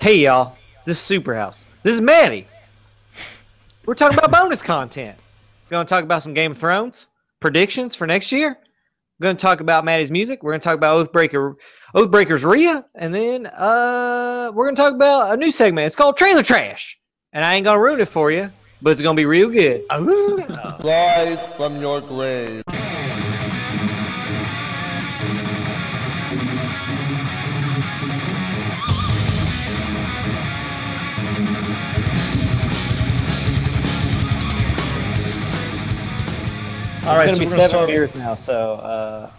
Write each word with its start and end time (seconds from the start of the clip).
Hey 0.00 0.16
y'all, 0.20 0.56
this 0.86 0.98
is 0.98 1.20
Superhouse. 1.20 1.66
This 1.82 1.92
is 1.92 2.00
Maddie. 2.00 2.48
We're 3.84 3.92
talking 3.92 4.16
about 4.16 4.30
bonus 4.30 4.62
content. 4.62 5.18
We're 5.66 5.72
gonna 5.72 5.84
talk 5.84 6.04
about 6.04 6.22
some 6.22 6.32
Game 6.32 6.52
of 6.52 6.56
Thrones 6.56 7.08
predictions 7.38 7.94
for 7.94 8.06
next 8.06 8.32
year. 8.32 8.56
We're 9.18 9.24
gonna 9.24 9.36
talk 9.36 9.60
about 9.60 9.84
Maddie's 9.84 10.10
music. 10.10 10.42
We're 10.42 10.52
gonna 10.52 10.60
talk 10.60 10.76
about 10.76 11.12
Oathbreaker, 11.12 11.54
Oathbreaker's 11.94 12.44
Rhea, 12.44 12.82
and 12.94 13.12
then 13.12 13.48
uh, 13.48 14.50
we're 14.54 14.64
gonna 14.64 14.74
talk 14.74 14.94
about 14.94 15.34
a 15.34 15.36
new 15.36 15.52
segment. 15.52 15.84
It's 15.84 15.96
called 15.96 16.16
Trailer 16.16 16.42
Trash, 16.42 16.98
and 17.34 17.44
I 17.44 17.54
ain't 17.56 17.64
gonna 17.64 17.78
ruin 17.78 18.00
it 18.00 18.08
for 18.08 18.30
you, 18.30 18.50
but 18.80 18.92
it's 18.92 19.02
gonna 19.02 19.16
be 19.16 19.26
real 19.26 19.50
good. 19.50 19.84
Rise 20.82 21.46
from 21.58 21.78
your 21.78 22.00
grave. 22.00 22.62
All 37.06 37.16
right, 37.16 37.28
it's 37.28 37.38
so 37.38 37.44
gonna 37.44 37.50
be 37.50 37.50
we're 37.50 37.56
gonna 37.56 37.68
seven 37.68 37.68
start... 37.68 37.88
beers 37.88 38.14
now. 38.14 38.34
So, 38.34 38.72
uh, 38.74 39.30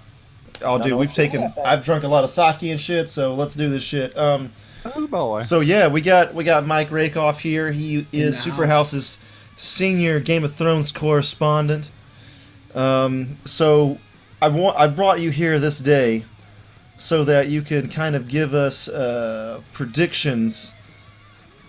oh, 0.64 0.82
dude, 0.82 0.94
we've 0.94 1.14
taken. 1.14 1.54
I've 1.64 1.84
drunk 1.86 2.04
a 2.04 2.08
lot 2.08 2.24
of 2.24 2.30
sake 2.30 2.64
and 2.64 2.80
shit, 2.80 3.10
so 3.10 3.34
let's 3.34 3.54
do 3.54 3.70
this 3.70 3.84
shit. 3.84 4.18
Um, 4.18 4.52
Oh 4.84 5.08
boy. 5.08 5.42
so 5.42 5.60
yeah, 5.60 5.88
we 5.88 6.02
got 6.02 6.34
we 6.34 6.44
got 6.44 6.66
Mike 6.66 6.92
Rakoff 6.92 7.42
here. 7.42 7.72
He 7.72 8.08
is 8.12 8.44
the 8.44 8.52
Superhouse's 8.52 9.20
senior 9.56 10.20
Game 10.20 10.44
of 10.44 10.56
Thrones 10.56 10.92
correspondent. 10.92 11.92
Um, 12.74 13.38
so 13.46 14.00
I 14.42 14.48
want 14.48 14.78
I 14.78 14.88
brought 14.88 15.20
you 15.20 15.30
here 15.30 15.60
this 15.60 15.80
day 15.80 16.26
so 16.98 17.24
that 17.24 17.48
you 17.48 17.62
can 17.62 17.90
kind 17.90 18.16
of 18.16 18.28
give 18.28 18.54
us 18.54 18.88
uh, 18.88 19.62
predictions 19.72 20.74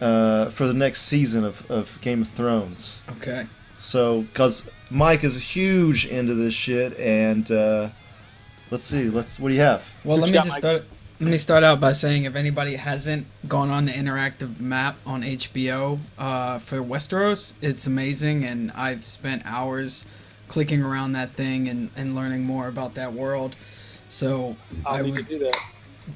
uh, 0.00 0.50
for 0.50 0.66
the 0.66 0.74
next 0.74 1.02
season 1.02 1.44
of, 1.44 1.70
of 1.70 1.98
Game 2.00 2.22
of 2.22 2.28
Thrones. 2.28 3.02
Okay. 3.16 3.46
So, 3.78 4.22
because 4.22 4.68
Mike 4.92 5.24
is 5.24 5.36
a 5.36 5.40
huge 5.40 6.06
into 6.06 6.34
this 6.34 6.54
shit, 6.54 6.96
and 6.98 7.50
uh, 7.50 7.88
let's 8.70 8.84
see, 8.84 9.08
let's 9.08 9.40
what 9.40 9.50
do 9.50 9.56
you 9.56 9.62
have? 9.62 9.88
Well, 10.04 10.18
What 10.18 10.24
let 10.24 10.30
me 10.30 10.34
got, 10.34 10.44
just 10.44 10.54
Mike? 10.56 10.60
start. 10.60 10.84
Let 11.20 11.30
me 11.30 11.38
start 11.38 11.62
out 11.62 11.78
by 11.78 11.92
saying 11.92 12.24
if 12.24 12.34
anybody 12.34 12.74
hasn't 12.74 13.26
gone 13.46 13.70
on 13.70 13.84
the 13.84 13.92
interactive 13.92 14.58
map 14.58 14.96
on 15.06 15.22
HBO 15.22 16.00
uh, 16.18 16.58
for 16.58 16.78
Westeros, 16.78 17.52
it's 17.62 17.86
amazing, 17.86 18.44
and 18.44 18.72
I've 18.72 19.06
spent 19.06 19.42
hours 19.46 20.04
clicking 20.48 20.82
around 20.82 21.12
that 21.12 21.34
thing 21.34 21.68
and, 21.68 21.90
and 21.96 22.16
learning 22.16 22.42
more 22.42 22.66
about 22.66 22.94
that 22.94 23.12
world. 23.12 23.54
So 24.10 24.56
I 24.84 24.98
I 24.98 25.02
would, 25.02 25.28
do 25.28 25.38
that. 25.38 25.56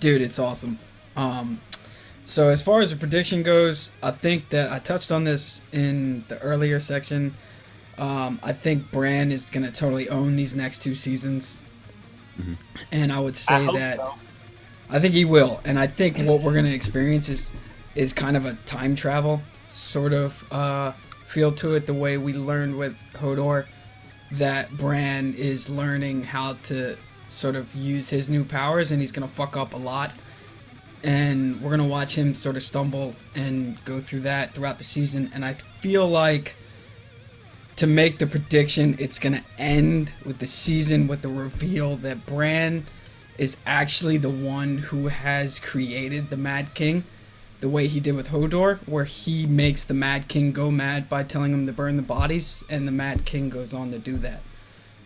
dude, 0.01 0.21
it's 0.23 0.41
awesome. 0.41 0.79
Um, 1.17 1.61
so 2.25 2.49
as 2.49 2.61
far 2.61 2.81
as 2.81 2.91
the 2.91 2.97
prediction 2.97 3.45
goes, 3.45 3.93
I 4.03 4.11
think 4.11 4.49
that 4.49 4.73
I 4.73 4.81
touched 4.81 5.13
on 5.13 5.23
this 5.23 5.61
in 5.71 6.25
the 6.27 6.39
earlier 6.41 6.81
section. 6.81 7.35
Um, 7.99 8.39
I 8.43 8.53
think 8.53 8.91
Bran 8.91 9.33
is 9.33 9.49
gonna 9.49 9.71
totally 9.71 10.09
own 10.09 10.37
these 10.37 10.55
next 10.55 10.83
two 10.83 10.95
seasons, 10.95 11.61
and 12.93 13.13
I 13.13 13.21
would 13.21 13.37
say 13.37 13.55
I 13.55 13.73
that. 13.73 13.97
so. 13.97 14.15
I 14.89 15.01
think 15.01 15.15
he 15.15 15.25
will, 15.25 15.61
and 15.65 15.79
I 15.79 15.87
think 15.87 16.19
what 16.19 16.43
we're 16.43 16.55
gonna 16.55 16.69
experience 16.69 17.29
is 17.29 17.53
is 17.95 18.13
kind 18.13 18.37
of 18.37 18.45
a 18.45 18.55
time 18.67 18.95
travel 18.95 19.41
sort 19.69 20.13
of 20.13 20.45
uh, 20.53 20.93
feel 21.27 21.53
to 21.53 21.75
it. 21.75 21.87
The 21.87 21.95
way 21.95 22.19
we 22.19 22.35
learned 22.35 22.77
with 22.77 22.97
Hodor, 23.15 23.67
that 24.33 24.77
Bran 24.77 25.35
is 25.35 25.71
learning 25.71 26.25
how 26.25 26.55
to 26.65 26.97
sort 27.27 27.57
of 27.57 27.75
use 27.75 28.11
his 28.11 28.29
new 28.29 28.45
powers, 28.45 28.93
and 28.93 29.01
he's 29.01 29.13
gonna 29.13 29.29
fuck 29.29 29.57
up 29.57 29.73
a 29.73 29.79
lot. 29.79 30.13
And 31.03 31.61
we're 31.61 31.71
gonna 31.71 31.87
watch 31.87 32.17
him 32.17 32.35
sort 32.35 32.57
of 32.57 32.63
stumble 32.63 33.15
and 33.35 33.83
go 33.85 34.01
through 34.01 34.21
that 34.21 34.55
throughout 34.55 34.79
the 34.79 34.85
season. 34.85 35.31
And 35.35 35.45
I 35.45 35.55
feel 35.81 36.09
like 36.09 36.57
to 37.77 37.87
make 37.87 38.19
the 38.19 38.27
prediction, 38.27 38.97
it's 38.99 39.19
gonna 39.19 39.43
end 39.59 40.13
with 40.25 40.39
the 40.39 40.47
season 40.47 41.07
with 41.09 41.23
the 41.23 41.29
reveal 41.29 41.97
that 41.99 42.25
Bran 42.27 42.87
is 43.39 43.57
actually 43.67 44.17
the 44.17 44.31
one 44.31 44.79
who 44.79 45.09
has 45.09 45.59
created 45.59 46.31
the 46.31 46.37
Mad 46.39 46.73
King, 46.75 47.05
the 47.61 47.69
way 47.69 47.87
he 47.87 48.01
did 48.01 48.15
with 48.17 48.29
Hodor, 48.29 48.79
where 48.87 49.05
he 49.05 49.47
makes 49.47 49.85
the 49.85 49.93
Mad 49.95 50.27
King 50.29 50.53
go 50.53 50.71
mad 50.71 51.09
by 51.11 51.23
telling 51.23 51.53
him 51.53 51.67
to 51.67 51.73
burn 51.73 51.97
the 51.97 52.03
bodies, 52.03 52.65
and 52.71 52.89
the 52.89 52.93
Mad 52.93 53.25
King 53.27 53.51
goes 53.51 53.75
on 53.75 53.91
to 53.91 53.99
do 53.99 54.17
that. 54.19 54.41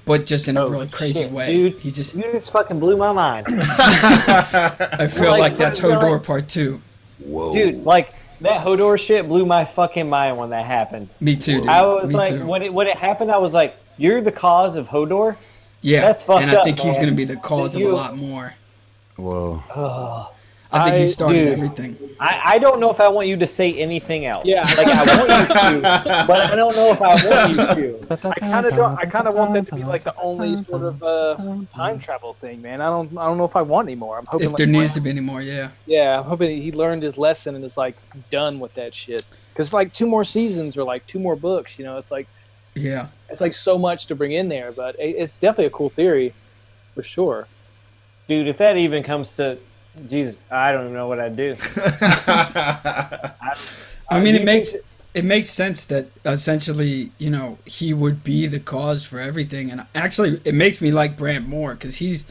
But 0.05 0.27
just 0.27 0.49
in 0.49 0.57
a 0.57 0.65
Oh, 0.65 0.69
really 0.69 0.89
crazy 0.89 1.21
shit, 1.21 1.31
way. 1.33 1.53
dude. 1.55 1.79
He 1.81 1.91
just 1.91 2.15
you 2.15 2.23
just 2.33 2.51
fucking 2.53 2.79
blew 2.81 2.97
my 2.97 3.13
mind. 3.13 3.47
I 3.51 5.09
feel 5.11 5.31
Like, 5.31 5.41
like 5.41 5.57
that's 5.57 5.79
Hodor 5.79 6.13
like- 6.13 6.23
part 6.23 6.49
two. 6.49 6.81
Dude, 7.21 7.85
like 7.85 8.15
that 8.41 8.65
Hodor 8.65 8.99
shit 8.99 9.29
blew 9.29 9.45
my 9.47 9.65
fucking 9.65 10.09
mind 10.09 10.37
when 10.37 10.51
that 10.51 10.65
happened. 10.65 11.09
Me 11.21 11.37
too, 11.37 11.61
dude. 11.61 11.69
I 11.69 11.85
was 11.87 12.09
Me 12.09 12.15
like, 12.15 12.31
too. 12.31 12.47
when 12.47 12.63
it 12.63 12.73
when 12.73 12.87
it 12.87 12.97
happened, 12.97 13.31
I 13.31 13.39
was 13.39 13.53
like, 13.53 13.77
"You're 13.97 14.21
the 14.21 14.33
cause 14.33 14.77
of 14.77 14.89
Hodor." 14.89 15.37
yeah, 15.83 16.01
that's 16.03 16.23
fucked 16.23 16.43
and 16.43 16.51
I 16.51 16.57
up, 16.57 16.65
think 16.65 16.79
he's 16.79 16.97
man. 16.97 17.07
gonna 17.07 17.17
be 17.17 17.25
the 17.25 17.37
cause 17.37 17.77
of 17.77 17.83
a 17.83 17.89
lot 17.89 18.17
more. 18.17 18.55
Whoa. 19.17 19.63
Ugh. 19.75 20.33
I 20.73 20.85
think 20.85 20.95
I- 20.95 20.99
he 21.01 21.07
started 21.07 21.45
dude. 21.45 21.49
everything. 21.59 21.97
I, 22.21 22.41
I 22.45 22.59
don't 22.59 22.81
know 22.81 22.91
if 22.91 23.01
I 23.01 23.09
want 23.09 23.29
you 23.29 23.37
to 23.39 23.47
say 23.47 23.75
anything 23.79 24.27
else. 24.27 24.45
Yeah. 24.45 24.63
like 24.77 24.87
I 24.89 25.17
want 25.17 25.31
you 25.75 25.81
to, 25.81 26.25
but 26.27 26.51
I 26.51 26.55
don't 26.55 26.77
know 26.77 26.91
if 26.93 27.01
I 27.01 27.09
want 27.15 27.79
you 27.79 27.97
to. 28.07 28.29
I 28.29 28.35
kind 28.39 28.67
of 28.67 28.75
don't. 28.77 28.95
I 28.99 29.07
kind 29.07 29.27
of 29.27 29.35
want 29.35 29.55
that 29.55 29.69
to 29.69 29.75
be 29.77 29.85
like 29.85 30.05
the 30.05 30.15
only 30.21 30.63
sort 30.65 30.83
of 30.83 31.03
uh, 31.03 31.37
time 31.75 31.99
travel 31.99 32.35
thing, 32.35 32.61
man. 32.61 32.81
I 32.83 32.87
don't. 32.91 33.17
I 33.17 33.25
don't 33.25 33.39
know 33.39 33.45
if 33.45 33.57
I 33.57 33.63
want 33.63 33.89
anymore. 33.89 34.19
I'm 34.19 34.27
hoping. 34.27 34.45
If 34.47 34.53
like, 34.53 34.59
there 34.59 34.67
needs 34.67 34.93
to 34.95 35.01
be 35.01 35.09
any 35.11 35.21
more, 35.21 35.41
yeah. 35.41 35.71
Yeah, 35.87 36.19
I'm 36.19 36.25
hoping 36.27 36.61
he 36.61 36.73
learned 36.73 37.03
his 37.03 37.17
lesson 37.17 37.55
and 37.55 37.65
is 37.65 37.77
like 37.79 37.97
done 38.31 38.61
with 38.61 38.75
that 38.75 38.95
shit. 38.95 39.25
Because 39.55 39.73
like 39.73 39.93
two 39.93 40.07
more 40.07 40.25
seasons 40.25 40.77
or 40.77 40.85
like 40.85 41.07
two 41.07 41.19
more 41.19 41.37
books, 41.37 41.79
you 41.79 41.85
know, 41.87 41.97
it's 41.97 42.11
like 42.11 42.29
Yeah. 42.75 43.09
it's 43.31 43.41
like 43.41 43.55
so 43.55 43.79
much 43.79 44.07
to 44.09 44.15
bring 44.15 44.33
in 44.33 44.49
there. 44.51 44.73
But 44.73 44.95
it, 45.01 45.17
it's 45.17 45.39
definitely 45.39 45.67
a 45.67 45.71
cool 45.71 45.89
theory, 45.91 46.35
for 46.95 47.03
sure. 47.03 47.49
Dude, 48.29 48.47
if 48.47 48.59
that 48.59 48.77
even 48.77 49.03
comes 49.03 49.35
to, 49.37 49.57
Jesus, 50.09 50.43
I 50.51 50.73
don't 50.73 50.85
even 50.85 50.95
know 50.95 51.09
what 51.09 51.21
I'd 51.21 51.37
do. 51.37 51.57
I 54.11 54.21
mean, 54.21 54.35
it 54.35 54.45
makes 54.45 54.75
it 55.13 55.25
makes 55.25 55.51
sense 55.51 55.85
that 55.87 56.09
essentially, 56.25 57.11
you 57.19 57.31
know, 57.31 57.59
he 57.65 57.93
would 57.93 58.23
be 58.23 58.47
the 58.47 58.61
cause 58.61 59.05
for 59.05 59.19
everything, 59.19 59.71
and 59.71 59.87
actually, 59.95 60.41
it 60.45 60.55
makes 60.55 60.81
me 60.81 60.93
like 60.93 61.17
Bran 61.17 61.49
more 61.49 61.75
because 61.75 61.97
he's 61.97 62.27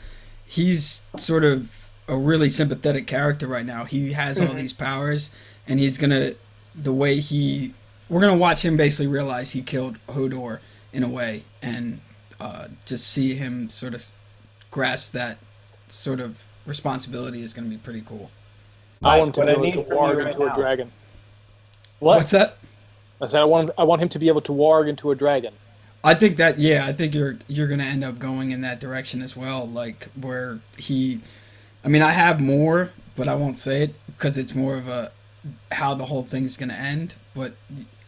he's 0.45 1.03
sort 1.17 1.43
of 1.43 1.89
a 2.07 2.17
really 2.17 2.49
sympathetic 2.49 3.05
character 3.05 3.47
right 3.47 3.65
now. 3.65 3.85
He 3.85 4.13
has 4.13 4.39
all 4.41 4.53
these 4.53 4.73
powers, 4.73 5.31
and 5.67 5.79
he's 5.79 5.97
gonna 5.97 6.31
the 6.75 6.93
way 6.93 7.19
he 7.19 7.73
we're 8.07 8.21
gonna 8.21 8.37
watch 8.37 8.63
him 8.63 8.77
basically 8.77 9.07
realize 9.07 9.51
he 9.51 9.61
killed 9.61 9.97
Hodor 10.07 10.59
in 10.93 11.03
a 11.03 11.09
way, 11.09 11.43
and 11.61 11.99
uh, 12.39 12.67
just 12.85 13.07
see 13.07 13.35
him 13.35 13.69
sort 13.69 13.93
of 13.93 14.03
grasp 14.71 15.11
that 15.11 15.37
sort 15.87 16.19
of 16.19 16.47
responsibility 16.69 17.41
is 17.41 17.51
gonna 17.53 17.67
be 17.67 17.77
pretty 17.77 18.01
cool. 18.01 18.31
I 19.03 19.17
want 19.17 19.35
him 19.37 19.41
to 19.41 19.41
be 19.41 19.47
I 19.49 19.51
able 19.53 19.61
need 19.63 19.73
to 19.73 19.83
from 19.83 19.97
warg 19.97 20.17
right 20.17 20.27
into 20.27 20.45
now- 20.45 20.53
a 20.53 20.55
dragon. 20.55 20.91
What? 21.99 22.17
What's 22.17 22.31
that? 22.31 22.57
I 23.21 23.27
said 23.27 23.41
I 23.41 23.45
want. 23.45 23.69
Him, 23.69 23.75
I 23.77 23.83
want 23.83 24.01
him 24.01 24.09
to 24.09 24.19
be 24.19 24.29
able 24.29 24.41
to 24.41 24.53
warg 24.53 24.87
into 24.87 25.11
a 25.11 25.15
dragon. 25.15 25.53
I 26.01 26.13
think 26.13 26.37
that 26.37 26.59
yeah, 26.59 26.85
I 26.85 26.93
think 26.93 27.13
you're 27.13 27.39
you're 27.47 27.67
gonna 27.67 27.83
end 27.83 28.05
up 28.05 28.19
going 28.19 28.51
in 28.51 28.61
that 28.61 28.79
direction 28.79 29.21
as 29.21 29.35
well, 29.35 29.67
like 29.67 30.07
where 30.19 30.59
he. 30.77 31.19
I 31.83 31.89
mean, 31.89 32.01
I 32.01 32.11
have 32.11 32.39
more, 32.39 32.91
but 33.17 33.27
I 33.27 33.35
won't 33.35 33.59
say 33.59 33.83
it 33.83 33.95
because 34.07 34.37
it's 34.37 34.55
more 34.55 34.77
of 34.77 34.87
a 34.87 35.11
how 35.73 35.95
the 35.95 36.05
whole 36.05 36.23
thing's 36.23 36.55
gonna 36.55 36.73
end. 36.73 37.15
But 37.33 37.53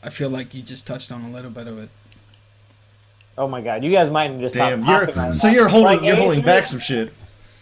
I 0.01 0.09
feel 0.09 0.29
like 0.29 0.53
you 0.53 0.61
just 0.61 0.87
touched 0.87 1.11
on 1.11 1.23
a 1.25 1.29
little 1.29 1.51
bit 1.51 1.67
of 1.67 1.77
it. 1.77 1.89
Oh 3.37 3.47
my 3.47 3.59
God, 3.61 3.83
you 3.83 3.91
guys 3.91 4.09
might 4.09 4.39
just 4.39 4.55
Damn, 4.55 4.85
you're 4.85 5.33
so 5.33 5.47
you're 5.47 5.67
holding 5.67 5.97
Like, 5.97 6.01
you're 6.05 6.15
holding 6.15 6.41
back 6.41 6.65
some 6.65 6.79
shit. 6.79 7.13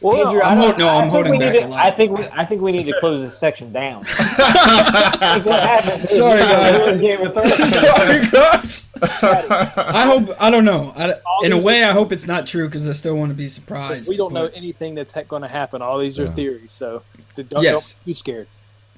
Well, 0.01 0.27
Andrew, 0.27 0.41
I 0.41 0.51
I'm 0.51 0.57
don't- 0.61 0.69
hol- 0.71 0.77
no, 0.79 0.87
I 0.87 0.95
I'm 0.95 1.01
think 1.03 1.11
holding 1.13 1.31
we 1.33 1.37
back 1.39 1.53
need 1.53 1.59
a 1.59 1.61
to- 1.63 1.67
lot. 1.67 1.85
I 1.85 1.91
think 1.91 2.17
we, 2.17 2.25
I 2.27 2.45
think 2.45 2.61
we 2.61 2.71
need 2.71 2.85
to 2.85 2.93
close 3.01 3.21
this 3.21 3.37
section 3.37 3.73
down. 3.73 4.05
What 4.19 5.63
happens 5.63 6.06
is 6.06 6.18
Sorry, 6.18 6.41
you 6.41 6.47
guys. 6.47 6.79
we're 6.79 6.94
in 6.94 7.01
Game 7.01 7.25
of 7.25 7.33
Thrones. 7.33 7.74
Sorry, 7.74 8.25
guys. 8.29 8.85
I 9.21 10.03
hope 10.06 10.35
I 10.41 10.50
don't 10.50 10.63
know. 10.65 10.94
I, 10.95 11.13
in 11.44 11.51
a 11.51 11.56
these- 11.56 11.63
way, 11.63 11.83
I 11.83 11.91
hope 11.91 12.12
it's 12.13 12.27
not 12.27 12.47
true 12.47 12.68
because 12.68 12.88
I 12.88 12.94
still 12.94 13.15
want 13.18 13.29
to 13.31 13.35
be 13.35 13.47
surprised. 13.50 14.07
we 14.09 14.15
don't 14.15 14.33
know 14.33 14.45
anything 14.53 14.95
that's 14.95 15.13
going 15.27 15.41
to 15.41 15.47
happen. 15.47 15.81
All 15.81 16.00
these 16.00 16.18
are 16.19 16.25
Yeah. 16.25 16.31
theories, 16.33 16.71
so 16.71 17.01
don't, 17.35 17.62
Yes. 17.63 17.94
don't 17.94 18.06
be 18.06 18.13
scared. 18.13 18.47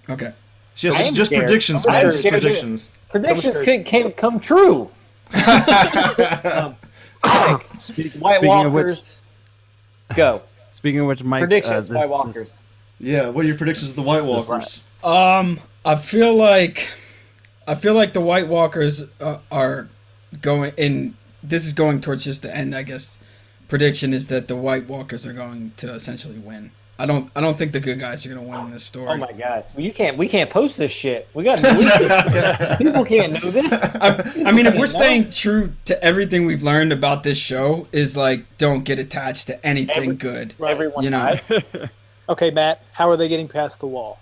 Okay. 0.09 0.33
Just, 0.75 1.13
just 1.15 1.29
scared. 1.31 1.45
predictions, 1.45 1.85
I'm 1.87 1.93
man. 1.93 2.11
Just 2.11 2.27
predictions. 2.27 2.89
Predictions 3.09 3.55
Don't 3.55 3.65
could 3.65 3.85
can 3.85 4.11
come 4.13 4.39
true. 4.39 4.89
um, 5.33 6.75
Mike, 7.23 7.65
Speak, 7.79 8.13
White 8.13 8.37
speaking 8.37 8.65
of 8.65 8.71
which, 8.73 8.85
Walkers, 8.87 9.19
go. 10.15 10.41
Speaking 10.81 10.99
of 11.01 11.05
which, 11.07 11.23
Mike, 11.23 11.41
Predictions, 11.41 11.91
uh, 11.91 11.93
White 11.93 12.09
Walkers. 12.09 12.33
this- 12.33 12.57
Yeah, 12.99 13.29
what 13.29 13.45
are 13.45 13.47
your 13.47 13.57
predictions 13.57 13.91
of 13.91 13.95
the 13.95 14.01
White 14.01 14.23
Walkers? 14.25 14.81
Um, 15.03 15.59
I 15.85 15.95
feel 15.95 16.35
like 16.35 16.89
I 17.67 17.75
feel 17.75 17.93
like 17.93 18.13
the 18.13 18.21
White 18.21 18.47
Walkers 18.47 19.03
uh, 19.19 19.37
are 19.51 19.87
going 20.41 20.73
and 20.79 21.13
this 21.43 21.65
is 21.65 21.73
going 21.73 22.01
towards 22.01 22.23
just 22.25 22.41
the 22.41 22.55
end. 22.55 22.73
I 22.75 22.81
guess 22.83 23.19
prediction 23.67 24.11
is 24.13 24.25
that 24.27 24.47
the 24.47 24.55
White 24.55 24.87
Walkers 24.87 25.25
are 25.27 25.33
going 25.33 25.71
to 25.77 25.93
essentially 25.93 26.39
win. 26.39 26.71
I 26.99 27.05
don't. 27.07 27.31
I 27.35 27.41
don't 27.41 27.57
think 27.57 27.71
the 27.71 27.79
good 27.79 27.99
guys 27.99 28.25
are 28.25 28.29
gonna 28.29 28.43
win 28.47 28.59
in 28.65 28.71
this 28.71 28.83
story. 28.83 29.07
Oh 29.07 29.17
my 29.17 29.31
god, 29.31 29.65
well, 29.73 29.83
you 29.83 29.91
can't. 29.91 30.17
We 30.19 30.27
can't 30.29 30.49
post 30.51 30.77
this 30.77 30.91
shit. 30.91 31.27
We 31.33 31.43
got 31.43 31.55
to 31.55 31.61
delete 31.63 31.87
this. 31.87 32.77
People 32.77 33.05
can't 33.05 33.33
know 33.33 33.49
this. 33.51 33.71
I, 33.73 34.43
I 34.45 34.51
mean, 34.51 34.67
if 34.67 34.73
we're 34.75 34.81
No. 34.81 34.85
staying 34.85 35.31
true 35.31 35.73
to 35.85 36.03
everything 36.03 36.45
we've 36.45 36.61
learned 36.61 36.93
about 36.93 37.23
this 37.23 37.39
show, 37.39 37.87
is 37.91 38.15
like 38.15 38.45
don't 38.59 38.83
get 38.83 38.99
attached 38.99 39.47
to 39.47 39.65
anything 39.65 39.95
Every- 39.97 40.15
good. 40.15 40.53
Everyone 40.63 41.03
You 41.03 41.09
know. 41.09 41.19
dies. 41.35 41.51
Okay, 42.29 42.49
Matt, 42.51 42.81
how 42.93 43.09
are 43.09 43.17
they 43.17 43.27
getting 43.27 43.49
past 43.49 43.81
the 43.81 43.87
wall? 43.87 44.19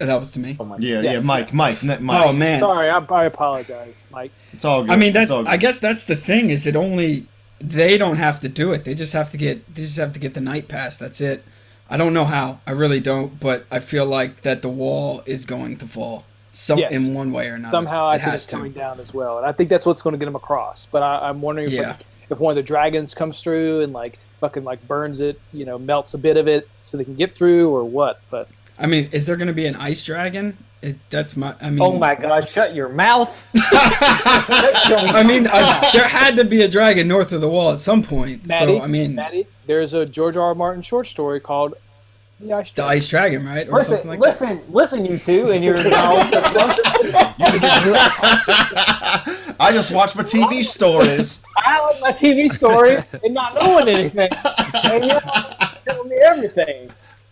Uh, 0.00 0.06
that 0.06 0.18
was 0.18 0.32
to 0.32 0.40
me. 0.40 0.56
Oh 0.60 0.64
my 0.64 0.76
Yeah, 0.78 1.00
Yeah. 1.00 1.12
yeah, 1.14 1.20
Mike, 1.20 1.52
Mike, 1.52 1.82
Mike. 1.82 2.00
Oh 2.26 2.32
man. 2.32 2.60
Sorry, 2.60 2.88
I, 2.88 2.98
I 2.98 3.24
apologize, 3.24 3.96
Mike. 4.10 4.32
It's 4.52 4.64
all 4.64 4.82
good. 4.82 4.90
I 4.92 4.96
mean, 4.96 5.12
that's. 5.12 5.30
I 5.30 5.56
guess 5.56 5.78
that's 5.78 6.04
the 6.04 6.16
thing. 6.16 6.50
Is 6.50 6.66
it 6.66 6.76
only 6.76 7.26
they 7.62 7.96
don't 7.98 8.16
have 8.16 8.40
to 8.40 8.48
do 8.48 8.72
it. 8.72 8.84
They 8.84 8.94
just 8.94 9.12
have 9.12 9.30
to 9.30 9.36
get. 9.36 9.74
They 9.74 9.82
just 9.82 9.96
have 9.98 10.12
to 10.14 10.20
get 10.20 10.34
the 10.34 10.40
night 10.40 10.68
pass. 10.68 10.96
That's 10.98 11.20
it. 11.20 11.44
I 11.88 11.96
don't 11.96 12.12
know 12.14 12.24
how. 12.24 12.60
I 12.66 12.72
really 12.72 13.00
don't. 13.00 13.38
But 13.38 13.66
I 13.70 13.80
feel 13.80 14.06
like 14.06 14.42
that 14.42 14.62
the 14.62 14.68
wall 14.68 15.22
is 15.26 15.44
going 15.44 15.76
to 15.78 15.86
fall. 15.86 16.24
Some 16.54 16.78
Yes. 16.80 16.92
in 16.92 17.14
one 17.14 17.32
way 17.32 17.48
or 17.48 17.54
another. 17.54 17.70
Somehow, 17.70 18.06
I 18.08 18.16
it 18.16 18.18
think 18.18 18.30
has 18.32 18.42
it's 18.42 18.46
to. 18.50 18.56
coming 18.56 18.72
down 18.72 19.00
as 19.00 19.14
well, 19.14 19.38
and 19.38 19.46
I 19.46 19.52
think 19.52 19.70
that's 19.70 19.86
what's 19.86 20.02
going 20.02 20.12
to 20.12 20.18
get 20.18 20.26
them 20.26 20.36
across. 20.36 20.86
But 20.90 21.02
I, 21.02 21.28
I'm 21.30 21.40
wondering 21.40 21.68
if, 21.68 21.72
Yeah. 21.72 21.88
like, 21.88 22.04
if 22.28 22.40
one 22.40 22.50
of 22.50 22.56
the 22.56 22.62
dragons 22.62 23.14
comes 23.14 23.40
through 23.40 23.80
and 23.82 23.92
like 23.94 24.18
fucking 24.40 24.62
like 24.64 24.86
burns 24.86 25.20
it, 25.20 25.40
you 25.54 25.64
know, 25.64 25.78
melts 25.78 26.12
a 26.12 26.18
bit 26.18 26.36
of 26.36 26.48
it 26.48 26.68
so 26.82 26.98
they 26.98 27.04
can 27.04 27.14
get 27.14 27.34
through, 27.34 27.70
or 27.74 27.84
what? 27.84 28.20
But 28.28 28.48
I 28.78 28.86
mean, 28.86 29.08
is 29.12 29.24
there 29.24 29.36
going 29.36 29.48
to 29.48 29.54
be 29.54 29.64
an 29.66 29.76
ice 29.76 30.02
dragon? 30.02 30.58
It, 30.82 30.96
that's 31.10 31.36
my. 31.36 31.54
I 31.60 31.70
mean. 31.70 31.80
Oh 31.80 31.96
my 31.96 32.16
god, 32.16 32.48
shut 32.48 32.74
your 32.74 32.88
mouth. 32.88 33.30
I 33.54 35.22
mean, 35.26 35.46
uh, 35.46 35.50
I, 35.52 35.90
there 35.92 36.08
had 36.08 36.34
to 36.36 36.44
be 36.44 36.62
a 36.62 36.68
dragon 36.68 37.06
north 37.06 37.30
of 37.30 37.40
the 37.40 37.48
wall 37.48 37.70
at 37.72 37.78
some 37.78 38.02
point. 38.02 38.48
Maddie, 38.48 38.78
so 38.78 38.82
I 38.82 38.88
mean, 38.88 39.14
Maddie, 39.14 39.46
there's 39.66 39.94
a 39.94 40.04
George 40.04 40.36
R. 40.36 40.42
R. 40.48 40.54
Martin 40.56 40.82
short 40.82 41.06
story 41.06 41.38
called 41.38 41.74
The 42.40 42.52
Ice 42.52 42.70
the 42.72 42.82
Dragon. 42.82 42.96
ice 42.96 43.08
dragon, 43.08 43.46
right, 43.46 43.68
or 43.68 43.74
Listen, 43.74 43.90
something 43.98 44.08
like 44.10 44.20
that. 44.20 44.26
listen, 44.40 44.62
listen, 44.70 45.04
you 45.04 45.18
two, 45.18 45.52
and 45.52 45.62
your 45.62 45.76
knowledge 45.88 46.34
of 46.34 46.42
I 49.60 49.70
just 49.72 49.92
watch 49.94 50.16
my 50.16 50.24
TV 50.24 50.64
stories. 50.64 51.44
I 51.58 51.80
like 51.92 52.00
my 52.00 52.10
TV 52.12 52.52
stories 52.52 53.04
and 53.22 53.32
not 53.32 53.54
knowing 53.60 53.88
anything. 53.88 54.28
And 54.84 55.04
you're 55.04 55.20
telling 55.86 56.08
me 56.08 56.16
everything. 56.16 56.90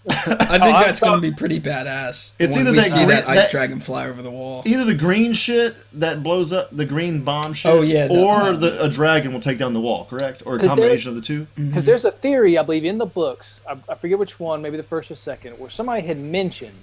I 0.09 0.15
think 0.15 0.41
oh, 0.41 0.55
I'm 0.55 0.87
that's 0.87 1.01
going 1.01 1.15
to 1.15 1.21
be 1.21 1.31
pretty 1.31 1.61
badass. 1.61 2.33
It's 2.39 2.57
when 2.57 2.67
either 2.67 2.71
we 2.73 2.79
that 2.79 2.87
see 2.91 2.95
green- 2.97 3.09
that 3.09 3.29
ice 3.29 3.37
that- 3.37 3.51
dragon 3.51 3.81
fly 3.81 4.07
over 4.09 4.23
the 4.23 4.31
wall. 4.31 4.63
Either 4.65 4.85
the 4.87 4.95
green 4.95 5.35
shit 5.35 5.77
that 5.99 6.23
blows 6.23 6.53
up 6.55 6.75
the 6.75 6.87
green 6.87 7.23
bomb 7.23 7.53
shit, 7.53 7.71
Oh, 7.71 7.83
yeah, 7.83 8.09
or 8.11 8.53
the, 8.57 8.83
a 8.83 8.89
dragon 8.89 9.33
will 9.33 9.41
take 9.41 9.59
down 9.59 9.75
the 9.75 9.81
wall. 9.81 10.07
Correct, 10.07 10.43
or 10.47 10.57
a 10.57 10.59
combination 10.59 11.11
of 11.11 11.17
the 11.17 11.21
two. 11.21 11.47
Because 11.55 11.85
there's 11.85 12.07
a 12.07 12.13
theory, 12.13 12.57
I 12.57 12.63
believe, 12.63 12.87
in 12.87 12.97
the 12.97 13.05
books. 13.07 13.61
I, 13.69 13.77
I 13.91 13.95
forget 13.95 14.19
which 14.19 14.41
one, 14.41 14.63
maybe 14.63 14.79
the 14.79 14.83
first 14.83 15.11
or 15.11 15.17
second, 15.17 15.59
where 15.59 15.69
somebody 15.71 16.01
had 16.07 16.19
mentioned 16.19 16.79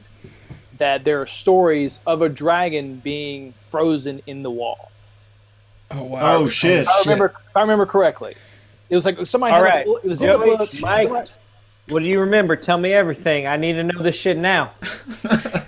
that 0.78 1.04
there 1.04 1.20
are 1.20 1.26
stories 1.26 2.00
of 2.06 2.22
a 2.22 2.30
dragon 2.30 2.98
being 2.98 3.54
frozen 3.60 4.22
in 4.28 4.44
the 4.44 4.52
wall. 4.52 4.92
Oh 5.90 6.04
wow! 6.04 6.38
Oh, 6.38 6.50
shit. 6.50 6.82
If 6.84 6.88
I 6.90 7.00
remember, 7.00 7.34
if 7.50 7.58
I 7.58 7.62
remember 7.62 7.86
correctly, 7.88 8.36
it 8.90 8.96
was 8.96 9.06
like 9.06 9.26
somebody 9.26 9.54
All 9.54 9.64
had 9.64 9.70
right. 9.70 9.88
a, 9.88 9.92
it 10.04 10.06
was 10.06 10.22
in 10.22 10.28
the 10.30 10.38
book. 10.38 10.70
Mike. 10.82 11.30
What 11.90 12.00
do 12.00 12.06
you 12.06 12.20
remember? 12.20 12.56
Tell 12.56 12.78
me 12.78 12.94
everything. 12.94 13.48
I 13.48 13.56
need 13.58 13.74
to 13.74 13.84
know 13.84 14.02
this 14.04 14.16
shit 14.16 14.38
now. 14.38 14.72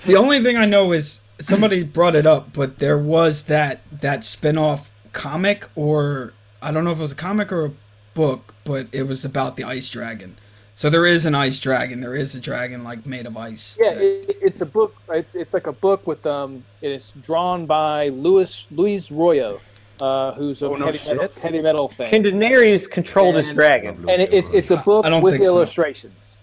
The 0.06 0.16
only 0.16 0.42
thing 0.42 0.58
I 0.58 0.66
know 0.66 0.92
is 0.92 1.22
somebody 1.40 1.84
brought 1.84 2.16
it 2.16 2.26
up, 2.26 2.52
but 2.54 2.80
there 2.80 2.98
was 2.98 3.44
that 3.44 3.82
that 4.02 4.26
spin-off 4.26 4.90
comic, 5.14 5.68
or 5.76 6.34
I 6.64 6.72
don't 6.72 6.84
know 6.84 6.92
if 6.92 6.98
it 6.98 7.02
was 7.02 7.12
a 7.12 7.16
comic 7.16 7.52
or 7.52 7.66
a 7.66 7.72
book, 8.16 8.56
but 8.64 8.88
it 8.92 9.04
was 9.04 9.24
about 9.24 9.56
the 9.56 9.66
ice 9.66 9.88
dragon. 9.88 10.38
So 10.74 10.90
there 10.90 11.06
is 11.06 11.26
an 11.28 11.36
ice 11.36 11.60
dragon. 11.60 12.00
There 12.00 12.16
is 12.16 12.34
a 12.34 12.40
dragon 12.40 12.84
like 12.84 13.06
made 13.06 13.28
of 13.28 13.38
ice. 13.38 13.78
Yeah, 13.80 13.94
that- 13.94 14.02
it, 14.04 14.38
it's 14.42 14.62
a 14.62 14.66
book. 14.66 14.96
It's 15.10 15.36
it's 15.36 15.54
like 15.54 15.68
a 15.68 15.74
book 15.74 16.08
with 16.08 16.26
um. 16.26 16.64
It's 16.82 17.12
drawn 17.22 17.68
by 17.68 18.08
Luis 18.08 18.66
Luis 18.72 19.10
Royo, 19.12 19.60
uh, 20.02 20.34
who's 20.34 20.62
a 20.62 20.68
Oh, 20.68 20.74
no 20.74 20.86
heavy, 20.86 20.98
metal, 21.08 21.28
shit. 21.28 21.40
heavy 21.40 21.62
metal 21.62 21.90
fan. 21.90 22.10
Can 22.10 22.24
Daenerys 22.24 22.90
control 22.90 23.34
this 23.34 23.52
dragon? 23.54 23.98
and 24.10 24.22
it, 24.22 24.34
it's 24.34 24.50
it's 24.52 24.72
a 24.72 24.78
book 24.78 25.06
with 25.22 25.34
think 25.34 25.44
so. 25.44 25.52
illustrations. 25.56 26.38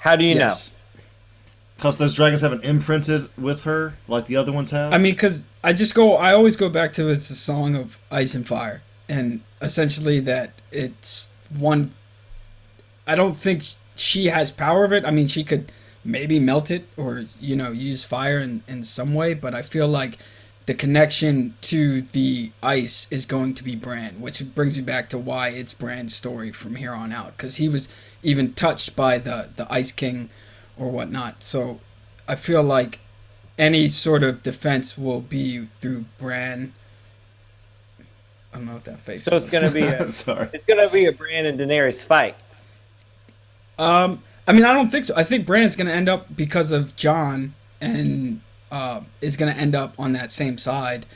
How 0.00 0.16
do 0.16 0.24
you 0.24 0.34
yes. 0.36 0.72
Because 1.76 1.96
those 1.96 2.14
dragons 2.16 2.40
haven't 2.40 2.64
imprinted 2.64 3.30
with 3.38 3.62
her 3.62 3.94
like 4.08 4.26
the 4.26 4.36
other 4.36 4.50
ones 4.52 4.70
have. 4.72 4.92
I 4.92 4.98
mean, 4.98 5.14
because 5.14 5.44
I 5.62 5.72
just 5.72 5.94
go, 5.94 6.16
I 6.16 6.32
always 6.34 6.56
go 6.56 6.68
back 6.68 6.92
to 6.94 7.08
it's 7.08 7.30
a 7.30 7.36
song 7.36 7.76
of 7.76 7.98
ice 8.10 8.34
and 8.34 8.46
fire, 8.46 8.82
and 9.08 9.42
essentially 9.62 10.18
that 10.20 10.52
it's 10.72 11.30
one. 11.56 11.92
I 13.06 13.14
don't 13.14 13.36
think 13.36 13.62
she 13.94 14.26
has 14.26 14.50
power 14.50 14.84
of 14.84 14.92
it. 14.92 15.04
I 15.04 15.10
mean, 15.12 15.28
she 15.28 15.44
could 15.44 15.70
maybe 16.04 16.38
melt 16.40 16.70
it 16.70 16.86
or 16.96 17.26
you 17.40 17.54
know 17.54 17.70
use 17.70 18.02
fire 18.04 18.40
in 18.40 18.62
in 18.66 18.82
some 18.82 19.14
way, 19.14 19.34
but 19.34 19.54
I 19.54 19.62
feel 19.62 19.86
like 19.88 20.18
the 20.68 20.74
connection 20.74 21.54
to 21.62 22.02
the 22.02 22.52
ice 22.62 23.08
is 23.10 23.24
going 23.24 23.54
to 23.54 23.64
be 23.64 23.74
Bran, 23.74 24.20
which 24.20 24.54
brings 24.54 24.76
me 24.76 24.82
back 24.82 25.08
to 25.08 25.16
why 25.16 25.48
it's 25.48 25.72
Bran's 25.72 26.14
story 26.14 26.52
from 26.52 26.74
here 26.74 26.92
on 26.92 27.10
out, 27.10 27.38
because 27.38 27.56
he 27.56 27.70
was 27.70 27.88
even 28.22 28.52
touched 28.52 28.94
by 28.94 29.16
the 29.16 29.48
the 29.56 29.66
Ice 29.72 29.92
King 29.92 30.28
or 30.76 30.90
whatnot. 30.90 31.42
So 31.42 31.80
I 32.28 32.34
feel 32.34 32.62
like 32.62 32.98
any 33.56 33.88
sort 33.88 34.22
of 34.22 34.42
defense 34.42 34.98
will 34.98 35.22
be 35.22 35.64
through 35.64 36.04
Bran. 36.18 36.74
I 38.52 38.58
don't 38.58 38.66
know 38.66 38.74
what 38.74 38.84
that 38.84 39.00
face. 39.00 39.24
So 39.24 39.36
it's 39.36 39.48
gonna 39.48 39.70
be 39.70 39.84
a 39.84 40.12
Sorry. 40.12 40.50
it's 40.52 40.66
gonna 40.66 40.90
be 40.90 41.06
a 41.06 41.12
Bran 41.12 41.46
and 41.46 41.58
Daenerys 41.58 42.04
fight. 42.04 42.36
Um, 43.78 44.22
I 44.46 44.52
mean, 44.52 44.66
I 44.66 44.74
don't 44.74 44.90
think 44.90 45.06
so. 45.06 45.14
I 45.16 45.24
think 45.24 45.46
Bran's 45.46 45.76
gonna 45.76 45.92
end 45.92 46.10
up 46.10 46.36
because 46.36 46.72
of 46.72 46.94
Jon, 46.94 47.54
and 47.80 48.42
uh, 48.70 49.00
is 49.20 49.36
gonna 49.36 49.52
end 49.52 49.74
up 49.74 49.94
on 49.98 50.12
that 50.12 50.32
same 50.32 50.58
side. 50.58 51.06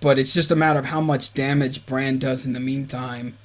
But 0.00 0.18
it's 0.18 0.34
just 0.34 0.50
a 0.50 0.56
matter 0.56 0.78
of 0.78 0.86
how 0.86 1.00
much 1.00 1.32
damage 1.32 1.86
Bran 1.86 2.18
does 2.18 2.44
in 2.44 2.52
the 2.52 2.60
meantime 2.60 3.38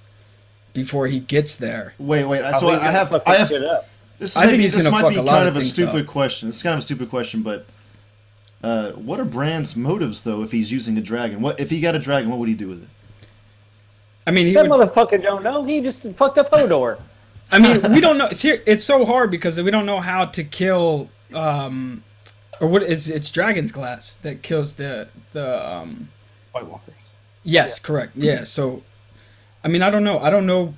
before 0.74 1.08
he 1.08 1.20
gets 1.22 1.56
there. 1.56 1.94
Wait, 1.98 2.26
wait. 2.26 2.40
So 2.60 2.70
he's 2.70 2.80
I 2.80 2.86
gonna 2.86 2.92
have, 2.92 3.22
I 3.26 3.36
have. 3.38 3.48
shit 3.48 3.64
up. 3.64 3.88
This 4.20 4.38
I 4.38 4.42
might 4.46 4.52
think 4.52 4.64
be, 4.64 4.68
this 4.68 4.90
might 4.90 5.10
be 5.10 5.16
kind 5.16 5.48
of 5.48 5.48
of 5.48 5.56
a 5.58 5.62
stupid 5.62 6.06
up. 6.06 6.08
question. 6.08 6.50
It's 6.50 6.62
kind 6.64 6.74
of 6.74 6.80
a 6.80 6.82
stupid 6.82 7.10
question, 7.10 7.42
but 7.42 7.66
uh, 8.64 8.92
what 8.92 9.20
are 9.20 9.26
Bran's 9.26 9.76
motives 9.76 10.24
though? 10.24 10.42
If 10.44 10.52
he's 10.52 10.72
using 10.72 10.98
a 10.98 11.02
dragon, 11.02 11.42
what 11.42 11.60
if 11.60 11.70
he 11.70 11.80
got 11.82 11.96
a 11.96 12.00
dragon? 12.00 12.30
What 12.30 12.40
would 12.40 12.50
he 12.50 12.56
do 12.56 12.68
with 12.70 12.84
it? 12.84 12.90
I 14.28 14.32
mean, 14.32 14.48
he 14.48 14.54
That 14.54 14.70
would, 14.70 14.90
motherfucker 14.90 15.22
don't 15.22 15.44
know. 15.44 15.64
He 15.64 15.82
just 15.82 16.04
fucked 16.16 16.38
up 16.38 16.50
Hodor. 16.52 17.00
I 17.52 17.60
mean, 17.60 17.94
we 17.94 18.02
don't 18.02 18.18
know. 18.18 18.26
It's 18.28 18.42
here. 18.42 18.62
It's 18.66 18.84
so 18.84 19.06
hard 19.06 19.30
because 19.30 19.62
we 19.62 19.70
don't 19.70 19.86
know 19.86 20.00
how 20.00 20.26
to 20.26 20.44
kill. 20.44 21.10
Um, 21.34 22.04
or 22.60 22.68
what 22.68 22.84
is 22.84 23.10
it's 23.10 23.30
dragon's 23.30 23.72
glass 23.72 24.16
that 24.22 24.42
kills 24.42 24.76
the 24.76 25.10
the 25.34 25.70
um. 25.70 26.10
White 26.52 26.68
Walkers. 26.68 27.10
Yes, 27.44 27.80
correct. 27.80 28.14
Yeah. 28.16 28.44
So, 28.44 28.82
I 29.64 29.68
mean, 29.68 29.82
I 29.82 29.90
don't 29.90 30.04
know. 30.04 30.20
I 30.20 30.30
don't 30.30 30.46
know. 30.46 30.74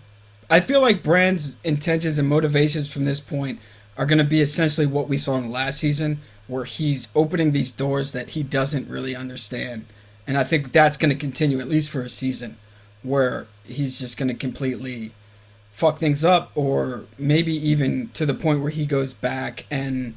I 0.49 0.59
feel 0.59 0.81
like 0.81 1.03
Bran's 1.03 1.53
intentions 1.63 2.17
and 2.17 2.27
motivations 2.27 2.91
from 2.91 3.05
this 3.05 3.19
point 3.19 3.59
are 3.97 4.05
going 4.05 4.17
to 4.17 4.23
be 4.23 4.41
essentially 4.41 4.87
what 4.87 5.07
we 5.07 5.17
saw 5.17 5.37
in 5.37 5.43
the 5.43 5.49
last 5.49 5.79
season, 5.79 6.19
where 6.47 6.65
he's 6.65 7.09
opening 7.15 7.51
these 7.51 7.71
doors 7.71 8.11
that 8.11 8.29
he 8.29 8.43
doesn't 8.43 8.89
really 8.89 9.15
understand, 9.15 9.85
and 10.25 10.37
I 10.37 10.43
think 10.43 10.71
that's 10.71 10.97
going 10.97 11.09
to 11.09 11.15
continue 11.15 11.59
at 11.59 11.67
least 11.67 11.89
for 11.89 12.01
a 12.01 12.09
season, 12.09 12.57
where 13.03 13.47
he's 13.63 13.99
just 13.99 14.17
going 14.17 14.29
to 14.29 14.33
completely 14.33 15.13
fuck 15.71 15.99
things 15.99 16.23
up, 16.23 16.51
or 16.55 17.05
maybe 17.17 17.53
even 17.53 18.09
to 18.13 18.25
the 18.25 18.33
point 18.33 18.61
where 18.61 18.71
he 18.71 18.85
goes 18.85 19.13
back 19.13 19.65
and 19.69 20.15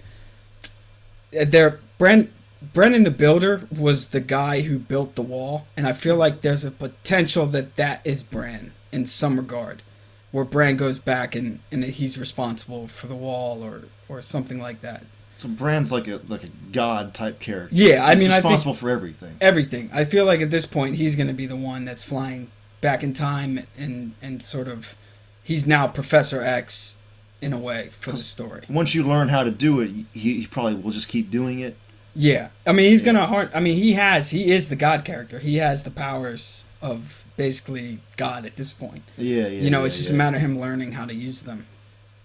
Uh, 1.39 1.45
there. 1.45 1.81
Bran 1.99 2.33
Brandon 2.73 3.03
the 3.05 3.11
Builder 3.11 3.67
was 3.71 4.09
the 4.09 4.21
guy 4.21 4.63
who 4.63 4.79
built 4.79 5.15
the 5.15 5.23
wall, 5.23 5.67
and 5.77 5.87
I 5.87 5.93
feel 5.93 6.17
like 6.17 6.41
there's 6.43 6.65
a 6.65 6.71
potential 6.71 7.47
that 7.47 7.77
that 7.77 8.01
is 8.05 8.23
Bran 8.23 8.73
in 8.93 9.07
some 9.07 9.37
regard, 9.37 9.83
where 10.31 10.45
Bran 10.45 10.77
goes 10.77 10.99
back 10.99 11.35
and, 11.35 11.61
and 11.73 11.85
he's 11.85 12.19
responsible 12.19 12.87
for 12.89 13.07
the 13.07 13.15
wall 13.15 13.63
or 13.63 13.83
or 14.09 14.21
something 14.23 14.61
like 14.61 14.81
that. 14.83 15.05
So 15.33 15.49
Bran's 15.49 15.91
like 15.93 16.07
a 16.09 16.21
like 16.29 16.45
a 16.45 16.49
god 16.73 17.15
type 17.15 17.39
character. 17.41 17.75
Yeah, 17.75 18.05
I 18.05 18.13
He's 18.13 18.21
mean, 18.23 18.31
I 18.31 18.35
think- 18.35 18.45
responsible 18.45 18.75
for 18.75 18.91
everything. 18.91 19.37
Everything. 19.41 19.89
I 19.93 20.05
feel 20.05 20.25
like 20.27 20.41
at 20.41 20.51
this 20.51 20.67
point 20.67 20.97
he's 20.97 21.17
going 21.17 21.29
to 21.29 21.33
be 21.35 21.47
the 21.47 21.57
one 21.57 21.85
that's 21.85 22.03
flying 22.05 22.51
back 22.81 23.03
in 23.03 23.13
time 23.13 23.61
and 23.79 24.15
and 24.21 24.43
sort 24.43 24.69
of 24.69 24.95
he's 25.43 25.67
now 25.67 25.87
Professor 25.87 26.43
X 26.43 26.97
in 27.41 27.53
a 27.53 27.59
way 27.59 27.91
for 27.99 28.13
the 28.13 28.17
story. 28.17 28.63
Once 28.69 28.95
you 28.95 29.03
learn 29.03 29.29
how 29.29 29.43
to 29.43 29.51
do 29.51 29.81
it, 29.81 29.91
he, 30.13 30.41
he 30.41 30.47
probably 30.47 30.75
will 30.75 30.91
just 30.91 31.09
keep 31.09 31.31
doing 31.31 31.61
it. 31.61 31.77
Yeah, 32.15 32.49
I 32.67 32.73
mean 32.73 32.91
he's 32.91 33.03
gonna 33.03 33.27
hard. 33.27 33.51
I 33.55 33.61
mean 33.61 33.77
he 33.77 33.93
has 33.95 34.31
he 34.31 34.51
is 34.51 34.69
the 34.69 34.77
God 34.77 35.05
character. 35.05 35.39
He 35.39 35.57
has 35.57 35.85
the 35.85 35.91
powers 35.91 36.67
of 36.83 37.25
basically 37.37 38.01
God 38.17 38.45
at 38.45 38.57
this 38.57 38.73
point. 38.73 39.03
Yeah, 39.17 39.43
yeah. 39.43 39.63
you 39.63 39.71
know, 39.71 39.81
yeah, 39.81 39.87
it's 39.87 39.97
just 39.97 40.09
yeah. 40.11 40.15
a 40.15 40.19
matter 40.19 40.37
of 40.37 40.43
him 40.43 40.59
learning 40.59 40.93
how 40.93 41.07
to 41.07 41.15
use 41.15 41.43
them. 41.45 41.67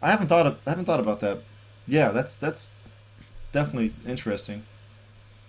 I 0.02 0.10
haven't 0.10 0.28
thought 0.28 0.48
of 0.48 0.58
I 0.66 0.72
haven't 0.72 0.86
thought 0.86 1.00
about 1.00 1.20
that. 1.20 1.42
Yeah, 1.88 2.10
that's 2.12 2.36
that's 2.36 2.72
definitely 3.52 3.94
interesting. 4.08 4.64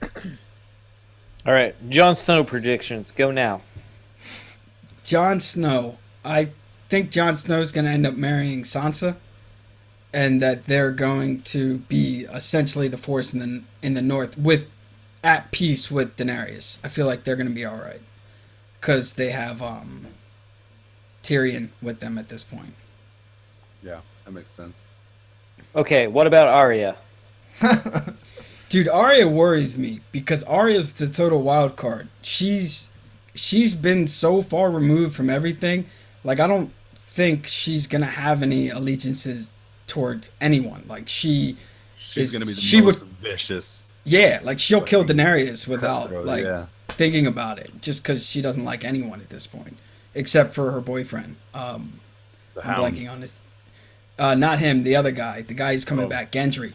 All 0.02 1.52
right, 1.52 1.74
Jon 1.88 2.14
Snow 2.14 2.44
predictions. 2.44 3.10
Go 3.10 3.30
now. 3.30 3.62
Jon 5.02 5.40
Snow, 5.40 5.98
I 6.24 6.50
think 6.88 7.10
Jon 7.10 7.36
Snow's 7.36 7.72
gonna 7.72 7.90
end 7.90 8.06
up 8.06 8.14
marrying 8.14 8.64
Sansa, 8.64 9.16
and 10.12 10.40
that 10.42 10.66
they're 10.66 10.92
going 10.92 11.40
to 11.42 11.78
be 11.78 12.26
essentially 12.32 12.88
the 12.88 12.98
force 12.98 13.34
in 13.34 13.40
the 13.40 13.62
in 13.82 13.94
the 13.94 14.02
north 14.02 14.38
with 14.38 14.66
at 15.22 15.50
peace 15.50 15.90
with 15.90 16.16
Daenerys. 16.16 16.78
I 16.84 16.88
feel 16.88 17.06
like 17.06 17.24
they're 17.24 17.36
gonna 17.36 17.50
be 17.50 17.64
all 17.64 17.76
right 17.76 18.00
because 18.80 19.14
they 19.14 19.30
have 19.30 19.60
um 19.60 20.06
Tyrion 21.22 21.70
with 21.82 22.00
them 22.00 22.18
at 22.18 22.28
this 22.28 22.42
point. 22.42 22.74
Yeah, 23.82 24.00
that 24.24 24.30
makes 24.30 24.52
sense. 24.52 24.84
Okay, 25.74 26.06
what 26.06 26.26
about 26.26 26.48
Arya? 26.48 26.96
Dude, 28.68 28.88
Arya 28.88 29.28
worries 29.28 29.76
me 29.76 30.00
because 30.12 30.42
Arya's 30.44 30.92
the 30.92 31.08
total 31.08 31.42
wild 31.42 31.76
card. 31.76 32.08
She's 32.22 32.88
she's 33.34 33.74
been 33.74 34.06
so 34.06 34.42
far 34.42 34.70
removed 34.70 35.14
from 35.14 35.30
everything. 35.30 35.86
Like 36.24 36.40
I 36.40 36.46
don't 36.46 36.72
think 36.96 37.46
she's 37.46 37.86
gonna 37.86 38.06
have 38.06 38.42
any 38.42 38.68
allegiances 38.68 39.50
towards 39.86 40.30
anyone. 40.40 40.84
Like 40.88 41.08
she 41.08 41.56
She's 41.98 42.24
is- 42.28 42.32
gonna 42.32 42.46
be 42.46 42.54
the 42.54 42.60
she 42.60 42.80
most 42.80 43.02
would- 43.02 43.10
vicious. 43.12 43.84
yeah, 44.04 44.40
like 44.42 44.58
she'll 44.58 44.80
kill 44.82 45.04
Daenerys 45.04 45.66
without 45.66 46.04
cutthroat, 46.04 46.26
like 46.26 46.44
yeah. 46.44 46.66
thinking 46.90 47.26
about 47.26 47.58
it, 47.58 47.70
just 47.80 48.02
because 48.02 48.26
she 48.26 48.40
doesn't 48.42 48.64
like 48.64 48.84
anyone 48.84 49.20
at 49.20 49.28
this 49.30 49.46
point, 49.46 49.76
except 50.14 50.54
for 50.54 50.70
her 50.72 50.80
boyfriend. 50.80 51.36
Um, 51.54 52.00
The 52.54 52.60
I'm 52.66 52.74
Hound. 52.74 52.96
blanking 52.96 53.10
on 53.10 53.20
his. 53.22 53.38
Uh, 54.18 54.34
not 54.34 54.58
him, 54.60 54.82
the 54.82 54.96
other 54.96 55.10
guy, 55.10 55.42
the 55.42 55.52
guy 55.52 55.72
who's 55.74 55.84
coming 55.84 56.06
Oh. 56.06 56.08
back, 56.08 56.32
Gendry, 56.32 56.72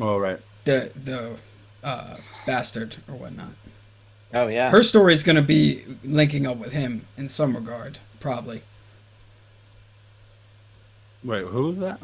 Oh 0.00 0.16
right. 0.18 0.40
the 0.64 0.90
the 1.04 1.36
uh, 1.84 2.16
bastard 2.46 2.96
or 3.08 3.14
whatnot. 3.16 3.50
Oh 4.32 4.46
yeah. 4.46 4.70
Her 4.70 4.82
story 4.82 5.12
is 5.12 5.22
going 5.22 5.36
to 5.36 5.42
be 5.42 5.84
linking 6.02 6.46
up 6.46 6.56
with 6.56 6.72
him 6.72 7.04
in 7.18 7.28
some 7.28 7.54
regard, 7.54 7.98
probably. 8.20 8.62
Wait, 11.22 11.44
who 11.44 11.66
was 11.68 11.78
that? 11.78 12.00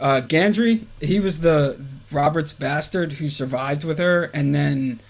Uh, 0.00 0.20
Gendry, 0.20 0.84
he 1.00 1.18
was 1.20 1.40
the 1.40 1.80
Robert's 2.10 2.52
bastard 2.52 3.14
who 3.14 3.28
survived 3.28 3.84
with 3.84 3.98
her 3.98 4.24
and 4.32 4.54
then 4.54 5.00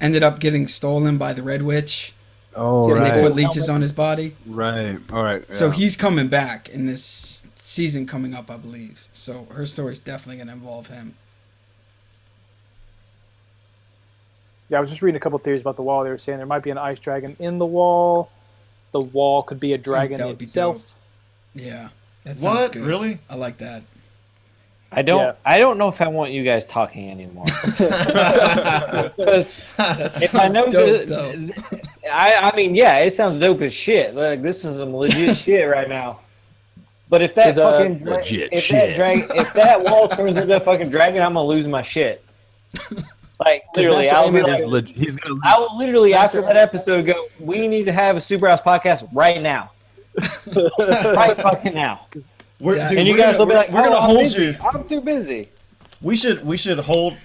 ended 0.00 0.22
up 0.22 0.38
getting 0.40 0.66
stolen 0.66 1.18
by 1.18 1.32
the 1.32 1.42
Red 1.42 1.62
Witch. 1.62 2.14
Oh 2.54 2.92
and 2.92 3.04
they 3.04 3.22
put 3.22 3.34
leeches 3.34 3.68
on 3.68 3.82
his 3.82 3.92
body. 3.92 4.34
right. 4.46 4.98
All 5.12 5.22
right. 5.22 5.44
So 5.52 5.70
he's 5.70 5.96
coming 5.96 6.28
back 6.28 6.68
in 6.68 6.86
this 6.86 7.44
season 7.56 8.06
coming 8.06 8.34
up, 8.34 8.50
I 8.50 8.56
believe. 8.56 9.08
So 9.12 9.46
her 9.50 9.66
story's 9.66 10.00
definitely 10.00 10.36
going 10.36 10.48
to 10.48 10.54
involve 10.54 10.88
him. 10.88 11.14
Yeah, 14.70 14.78
I 14.78 14.80
was 14.80 14.90
just 14.90 15.02
reading 15.02 15.16
a 15.16 15.20
couple 15.20 15.38
theories 15.38 15.60
about 15.60 15.76
the 15.76 15.82
wall. 15.82 16.04
They 16.04 16.10
were 16.10 16.18
saying 16.18 16.38
there 16.38 16.46
might 16.46 16.62
be 16.62 16.70
an 16.70 16.78
ice 16.78 17.00
dragon 17.00 17.36
in 17.38 17.58
the 17.58 17.66
wall. 17.66 18.30
The 18.92 19.00
wall 19.00 19.42
could 19.42 19.60
be 19.60 19.72
a 19.72 19.78
dragon 19.78 20.18
that 20.18 20.26
would 20.26 20.38
be 20.38 20.44
itself. 20.44 20.96
Yeah. 21.54 21.88
That 22.24 22.38
sounds 22.38 22.58
what? 22.58 22.72
good. 22.72 22.82
Really? 22.82 23.20
I 23.30 23.36
like 23.36 23.58
that. 23.58 23.82
I 24.90 25.02
don't. 25.02 25.20
Yeah. 25.20 25.32
I 25.44 25.58
don't 25.58 25.76
know 25.76 25.88
if 25.88 26.00
I 26.00 26.08
want 26.08 26.32
you 26.32 26.42
guys 26.44 26.66
talking 26.66 27.10
anymore. 27.10 27.44
Because 29.16 29.64
if 30.22 30.34
I 30.34 30.48
know, 30.48 30.70
dope, 30.70 31.06
the. 31.08 31.52
I 32.10 32.50
I 32.50 32.56
mean, 32.56 32.74
yeah, 32.74 32.98
it 32.98 33.12
sounds 33.12 33.38
dope 33.38 33.60
as 33.60 33.72
shit. 33.72 34.14
Like 34.14 34.42
this 34.42 34.64
is 34.64 34.76
some 34.76 34.94
legit 34.96 35.36
shit 35.44 35.68
right 35.68 35.88
now. 35.88 36.20
But 37.10 37.22
if 37.22 37.34
that 37.34 37.46
'Cause, 37.46 37.58
uh, 37.58 37.70
fucking 37.70 37.98
dra- 37.98 38.14
Legit 38.16 38.52
if 38.52 38.62
shit. 38.62 38.90
that 38.90 38.96
drag 38.96 39.30
if 39.34 39.52
that 39.54 39.82
wall 39.82 40.08
turns 40.08 40.36
into 40.36 40.56
a 40.56 40.60
fucking 40.60 40.90
dragon, 40.90 41.22
I'm 41.22 41.34
gonna 41.34 41.46
lose 41.46 41.66
my 41.66 41.82
shit. 41.82 42.24
Like 43.40 43.64
literally, 43.76 44.08
I'll 44.10 44.30
be 44.32 44.42
like, 44.42 44.66
leg- 44.66 44.88
he's 44.94 45.16
gonna. 45.16 45.38
I 45.44 45.58
will 45.58 45.76
literally 45.78 46.12
after 46.14 46.40
that 46.42 46.56
episode 46.56 47.06
go. 47.06 47.26
We 47.40 47.66
need 47.68 47.84
to 47.84 47.92
have 47.92 48.16
a 48.16 48.20
Superhouse 48.20 48.62
podcast 48.62 49.08
right 49.12 49.40
now, 49.40 49.70
right 51.16 51.36
fucking 51.36 51.74
now. 51.74 52.06
We're, 52.60 52.76
Yeah. 52.76 52.88
dude, 52.88 52.98
And 52.98 53.06
you 53.08 53.14
we're 53.14 53.18
guys 53.18 53.32
gonna, 53.36 53.38
will 53.38 53.46
be 53.46 53.54
like, 53.54 53.70
we're 53.70 53.80
"Oh, 53.80 53.84
gonna 53.84 53.96
I'm 53.96 54.02
hold 54.02 54.18
busy. 54.20 54.42
you. 54.44 54.54
I'm 54.72 54.84
too 54.88 55.00
busy. 55.00 55.48
We 56.00 56.16
should 56.16 56.44
we 56.44 56.56
should 56.56 56.78
hold 56.80 57.16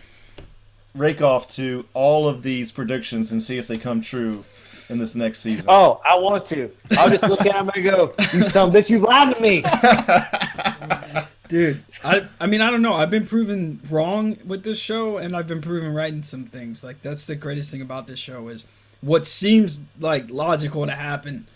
Rakoff 0.95 1.47
to 1.49 1.85
all 1.93 2.27
of 2.27 2.43
these 2.43 2.71
predictions 2.71 3.31
and 3.31 3.41
see 3.41 3.57
if 3.57 3.67
they 3.67 3.77
come 3.77 4.01
true 4.01 4.43
in 4.89 4.99
this 4.99 5.15
next 5.15 5.39
season. 5.39 5.65
Oh, 5.67 6.01
I 6.05 6.17
want 6.17 6.45
to. 6.47 6.69
I'll 6.97 7.09
just 7.09 7.27
look 7.27 7.41
at 7.45 7.55
him 7.55 7.69
and 7.73 7.83
go, 7.83 8.13
"You 8.33 8.47
son 8.49 8.69
of 8.69 8.75
bitch, 8.75 8.89
you 8.89 8.99
lied 8.99 9.35
to 9.35 9.41
me." 9.41 9.63
Dude, 11.49 11.83
I 12.03 12.27
I 12.39 12.47
mean 12.47 12.61
I 12.61 12.69
don't 12.71 12.81
know. 12.81 12.93
I've 12.93 13.09
been 13.09 13.27
proven 13.27 13.79
wrong 13.89 14.37
with 14.45 14.63
this 14.63 14.79
show, 14.79 15.17
and 15.17 15.35
I've 15.35 15.47
been 15.47 15.61
proven 15.61 15.93
right 15.93 16.11
in 16.13 16.23
some 16.23 16.45
things. 16.45 16.83
Like 16.83 17.01
that's 17.01 17.25
the 17.25 17.35
greatest 17.35 17.69
thing 17.71 17.81
about 17.81 18.07
this 18.07 18.17
show 18.19 18.47
is 18.47 18.65
what 19.01 19.27
seems 19.27 19.79
like 19.99 20.29
logical 20.29 20.85
to 20.85 20.93
happen 20.93 21.47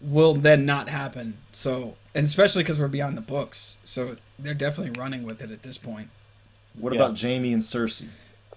will 0.00 0.34
then 0.34 0.66
not 0.66 0.88
happen. 0.88 1.38
So, 1.52 1.96
and 2.14 2.26
especially 2.26 2.62
because 2.62 2.78
we're 2.78 2.88
beyond 2.88 3.16
the 3.16 3.20
books, 3.22 3.78
so 3.84 4.16
they're 4.38 4.54
definitely 4.54 4.98
running 5.00 5.22
with 5.24 5.40
it 5.42 5.50
at 5.50 5.62
this 5.62 5.78
point. 5.78 6.08
What 6.74 6.92
Yeah. 6.92 7.00
about 7.04 7.18
Jaime 7.20 7.52
and 7.52 7.62
Cersei? 7.62 8.08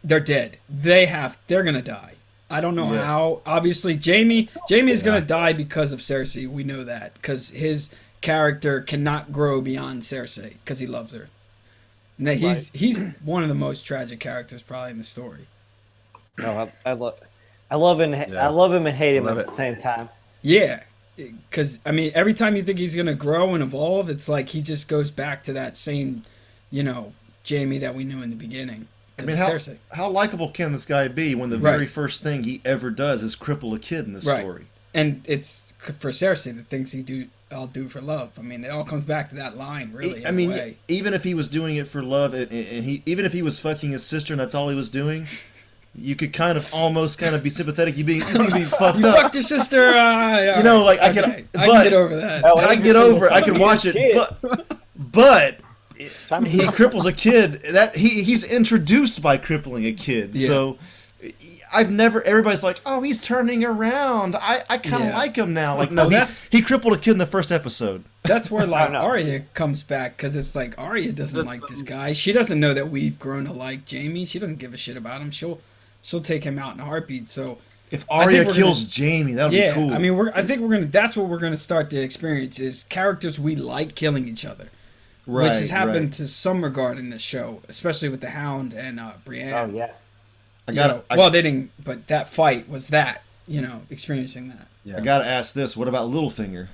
They're 0.03 0.19
dead. 0.19 0.57
They 0.69 1.05
have. 1.07 1.37
They're 1.47 1.63
gonna 1.63 1.81
die. 1.81 2.13
I 2.49 2.61
don't 2.61 2.75
know 2.75 2.91
Yeah. 2.93 3.05
how. 3.05 3.41
Obviously, 3.45 3.97
Jaime. 4.03 4.49
Jaime 4.69 4.91
is 4.91 5.03
gonna 5.03 5.21
die 5.21 5.53
because 5.53 5.91
of 5.93 5.99
Cersei. 5.99 6.47
We 6.47 6.63
know 6.63 6.83
that 6.83 7.13
because 7.15 7.49
his 7.51 7.89
character 8.21 8.81
cannot 8.81 9.31
grow 9.31 9.61
beyond 9.61 10.01
Cersei 10.03 10.55
because 10.63 10.79
he 10.79 10.87
loves 10.87 11.13
her. 11.13 11.27
And 12.17 12.27
that 12.27 12.35
he's 12.35 12.69
he's 12.73 12.97
one 13.23 13.43
of 13.43 13.49
the 13.49 13.55
most 13.55 13.85
tragic 13.85 14.19
characters 14.19 14.61
probably 14.61 14.91
in 14.91 14.97
the 14.97 15.03
story. 15.05 15.47
No, 16.37 16.71
I, 16.85 16.89
I 16.89 16.93
love, 16.93 17.19
I 17.71 17.75
love 17.75 17.99
and 18.01 18.13
Yeah. 18.13 18.45
I 18.45 18.49
love 18.49 18.73
him 18.73 18.87
and 18.87 18.95
hate 18.97 19.15
him 19.15 19.25
Love 19.25 19.37
at 19.37 19.41
it. 19.41 19.45
the 19.47 19.51
same 19.53 19.75
time. 19.77 20.09
Yeah, 20.41 20.81
because 21.49 21.79
I 21.85 21.91
mean, 21.91 22.11
every 22.15 22.33
time 22.33 22.55
you 22.55 22.63
think 22.63 22.79
he's 22.79 22.95
gonna 22.95 23.13
grow 23.15 23.53
and 23.53 23.63
evolve, 23.63 24.09
it's 24.09 24.29
like 24.29 24.49
he 24.49 24.61
just 24.61 24.87
goes 24.87 25.11
back 25.11 25.43
to 25.43 25.53
that 25.53 25.77
same, 25.77 26.23
you 26.71 26.83
know, 26.83 27.13
Jaime 27.47 27.77
that 27.79 27.95
we 27.95 28.03
knew 28.03 28.21
in 28.21 28.29
the 28.29 28.35
beginning. 28.35 28.87
I 29.17 29.23
mean, 29.23 29.35
how, 29.35 29.57
how 29.91 30.09
likable 30.09 30.49
can 30.49 30.71
this 30.71 30.85
guy 30.85 31.09
be 31.09 31.35
when 31.35 31.49
the 31.49 31.57
Right. 31.59 31.73
very 31.73 31.87
first 31.87 32.23
thing 32.23 32.43
he 32.43 32.61
ever 32.63 32.89
does 32.89 33.21
is 33.21 33.35
cripple 33.35 33.75
a 33.75 33.79
kid 33.79 34.05
in 34.05 34.13
this 34.13 34.25
Right. 34.25 34.39
story? 34.39 34.65
and 34.93 35.21
it's 35.25 35.71
for 35.99 36.09
Cersei 36.09 36.55
the 36.55 36.63
things 36.63 36.91
he 36.93 37.01
do. 37.03 37.27
I'll 37.51 37.67
do 37.67 37.89
for 37.89 37.99
love. 38.01 38.31
I 38.37 38.41
mean, 38.41 38.63
it 38.63 38.69
all 38.69 38.83
comes 38.83 39.05
back 39.05 39.29
to 39.29 39.35
that 39.35 39.57
line, 39.57 39.91
really. 39.93 40.25
I 40.25 40.31
mean, 40.31 40.75
even 40.87 41.13
if 41.13 41.23
he 41.23 41.33
was 41.33 41.49
doing 41.49 41.75
it 41.77 41.87
for 41.87 42.01
love, 42.03 42.33
and, 42.33 42.51
and 42.51 42.85
he 42.85 43.01
even 43.05 43.25
if 43.25 43.33
he 43.33 43.41
was 43.41 43.59
fucking 43.59 43.91
his 43.91 44.05
sister, 44.05 44.33
and 44.33 44.39
that's 44.39 44.53
all 44.55 44.69
he 44.69 44.75
was 44.75 44.89
doing, 44.89 45.27
you 45.95 46.15
could 46.15 46.31
kind 46.33 46.57
of 46.57 46.71
almost 46.73 47.17
kind 47.17 47.35
of 47.35 47.43
be 47.43 47.49
sympathetic. 47.49 47.97
You 47.97 48.03
being 48.03 48.21
you 48.21 48.51
being 48.51 48.65
fucked 48.79 48.99
you 48.99 49.07
up. 49.07 49.15
fucked 49.17 49.35
your 49.35 49.43
sister. 49.43 49.81
Uh, 49.93 50.57
You 50.57 50.63
know, 50.63 50.83
like, 50.83 50.99
I 50.99 51.11
can- 51.13 51.25
I 51.25 51.43
but- 51.53 51.65
can 51.65 51.83
get 51.83 51.93
over 51.93 52.15
that. 52.17 52.43
Oh, 52.45 52.57
I 52.57 52.75
can 52.75 52.83
get 52.83 52.95
over. 52.95 53.25
It. 53.25 53.31
I 53.31 53.41
can 53.41 53.59
watch 53.59 53.85
it, 53.85 53.93
Shit. 53.93 54.15
but 54.15 54.77
but 54.95 55.59
Time 56.27 56.45
he 56.45 56.59
cripples 56.59 57.05
a 57.05 57.11
kid. 57.11 57.61
That 57.73 57.95
he 57.97 58.23
he's 58.23 58.43
introduced 58.43 59.21
by 59.21 59.37
crippling 59.37 59.85
a 59.85 59.91
kid. 59.93 60.35
Yeah. 60.35 60.47
So 60.47 60.77
I've 61.73 61.91
never. 61.91 62.23
Everybody's 62.23 62.63
like, 62.63 62.79
oh, 62.85 63.01
he's 63.01 63.21
turning 63.21 63.63
around. 63.65 64.35
I 64.35 64.63
I 64.69 64.77
kind 64.77 65.03
of 65.03 65.09
Yeah. 65.09 65.17
like 65.17 65.35
him 65.35 65.53
now. 65.53 65.77
Like 65.77 65.91
no, 65.91 66.03
Well, 66.03 66.09
he, 66.09 66.15
that's- 66.15 66.47
he 66.51 66.61
crippled 66.61 66.93
a 66.93 66.97
kid 66.97 67.11
in 67.11 67.17
the 67.17 67.25
first 67.25 67.51
episode. 67.51 68.03
That's 68.23 68.49
where 68.49 68.65
like 68.77 68.91
know. 68.91 68.99
Arya 68.99 69.41
comes 69.53 69.83
back 69.83 70.15
because 70.17 70.35
it's 70.35 70.55
like 70.55 70.77
Arya 70.77 71.11
doesn't 71.11 71.45
like 71.45 71.61
this 71.67 71.81
guy. 71.81 72.13
She 72.13 72.31
doesn't 72.31 72.59
know 72.59 72.73
that 72.73 72.89
we've 72.89 73.19
grown 73.19 73.45
to 73.45 73.53
like 73.53 73.89
Jaime. 73.89 74.25
She 74.25 74.39
doesn't 74.39 74.59
give 74.59 74.73
a 74.73 74.77
shit 74.77 74.95
about 74.97 75.21
him. 75.21 75.31
She'll 75.31 75.59
she'll 76.01 76.19
take 76.19 76.43
him 76.43 76.57
out 76.59 76.73
in 76.75 76.79
a 76.79 76.85
heartbeat. 76.85 77.27
So 77.29 77.57
If 77.91 78.05
I 78.09 78.23
Arya 78.25 78.53
kills 78.53 78.85
gonna- 78.85 79.09
Jaime, 79.11 79.33
that 79.33 79.45
would 79.45 79.53
yeah, 79.53 79.69
be 79.69 79.73
cool. 79.75 79.93
I 79.93 79.97
mean, 79.97 80.15
we're 80.15 80.31
I 80.33 80.43
think 80.43 80.61
we're 80.61 80.69
gonna. 80.69 80.85
That's 80.85 81.15
what 81.15 81.27
we're 81.27 81.39
gonna 81.39 81.57
start 81.57 81.89
to 81.91 81.99
experience 82.01 82.59
is 82.59 82.83
characters 82.85 83.39
we 83.39 83.55
like 83.55 83.95
killing 83.95 84.27
each 84.27 84.45
other, 84.45 84.69
right, 85.25 85.45
which 85.47 85.55
has 85.57 85.69
happened 85.69 86.05
right. 86.05 86.13
to 86.13 86.27
some 86.27 86.63
regard 86.63 86.97
in 86.99 87.09
this 87.09 87.21
show, 87.21 87.61
especially 87.67 88.09
with 88.09 88.21
the 88.21 88.29
Hound 88.29 88.73
and 88.73 88.99
uh, 88.99 89.13
Brienne. 89.25 89.53
Oh 89.53 89.75
yeah. 89.75 89.91
I 90.67 90.71
You 90.71 90.75
got 90.75 90.87
know, 90.87 91.03
to 91.09 91.17
well, 91.17 91.31
they 91.31 91.41
didn't, 91.41 91.71
but 91.83 92.07
that 92.07 92.29
fight 92.29 92.69
was 92.69 92.89
that. 92.89 93.23
You 93.47 93.61
know, 93.61 93.81
experiencing 93.89 94.49
that. 94.49 94.67
Yeah, 94.85 94.97
I 94.97 94.99
got 95.01 95.19
to 95.19 95.25
ask 95.25 95.55
this. 95.55 95.75
What 95.75 95.87
about 95.87 96.09
Littlefinger? 96.11 96.67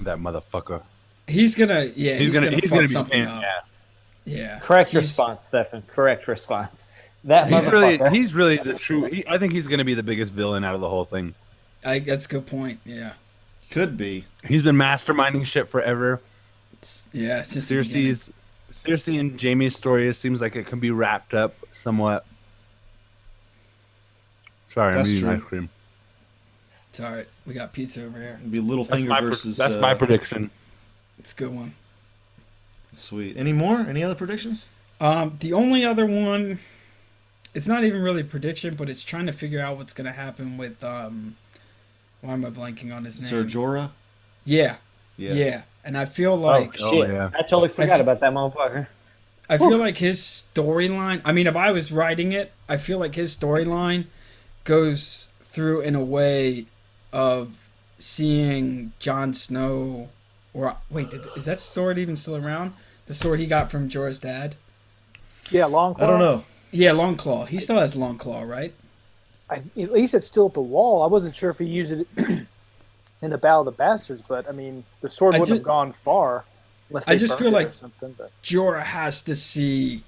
that 0.00 0.18
motherfucker. 0.18 0.82
He's 1.26 1.54
gonna, 1.54 1.90
yeah, 1.96 2.14
He's, 2.16 2.30
gonna, 2.30 2.50
he's 2.50 2.60
fuck 2.62 2.70
gonna 2.70 2.82
be 2.82 2.86
something 2.86 3.26
up. 3.26 3.42
ass. 3.42 3.76
Yeah, 4.24 4.58
Correct 4.60 4.90
he's- 4.92 5.04
response, 5.04 5.44
Stefan. 5.44 5.82
Correct 5.88 6.28
response. 6.28 6.88
That 7.24 7.50
He's 7.50 7.64
really, 7.72 7.98
he's 8.10 8.34
really 8.34 8.56
the 8.58 8.74
true. 8.74 9.04
He, 9.04 9.24
I 9.26 9.38
think 9.38 9.52
he's 9.52 9.66
gonna 9.66 9.84
be 9.84 9.94
the 9.94 10.02
biggest 10.02 10.32
villain 10.32 10.64
out 10.64 10.74
of 10.74 10.80
the 10.80 10.88
whole 10.88 11.04
thing. 11.04 11.34
I, 11.84 11.98
that's 11.98 12.26
a 12.26 12.28
good 12.28 12.46
point. 12.46 12.80
Yeah, 12.84 13.12
Could 13.70 13.96
be. 13.96 14.24
He's 14.44 14.62
been 14.62 14.76
masterminding 14.76 15.44
shit 15.46 15.68
forever. 15.68 16.20
yeah. 17.12 17.40
It's 17.40 17.54
just 17.54 17.68
the 17.68 17.76
beginning. 17.76 18.10
Cersei's, 18.12 18.32
Cersei 18.72 19.18
and 19.20 19.40
Jaime's 19.40 19.74
story 19.76 20.08
it 20.08 20.14
seems 20.14 20.40
like 20.40 20.54
it 20.56 20.66
can 20.66 20.78
be 20.80 20.90
wrapped 20.90 21.34
up 21.34 21.54
somewhat. 21.74 22.24
Sorry, 24.68 24.94
That's 24.94 25.08
I'm 25.08 25.14
eating 25.16 25.28
true. 25.28 25.36
ice 25.36 25.42
cream. 25.42 25.68
It's 26.90 27.00
all 27.00 27.10
right. 27.12 27.26
We 27.46 27.54
got 27.54 27.72
pizza 27.72 28.04
over 28.04 28.18
here. 28.18 28.36
It'd 28.40 28.50
be 28.50 28.58
That's 28.60 28.70
Littlefinger 28.70 29.06
my, 29.08 29.20
pre- 29.20 29.28
versus. 29.30 29.56
that's 29.56 29.74
uh, 29.74 29.80
my 29.80 29.94
prediction. 29.94 30.50
It's 31.18 31.32
a 31.32 31.36
good 31.36 31.54
one. 31.54 31.74
Sweet. 32.92 33.36
Any 33.36 33.52
more? 33.52 33.80
Any 33.80 34.02
other 34.02 34.14
predictions? 34.14 34.68
Um, 35.00 35.36
the 35.40 35.52
only 35.52 35.84
other 35.84 36.06
one, 36.06 36.58
it's 37.54 37.66
not 37.66 37.84
even 37.84 38.00
really 38.02 38.22
a 38.22 38.24
prediction, 38.24 38.74
but 38.74 38.88
it's 38.90 39.02
trying 39.02 39.26
to 39.26 39.32
figure 39.32 39.60
out 39.60 39.76
what's 39.76 39.92
gonna 39.92 40.12
happen 40.12 40.56
with 40.58 40.82
um. 40.84 41.36
Why 42.20 42.32
am 42.32 42.44
I 42.44 42.50
blanking 42.50 42.94
on 42.94 43.04
his 43.04 43.14
Sir 43.14 43.40
name? 43.42 43.48
Jorah. 43.48 43.90
Yeah, 44.44 44.76
yeah, 45.16 45.62
And 45.84 45.96
I 45.96 46.04
feel 46.04 46.36
like 46.36 46.74
oh, 46.80 46.88
Oh, 46.88 46.92
shit. 47.02 47.10
yeah. 47.14 47.30
I 47.34 47.42
totally 47.42 47.68
forgot 47.68 47.96
f- 47.96 48.00
about 48.00 48.20
that 48.20 48.32
motherfucker. 48.32 48.86
I 49.48 49.56
feel 49.58 49.78
like 49.78 49.98
his 49.98 50.20
storyline. 50.20 51.20
I 51.24 51.32
mean, 51.32 51.46
if 51.46 51.54
I 51.56 51.70
was 51.70 51.92
writing 51.92 52.32
it, 52.32 52.52
I 52.68 52.76
feel 52.76 52.98
like 52.98 53.14
his 53.14 53.36
storyline 53.36 54.06
goes 54.64 55.30
through 55.42 55.80
in 55.82 55.94
a 55.94 56.02
way 56.04 56.66
of 57.12 57.52
seeing 57.98 58.92
Jon 58.98 59.32
Snow. 59.32 60.08
Or 60.54 60.76
wait, 60.90 61.10
did, 61.10 61.22
is 61.36 61.44
that 61.44 61.60
sword 61.60 61.98
even 61.98 62.16
still 62.16 62.36
around? 62.36 62.72
The 63.06 63.14
sword 63.14 63.38
he 63.38 63.46
got 63.46 63.70
from 63.70 63.88
Jorah's 63.88 64.18
dad. 64.18 64.56
Yeah, 65.50 65.66
long. 65.66 65.94
I 65.98 66.06
don't 66.06 66.18
know. 66.18 66.44
Yeah, 66.70 66.90
Longclaw. 66.92 67.48
He 67.48 67.58
still 67.58 67.78
has 67.78 67.94
Longclaw, 67.94 68.48
right? 68.48 68.74
I, 69.50 69.56
at 69.80 69.92
least 69.92 70.14
it's 70.14 70.26
still 70.26 70.46
at 70.48 70.54
the 70.54 70.60
wall. 70.60 71.02
I 71.02 71.06
wasn't 71.06 71.34
sure 71.34 71.48
if 71.50 71.58
he 71.58 71.64
used 71.66 71.92
it 71.92 72.06
in 73.22 73.30
the 73.30 73.38
Battle 73.38 73.60
of 73.60 73.66
the 73.66 73.72
Bastards, 73.72 74.22
but 74.26 74.48
I 74.48 74.52
mean, 74.52 74.84
the 75.00 75.08
sword 75.08 75.34
I 75.34 75.38
wouldn't 75.38 75.48
ju- 75.48 75.60
have 75.60 75.64
gone 75.64 75.92
far. 75.92 76.44
Unless 76.90 77.08
I 77.08 77.16
just 77.16 77.38
feel 77.38 77.48
it 77.48 77.52
like- 77.52 77.74
something. 77.74 78.14
But 78.18 78.30
Jorah 78.42 78.82
has 78.82 79.22
to 79.22 79.34
see 79.36 80.02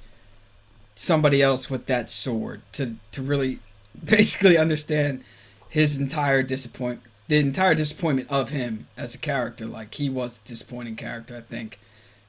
somebody 0.94 1.40
else 1.42 1.70
with 1.70 1.86
that 1.86 2.10
sword 2.10 2.60
to 2.72 2.96
to 3.12 3.22
really 3.22 3.58
basically 4.04 4.58
understand 4.58 5.24
his 5.68 5.96
entire 5.98 6.42
disappointment 6.42 7.02
the 7.28 7.38
entire 7.38 7.74
disappointment 7.74 8.28
of 8.30 8.50
him 8.50 8.86
as 8.98 9.14
a 9.14 9.18
character 9.18 9.64
like 9.66 9.94
he 9.94 10.10
was 10.10 10.40
a 10.44 10.48
disappointing 10.48 10.96
character 10.96 11.36
i 11.36 11.40
think 11.40 11.78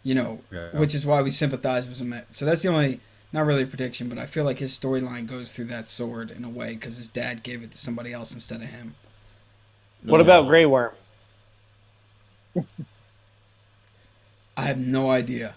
you 0.04 0.16
know 0.16 0.40
Yeah. 0.52 0.70
which 0.78 0.96
is 0.96 1.06
why 1.06 1.22
we 1.22 1.32
sympathize 1.32 1.90
with 1.90 2.00
him 2.00 2.14
so 2.32 2.46
that's 2.46 2.62
the 2.62 2.70
only 2.70 3.02
not 3.34 3.46
really 3.46 3.64
a 3.64 3.68
prediction 3.68 4.10
but 4.10 4.18
i 4.18 4.26
feel 4.26 4.44
like 4.44 4.60
his 4.60 4.78
storyline 4.78 5.26
goes 5.28 5.52
through 5.52 5.66
that 5.66 5.88
sword 5.88 6.32
in 6.32 6.44
a 6.44 6.50
way 6.50 6.74
because 6.74 6.98
his 6.98 7.08
dad 7.08 7.44
gave 7.44 7.64
it 7.64 7.72
to 7.72 7.78
somebody 7.78 8.12
else 8.14 8.34
instead 8.34 8.62
of 8.62 8.68
him 8.70 8.94
What 10.04 10.22
about 10.22 10.48
Grey 10.48 10.66
Worm? 10.66 10.92
i 14.58 14.64
have 14.64 14.78
no 14.78 15.10
idea 15.10 15.56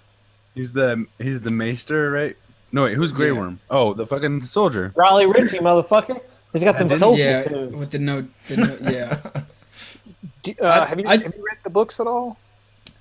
He's 0.55 0.73
the 0.73 1.07
he's 1.19 1.41
the 1.41 1.51
maester, 1.51 2.13
right? 2.13 2.37
No, 2.71 2.85
wait, 2.85 2.95
who's 2.95 3.11
Grey 3.11 3.33
Yeah. 3.33 3.39
Worm? 3.41 3.59
Oh, 3.69 3.93
the 3.93 4.07
fucking 4.07 4.43
soldier. 4.43 4.93
Raleigh 4.95 5.27
Ritchie, 5.27 5.59
motherfucker. 5.59 6.21
He's 6.53 6.63
got 6.63 6.79
them 6.79 6.87
didn't- 6.87 7.01
soul 7.01 7.19
yeah 7.19 7.43
tattoos. 7.43 7.77
with 7.77 7.91
the 7.91 7.99
no, 7.99 8.25
the 8.47 8.57
no 8.57 8.79
yeah 8.89 9.19
Do- 10.45 10.55
uh, 10.63 10.69
I- 10.83 10.87
have 10.87 11.01
you 11.01 11.09
I- 11.09 11.17
have 11.17 11.35
you 11.37 11.45
read 11.45 11.59
the 11.65 11.71
books 11.71 11.99
at 11.99 12.07
all? 12.07 12.39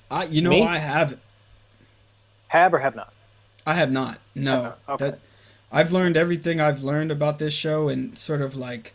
i 0.10 0.24
you 0.26 0.42
know 0.42 0.50
Me? 0.50 0.64
i 0.64 0.80
have 0.80 1.20
Have 2.48 2.74
or 2.74 2.80
have 2.80 2.96
not? 2.96 3.14
I 3.66 3.74
have 3.76 3.92
not. 3.92 4.20
No. 4.36 4.74
Okay. 4.90 5.12
That 5.12 5.20
I've 5.72 5.92
learned 5.92 6.18
everything 6.18 6.60
I've 6.60 6.84
learned 6.84 7.12
about 7.12 7.40
this 7.40 7.54
show 7.54 7.90
and 7.90 8.18
sort 8.18 8.42
of 8.42 8.56
like 8.56 8.94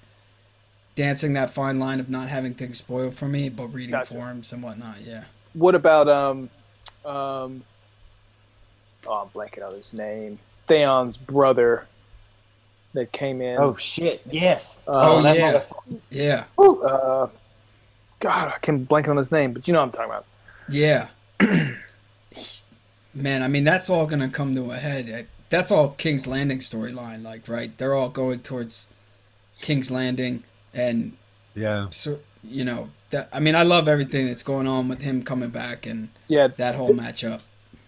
dancing 0.94 1.32
that 1.34 1.50
fine 1.50 1.78
line 1.78 2.00
of 2.00 2.08
not 2.10 2.28
having 2.28 2.54
things 2.54 2.78
spoiled 2.78 3.14
for 3.14 3.28
me, 3.28 3.48
but 3.48 3.68
reading 3.68 3.92
Gotcha. 3.92 4.14
forums 4.14 4.52
and 4.52 4.62
whatnot. 4.62 4.96
Yeah. 5.04 5.25
What 5.54 5.75
about 5.75 6.08
um 6.08 6.50
um? 7.04 7.62
Oh, 9.06 9.22
I'm 9.22 9.28
blanking 9.28 9.66
on 9.66 9.75
his 9.75 9.92
name. 9.92 10.38
Theon's 10.66 11.16
brother 11.16 11.87
that 12.92 13.12
came 13.12 13.40
in. 13.40 13.58
Oh 13.58 13.75
shit! 13.76 14.22
Yes. 14.30 14.76
Oh, 14.87 15.25
uh, 15.25 15.32
yeah. 15.32 15.62
Yeah. 16.10 16.44
uh, 16.58 17.28
God, 18.20 18.52
I 18.54 18.58
can 18.60 18.84
blank 18.84 19.08
on 19.08 19.16
his 19.16 19.30
name, 19.30 19.52
but 19.52 19.66
you 19.68 19.72
know 19.72 19.80
what 19.80 19.87
I'm 19.87 19.92
talking 19.92 20.10
about. 20.10 20.26
Yeah. 20.68 21.08
Man, 23.22 23.42
I 23.42 23.48
mean 23.48 23.64
that's 23.64 23.90
all 23.90 24.06
gonna 24.06 24.28
come 24.28 24.54
to 24.54 24.70
a 24.70 24.76
head. 24.76 25.26
That's 25.50 25.70
all 25.70 25.90
King's 25.90 26.26
Landing 26.26 26.58
storyline, 26.58 27.22
like 27.22 27.48
right? 27.48 27.76
They're 27.78 27.94
all 27.94 28.08
going 28.10 28.40
towards 28.40 28.87
King's 29.60 29.90
Landing, 29.90 30.44
and 30.75 31.16
Yeah. 31.54 31.87
so 31.90 32.20
you 32.44 32.64
know 32.64 32.90
that. 33.10 33.28
I 33.32 33.40
mean, 33.40 33.54
I 33.56 33.62
love 33.62 33.88
everything 33.88 34.26
that's 34.26 34.42
going 34.42 34.66
on 34.66 34.88
with 34.88 35.00
him 35.02 35.22
coming 35.22 35.50
back 35.50 35.87
and 35.87 36.08
Yeah, 36.28 36.48
that 36.58 36.75
whole 36.75 36.90
matchup. 36.90 37.40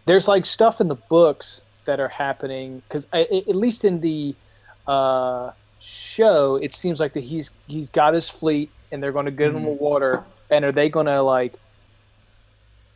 there's 0.06 0.26
like 0.26 0.46
stuff 0.46 0.80
in 0.80 0.88
the 0.88 0.94
books 0.96 1.62
that 1.84 2.00
are 2.00 2.08
happening 2.08 2.82
because 2.88 3.06
at 3.12 3.30
least 3.49 3.84
in 3.84 4.00
the 4.00 4.34
uh, 4.87 5.50
show, 5.78 6.57
it 6.57 6.72
seems 6.72 6.98
like 6.98 7.12
that 7.12 7.24
he's 7.24 7.50
he's 7.66 7.88
got 7.90 8.14
his 8.14 8.28
fleet 8.28 8.70
and 8.90 9.02
they're 9.02 9.12
going 9.12 9.26
to 9.26 9.31
get 9.31 9.55
in 9.55 9.62
the 9.62 9.68
water. 9.68 10.24
And 10.50 10.64
are 10.64 10.72
they 10.72 10.88
going 10.88 11.07
to 11.07 11.22
like 11.22 11.55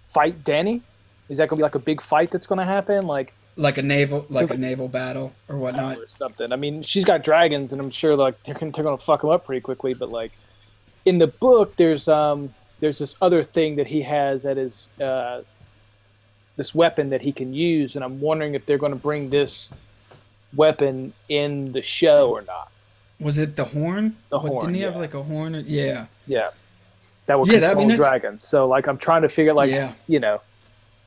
fight 0.04 0.42
Danny? 0.42 0.82
Is 1.28 1.38
that 1.38 1.48
going 1.48 1.56
to 1.56 1.60
be 1.60 1.62
like 1.62 1.74
a 1.74 1.78
big 1.80 2.00
fight 2.00 2.30
that's 2.30 2.46
going 2.46 2.58
to 2.58 2.64
happen? 2.64 3.06
Like 3.06 3.34
like 3.56 3.78
a 3.78 3.82
naval 3.82 4.26
like 4.28 4.50
a 4.50 4.56
naval 4.56 4.88
battle 4.88 5.32
or 5.48 5.56
whatnot. 5.56 5.98
or 5.98 6.08
something. 6.18 6.52
I 6.52 6.56
mean, 6.56 6.82
she's 6.82 7.04
got 7.04 7.22
dragons, 7.22 7.72
and 7.72 7.80
I'm 7.80 7.90
sure 7.90 8.16
like 8.16 8.42
they're 8.42 8.54
gonna, 8.54 8.72
they're 8.72 8.84
gonna 8.84 8.98
fuck 8.98 9.22
him 9.22 9.30
up 9.30 9.44
pretty 9.44 9.60
quickly. 9.60 9.94
But 9.94 10.10
like 10.10 10.32
in 11.04 11.18
the 11.18 11.28
book, 11.28 11.76
there's 11.76 12.08
um 12.08 12.52
there's 12.80 12.98
this 12.98 13.16
other 13.22 13.44
thing 13.44 13.76
that 13.76 13.86
he 13.86 14.02
has 14.02 14.42
that 14.42 14.58
is 14.58 14.88
uh, 15.00 15.42
this 16.56 16.74
weapon 16.74 17.10
that 17.10 17.22
he 17.22 17.32
can 17.32 17.54
use, 17.54 17.94
and 17.94 18.04
I'm 18.04 18.20
wondering 18.20 18.54
if 18.54 18.66
they're 18.66 18.78
going 18.78 18.92
to 18.92 18.98
bring 18.98 19.30
this 19.30 19.70
weapon 20.54 21.12
in 21.28 21.66
the 21.66 21.82
show 21.82 22.30
or 22.30 22.42
not. 22.42 22.70
Was 23.20 23.38
it 23.38 23.56
the 23.56 23.64
horn? 23.64 24.16
The 24.28 24.38
What, 24.38 24.48
horn, 24.48 24.60
Didn't 24.66 24.76
he 24.76 24.82
have 24.82 24.96
like 24.96 25.14
a 25.14 25.22
horn? 25.22 25.54
Or, 25.54 25.60
yeah, 25.60 26.06
Yeah, 26.26 26.50
that 27.26 27.38
would 27.38 27.48
Yeah, 27.50 27.60
that- 27.60 27.64
I 27.64 27.68
control 27.70 27.86
mean, 27.88 27.96
dragons. 27.96 28.42
So 28.42 28.66
like 28.66 28.86
I'm 28.88 28.98
trying 28.98 29.22
to 29.22 29.28
figure 29.28 29.54
like 29.54 29.70
yeah. 29.70 29.92
you 30.08 30.18
know 30.20 30.40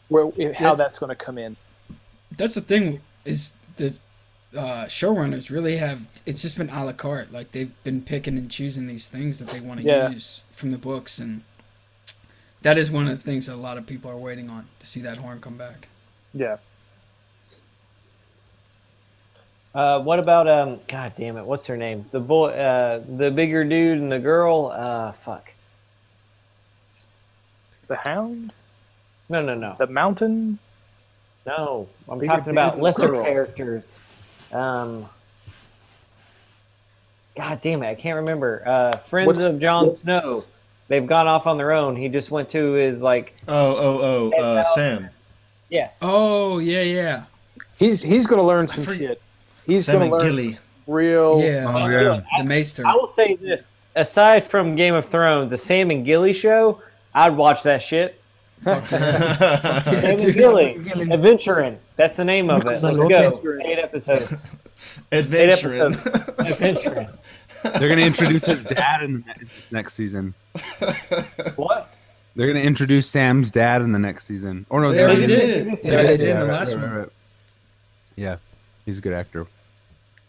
where 0.09 0.25
how 0.53 0.71
Yeah. 0.71 0.75
that's 0.75 0.99
going 0.99 1.09
to 1.09 1.15
come 1.15 1.37
in. 1.37 1.55
That's 2.35 2.55
the 2.55 2.61
thing 2.61 3.01
is 3.25 3.53
the 3.77 3.97
uh, 4.55 4.85
showrunners 4.85 5.49
really 5.49 5.77
have. 5.77 6.01
It's 6.25 6.41
just 6.41 6.57
been 6.57 6.69
a 6.69 6.85
la 6.85 6.93
carte. 6.93 7.31
Like 7.31 7.51
they've 7.51 7.83
been 7.83 8.01
picking 8.01 8.37
and 8.37 8.49
choosing 8.49 8.87
these 8.87 9.07
things 9.09 9.39
that 9.39 9.49
they 9.49 9.59
want 9.59 9.79
to 9.81 9.85
Yeah. 9.85 10.09
use 10.09 10.43
from 10.51 10.71
the 10.71 10.77
books, 10.77 11.19
and 11.19 11.43
that 12.61 12.77
is 12.77 12.89
one 12.89 13.07
of 13.07 13.17
the 13.17 13.23
things 13.23 13.47
that 13.47 13.55
a 13.55 13.57
lot 13.57 13.77
of 13.77 13.85
people 13.85 14.09
are 14.09 14.17
waiting 14.17 14.49
on 14.49 14.67
to 14.79 14.87
see 14.87 15.01
that 15.01 15.17
horn 15.17 15.39
come 15.41 15.57
back. 15.57 15.89
Yeah. 16.33 16.57
Uh, 19.75 19.99
what 20.01 20.17
about 20.17 20.47
um? 20.47 20.79
God 20.87 21.13
damn 21.15 21.37
it! 21.37 21.45
What's 21.45 21.67
her 21.67 21.77
name? 21.77 22.05
The 22.11 22.19
boy, 22.19 22.49
uh, 22.49 23.03
the 23.17 23.29
bigger 23.29 23.63
dude 23.63 23.99
and 23.99 24.11
the 24.11 24.17
girl. 24.19 24.71
Uh, 24.73 25.11
fuck. 25.11 25.51
The 27.87 27.95
Hound, 27.97 28.53
No, 29.29 29.41
no, 29.41 29.55
no, 29.55 29.75
the 29.77 29.87
Mountain. 29.87 30.57
no. 31.45 31.87
I'm 32.09 32.19
Bigger 32.19 32.33
talking 32.33 32.51
about 32.51 32.79
lesser 32.81 33.07
girl. 33.07 33.23
characters. 33.23 33.99
Um. 34.53 35.09
God 37.35 37.61
damn 37.61 37.83
it! 37.83 37.87
I 37.89 37.95
can't 37.95 38.15
remember. 38.15 38.63
Uh, 38.65 38.97
friends 38.99 39.27
What's- 39.27 39.41
of 39.43 39.59
Jon 39.59 39.95
Snow. 39.95 40.43
They've 40.89 41.05
gone 41.05 41.27
off 41.27 41.45
on 41.47 41.57
their 41.57 41.73
own. 41.73 41.97
He 41.97 42.07
just 42.07 42.31
went 42.31 42.47
to 42.51 42.71
his 42.73 43.01
like. 43.03 43.35
Oh, 43.47 43.75
oh, 43.75 44.31
oh, 44.37 44.41
uh, 44.41 44.63
Sam. 44.63 45.09
Yes. 45.69 45.99
Oh 46.01 46.59
yeah, 46.59 46.81
yeah, 46.81 47.23
He's 47.75 48.01
he's 48.01 48.25
going 48.25 48.39
to 48.39 48.45
learn 48.45 48.67
some 48.69 48.85
forget- 48.85 48.97
shit. 48.97 49.21
He's 49.65 49.85
Sam 49.85 49.99
going 49.99 50.09
to 50.09 50.15
and 50.15 50.23
learn 50.23 50.35
Gilly. 50.35 50.53
some 50.53 50.61
real. 50.87 51.41
yeah. 51.41 51.65
Oh 51.67 51.87
yeah. 51.89 52.21
The 52.37 52.43
Maester. 52.45 52.87
I 52.87 52.93
will 52.93 53.11
say 53.11 53.35
this: 53.35 53.63
aside 53.97 54.45
from 54.45 54.75
Game 54.77 54.93
of 54.95 55.05
Thrones, 55.07 55.51
the 55.51 55.57
Sam 55.57 55.91
and 55.91 56.05
Gilly 56.05 56.31
show, 56.31 56.81
I'd 57.13 57.35
watch 57.35 57.63
that 57.63 57.83
shit. 57.83 58.19
Sam 58.63 58.83
and 60.05 60.19
Dude. 60.21 60.35
Gilly, 60.35 60.75
adventuring. 61.11 61.77
That's 61.95 62.17
the 62.17 62.25
name 62.25 62.49
of 62.49 62.63
it. 62.63 62.67
Let's 62.67 62.83
love 62.83 62.97
go. 62.97 63.05
adventuring. 63.15 63.65
Eight 63.65 63.79
episodes. 63.79 64.43
Adventuring. 65.11 65.95
Adventuring. 66.39 67.07
They're 67.63 67.89
gonna 67.89 68.01
introduce 68.01 68.45
his 68.45 68.63
dad 68.63 69.01
in 69.03 69.23
the 69.23 69.47
next 69.71 69.95
season. 69.95 70.33
What? 71.55 71.91
They're 72.35 72.45
gonna 72.47 72.59
introduce 72.59 73.07
Sam's 73.09 73.49
dad 73.49 73.81
in 73.81 73.91
the 73.91 73.97
next 73.99 74.25
season. 74.25 74.65
Or 74.69 74.81
no, 74.81 74.91
They 74.91 74.97
they 74.97 75.03
already 75.03 75.23
already 75.23 75.35
did. 75.35 75.79
Yeah, 75.83 76.03
they 76.03 76.17
did 76.17 76.29
in 76.29 76.39
the 76.41 76.45
last 76.45 76.73
right, 76.75 76.81
one. 76.83 76.91
right, 76.91 76.99
right. 76.99 77.09
Yeah, 78.15 78.37
he's 78.85 78.99
a 78.99 79.01
good 79.01 79.13
actor. 79.13 79.47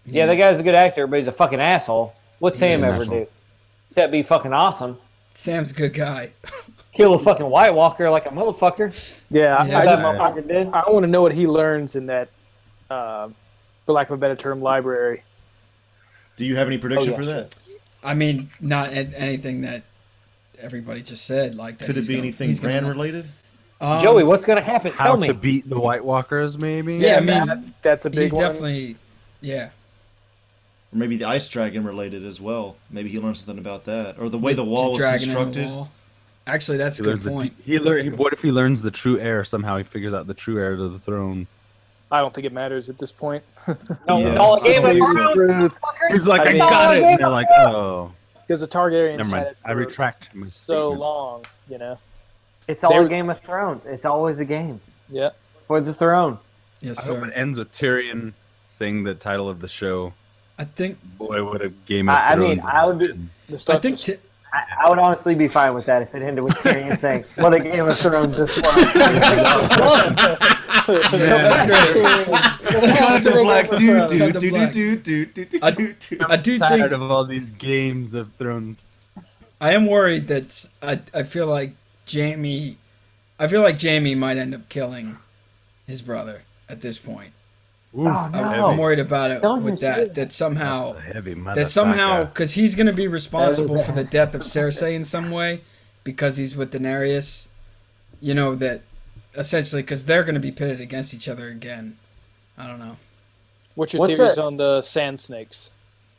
Yeah, 0.06 0.24
that 0.24 0.36
guy's 0.36 0.58
a 0.58 0.62
good 0.62 0.74
actor, 0.74 1.06
but 1.06 1.18
he's 1.18 1.28
a 1.28 1.32
fucking 1.32 1.60
asshole. 1.60 2.14
What's 2.38 2.58
Sam 2.58 2.82
is. 2.84 2.94
ever 2.94 3.04
do? 3.04 3.26
Except 3.90 4.10
be 4.10 4.22
fucking 4.22 4.54
awesome. 4.54 4.96
Sam's 5.34 5.70
a 5.72 5.74
good 5.74 5.92
guy. 5.92 6.32
Kill 6.98 7.14
a 7.14 7.18
fucking 7.20 7.48
White 7.48 7.72
Walker 7.72 8.10
like 8.10 8.26
a 8.26 8.30
motherfucker. 8.30 8.92
Yeah, 9.30 9.64
Yeah, 9.64 9.78
I, 9.78 9.82
I 9.82 9.84
that 9.84 9.90
just 9.92 10.02
I- 10.04 10.14
motherfucker 10.16 10.48
did. 10.48 10.66
I 10.74 10.82
want 10.90 11.04
to 11.04 11.06
know 11.06 11.22
what 11.22 11.32
he 11.32 11.46
learns 11.46 11.94
in 11.94 12.06
that, 12.06 12.28
uh, 12.90 13.28
for 13.86 13.92
lack 13.92 14.10
of 14.10 14.14
a 14.14 14.16
better 14.16 14.34
term, 14.34 14.60
library. 14.60 15.22
Do 16.36 16.44
you 16.44 16.56
have 16.56 16.66
any 16.66 16.76
prediction 16.76 17.12
Oh, 17.12 17.16
for 17.16 17.24
that? 17.26 17.56
I 18.02 18.14
mean, 18.14 18.50
not 18.60 18.92
anything 18.92 19.60
that 19.60 19.84
everybody 20.58 21.00
just 21.02 21.24
said. 21.24 21.54
Like 21.54 21.78
that. 21.78 21.84
Could 21.86 21.98
it 21.98 22.08
be 22.08 22.14
gonna- 22.14 22.18
anything 22.18 22.48
he's 22.48 22.58
gonna- 22.58 22.72
brand 22.74 22.88
related? 22.88 23.26
Um, 23.80 24.00
Joey, 24.02 24.24
what's 24.24 24.44
gonna 24.44 24.60
happen? 24.60 24.90
How 24.92 25.04
Tell 25.14 25.18
to 25.20 25.32
me. 25.34 25.38
beat 25.38 25.68
the 25.70 25.78
White 25.78 26.04
Walkers, 26.04 26.58
maybe. 26.58 26.96
Yeah, 26.96 27.18
I 27.18 27.20
mean, 27.20 27.46
that- 27.46 27.62
that's 27.82 28.04
a 28.06 28.10
big 28.10 28.22
he's 28.22 28.32
one. 28.32 28.42
definitely. 28.42 28.96
Yeah. 29.40 29.66
Or 30.92 30.98
maybe 30.98 31.16
the 31.16 31.26
Ice 31.26 31.48
Dragon 31.48 31.84
related 31.84 32.26
as 32.26 32.40
well. 32.40 32.74
Maybe 32.90 33.08
he 33.08 33.20
learned 33.20 33.36
something 33.36 33.58
about 33.58 33.84
that. 33.84 34.20
Or 34.20 34.28
the 34.28 34.36
way 34.38 34.52
the 34.52 34.64
The 34.64 34.64
wall 34.64 34.90
was 34.90 34.98
dragon 34.98 35.28
in 35.28 35.34
the 35.34 35.40
constructed. 35.44 35.86
Wall. 36.48 36.54
Actually, 36.54 36.78
that's 36.78 36.98
a 36.98 37.02
He 37.02 37.04
good 37.10 37.24
learns 37.24 37.44
the 37.44 37.52
he 37.64 37.78
learn. 37.78 38.04
he- 38.04 38.10
What 38.10 38.32
if 38.32 38.42
he 38.42 38.50
learns 38.52 38.82
the 38.82 38.90
true 38.90 39.18
heir 39.18 39.44
somehow? 39.44 39.76
He 39.78 39.84
figures 39.84 40.12
out 40.14 40.26
the 40.26 40.34
true 40.34 40.58
heir 40.58 40.76
to 40.76 40.88
the 40.88 40.98
throne. 40.98 41.46
I 42.10 42.20
don't 42.20 42.32
think 42.32 42.46
it 42.46 42.52
matters 42.52 42.88
at 42.88 42.98
this 42.98 43.12
point. 43.12 43.44
No, 44.08 44.18
Yeah. 44.18 44.36
all 44.36 44.60
Game 44.60 44.80
tell 44.80 44.90
of 45.02 45.08
Thrones, 45.12 45.34
truth, 45.34 45.80
He's 46.10 46.26
like, 46.26 46.40
I 46.42 46.44
I, 46.44 46.48
mean- 46.50 46.58
got 46.58 46.96
it. 46.96 47.02
And 47.02 47.18
they're 47.18 47.28
like, 47.28 47.48
oh, 47.58 48.12
because 48.46 48.60
the 48.60 48.68
Targaryens 48.68 49.18
never 49.18 49.24
had 49.24 49.30
mind. 49.30 49.46
it 49.48 49.56
I 49.64 49.72
retract 49.72 50.34
my 50.34 50.48
statement. 50.48 50.52
so 50.54 50.88
long. 50.90 51.44
You 51.68 51.76
know, 51.78 51.98
It's 52.66 52.82
all 52.82 52.90
There- 52.90 53.06
Game 53.08 53.28
of 53.30 53.40
Thrones. 53.42 53.84
It's 53.84 54.06
always 54.06 54.40
a 54.40 54.44
game 54.46 54.80
Yeah. 55.10 55.30
for 55.66 55.80
the 55.82 55.92
throne. 55.92 56.38
Yes, 56.80 56.98
I 56.98 57.14
hope 57.14 57.26
it 57.26 57.32
ends 57.34 57.58
with 57.58 57.72
Tyrion 57.72 58.32
saying 58.64 59.04
the 59.04 59.14
title 59.14 59.48
of 59.50 59.60
the 59.60 59.68
show. 59.68 60.14
I 60.58 60.64
think 60.64 60.98
Boy, 61.18 61.44
what 61.44 61.60
a 61.60 61.68
Game 61.68 62.08
of 62.08 62.14
I- 62.14 62.28
I 62.32 62.34
mean, 62.36 62.60
I 62.66 62.86
would- 62.86 62.98
been. 62.98 63.30
The 63.50 63.74
I 63.74 63.78
think 63.78 63.96
is- 63.96 64.04
t- 64.04 64.16
I, 64.58 64.86
I 64.86 64.88
would 64.90 64.98
honestly 64.98 65.34
be 65.34 65.48
fine 65.48 65.74
with 65.74 65.86
that 65.86 66.02
if 66.02 66.14
it 66.14 66.22
ended 66.22 66.44
with 66.44 66.54
Tyrion 66.54 66.96
saying, 66.98 67.24
"What 67.36 67.54
a 67.54 67.60
Game 67.60 67.88
of 67.88 67.98
Thrones 67.98 68.36
this 68.36 68.56
was." 68.56 68.74
Cut 71.88 73.22
to 73.24 73.32
black 73.32 73.70
doo 73.70 74.06
doo 74.06 74.18
Cut 74.18 74.32
to 74.34 74.40
doo 74.40 74.50
black. 74.50 74.72
doo 74.72 74.96
doo 74.96 75.26
doo 75.26 75.44
doo 75.44 75.58
I- 75.62 75.70
doo 75.70 75.94
doo. 75.98 76.18
I 76.28 76.36
do 76.36 76.58
tired 76.58 76.80
think 76.90 76.92
of 76.92 77.02
all 77.10 77.24
these 77.24 77.50
games 77.50 78.14
of 78.14 78.32
Thrones. 78.34 78.82
I 79.60 79.72
am 79.72 79.86
worried 79.86 80.28
that 80.28 80.44
s- 80.46 80.68
I 80.82 81.00
I 81.14 81.22
feel 81.24 81.46
like 81.46 81.72
Jaime, 82.10 82.76
I 83.38 83.48
feel 83.48 83.62
like 83.62 83.80
Jaime 83.80 84.14
might 84.14 84.36
end 84.38 84.54
up 84.54 84.68
killing 84.68 85.18
his 85.86 86.02
brother 86.02 86.42
at 86.68 86.80
this 86.80 86.98
point. 86.98 87.32
Ooh, 87.96 88.06
Oh, 88.06 88.28
no. 88.32 88.68
I'm 88.68 88.76
worried 88.76 88.98
about 88.98 89.30
it 89.30 89.40
Don't 89.40 89.62
with 89.64 89.74
you 89.74 89.80
that. 89.80 90.14
That 90.14 90.32
somehow 90.32 90.92
heavy 90.98 91.34
that 91.34 91.70
somehow 91.70 92.24
because 92.24 92.52
he's 92.52 92.74
gonna 92.74 92.92
be 92.92 93.08
responsible 93.08 93.82
for 93.82 93.92
the 93.92 94.04
death 94.04 94.34
of 94.34 94.42
Cersei 94.42 94.94
in 94.94 95.04
some 95.04 95.30
way 95.30 95.62
because 96.04 96.36
he's 96.36 96.54
with 96.54 96.72
Daenerys. 96.72 97.48
You 98.20 98.34
know 98.34 98.54
that 98.56 98.82
essentially 99.34 99.82
because 99.82 100.04
they're 100.04 100.24
gonna 100.24 100.40
be 100.40 100.52
pitted 100.52 100.80
against 100.80 101.14
each 101.14 101.28
other 101.28 101.48
again. 101.48 101.96
I 102.58 102.66
don't 102.66 102.78
know. 102.78 102.96
What's 103.74 103.92
your 103.92 104.00
What's 104.00 104.16
theories 104.16 104.34
that? 104.34 104.44
on 104.44 104.56
the 104.56 104.82
sand 104.82 105.18
snakes? 105.20 105.70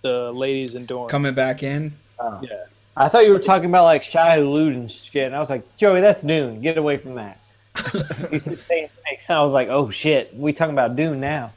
The 0.02 0.32
ladies 0.32 0.76
in 0.76 0.86
Dorne. 0.86 1.10
Coming 1.10 1.34
back 1.34 1.62
in. 1.62 1.94
Oh. 2.20 2.40
Yeah. 2.42 2.66
I 2.96 3.10
thought 3.10 3.26
you 3.26 3.32
were 3.32 3.40
talking 3.40 3.70
about 3.70 3.84
like 3.84 4.02
Shai-Hulud 4.02 4.74
and 4.74 4.92
shit, 4.92 5.26
and 5.26 5.36
I 5.36 5.40
was 5.40 5.50
like, 5.50 5.64
Joey, 5.78 6.02
that's 6.02 6.22
Dune. 6.22 6.62
Get 6.62 6.78
away 6.78 6.98
from 6.98 7.16
that. 7.16 7.40
you 8.32 8.40
said 8.40 8.58
sand 8.60 8.90
snakes, 9.04 9.30
and 9.30 9.38
I 9.38 9.42
was 9.44 9.54
like, 9.54 9.70
oh 9.70 9.90
shit, 9.90 10.36
we 10.36 10.52
talking 10.54 10.74
about 10.74 10.96
Dune 10.96 11.20
now. 11.20 11.54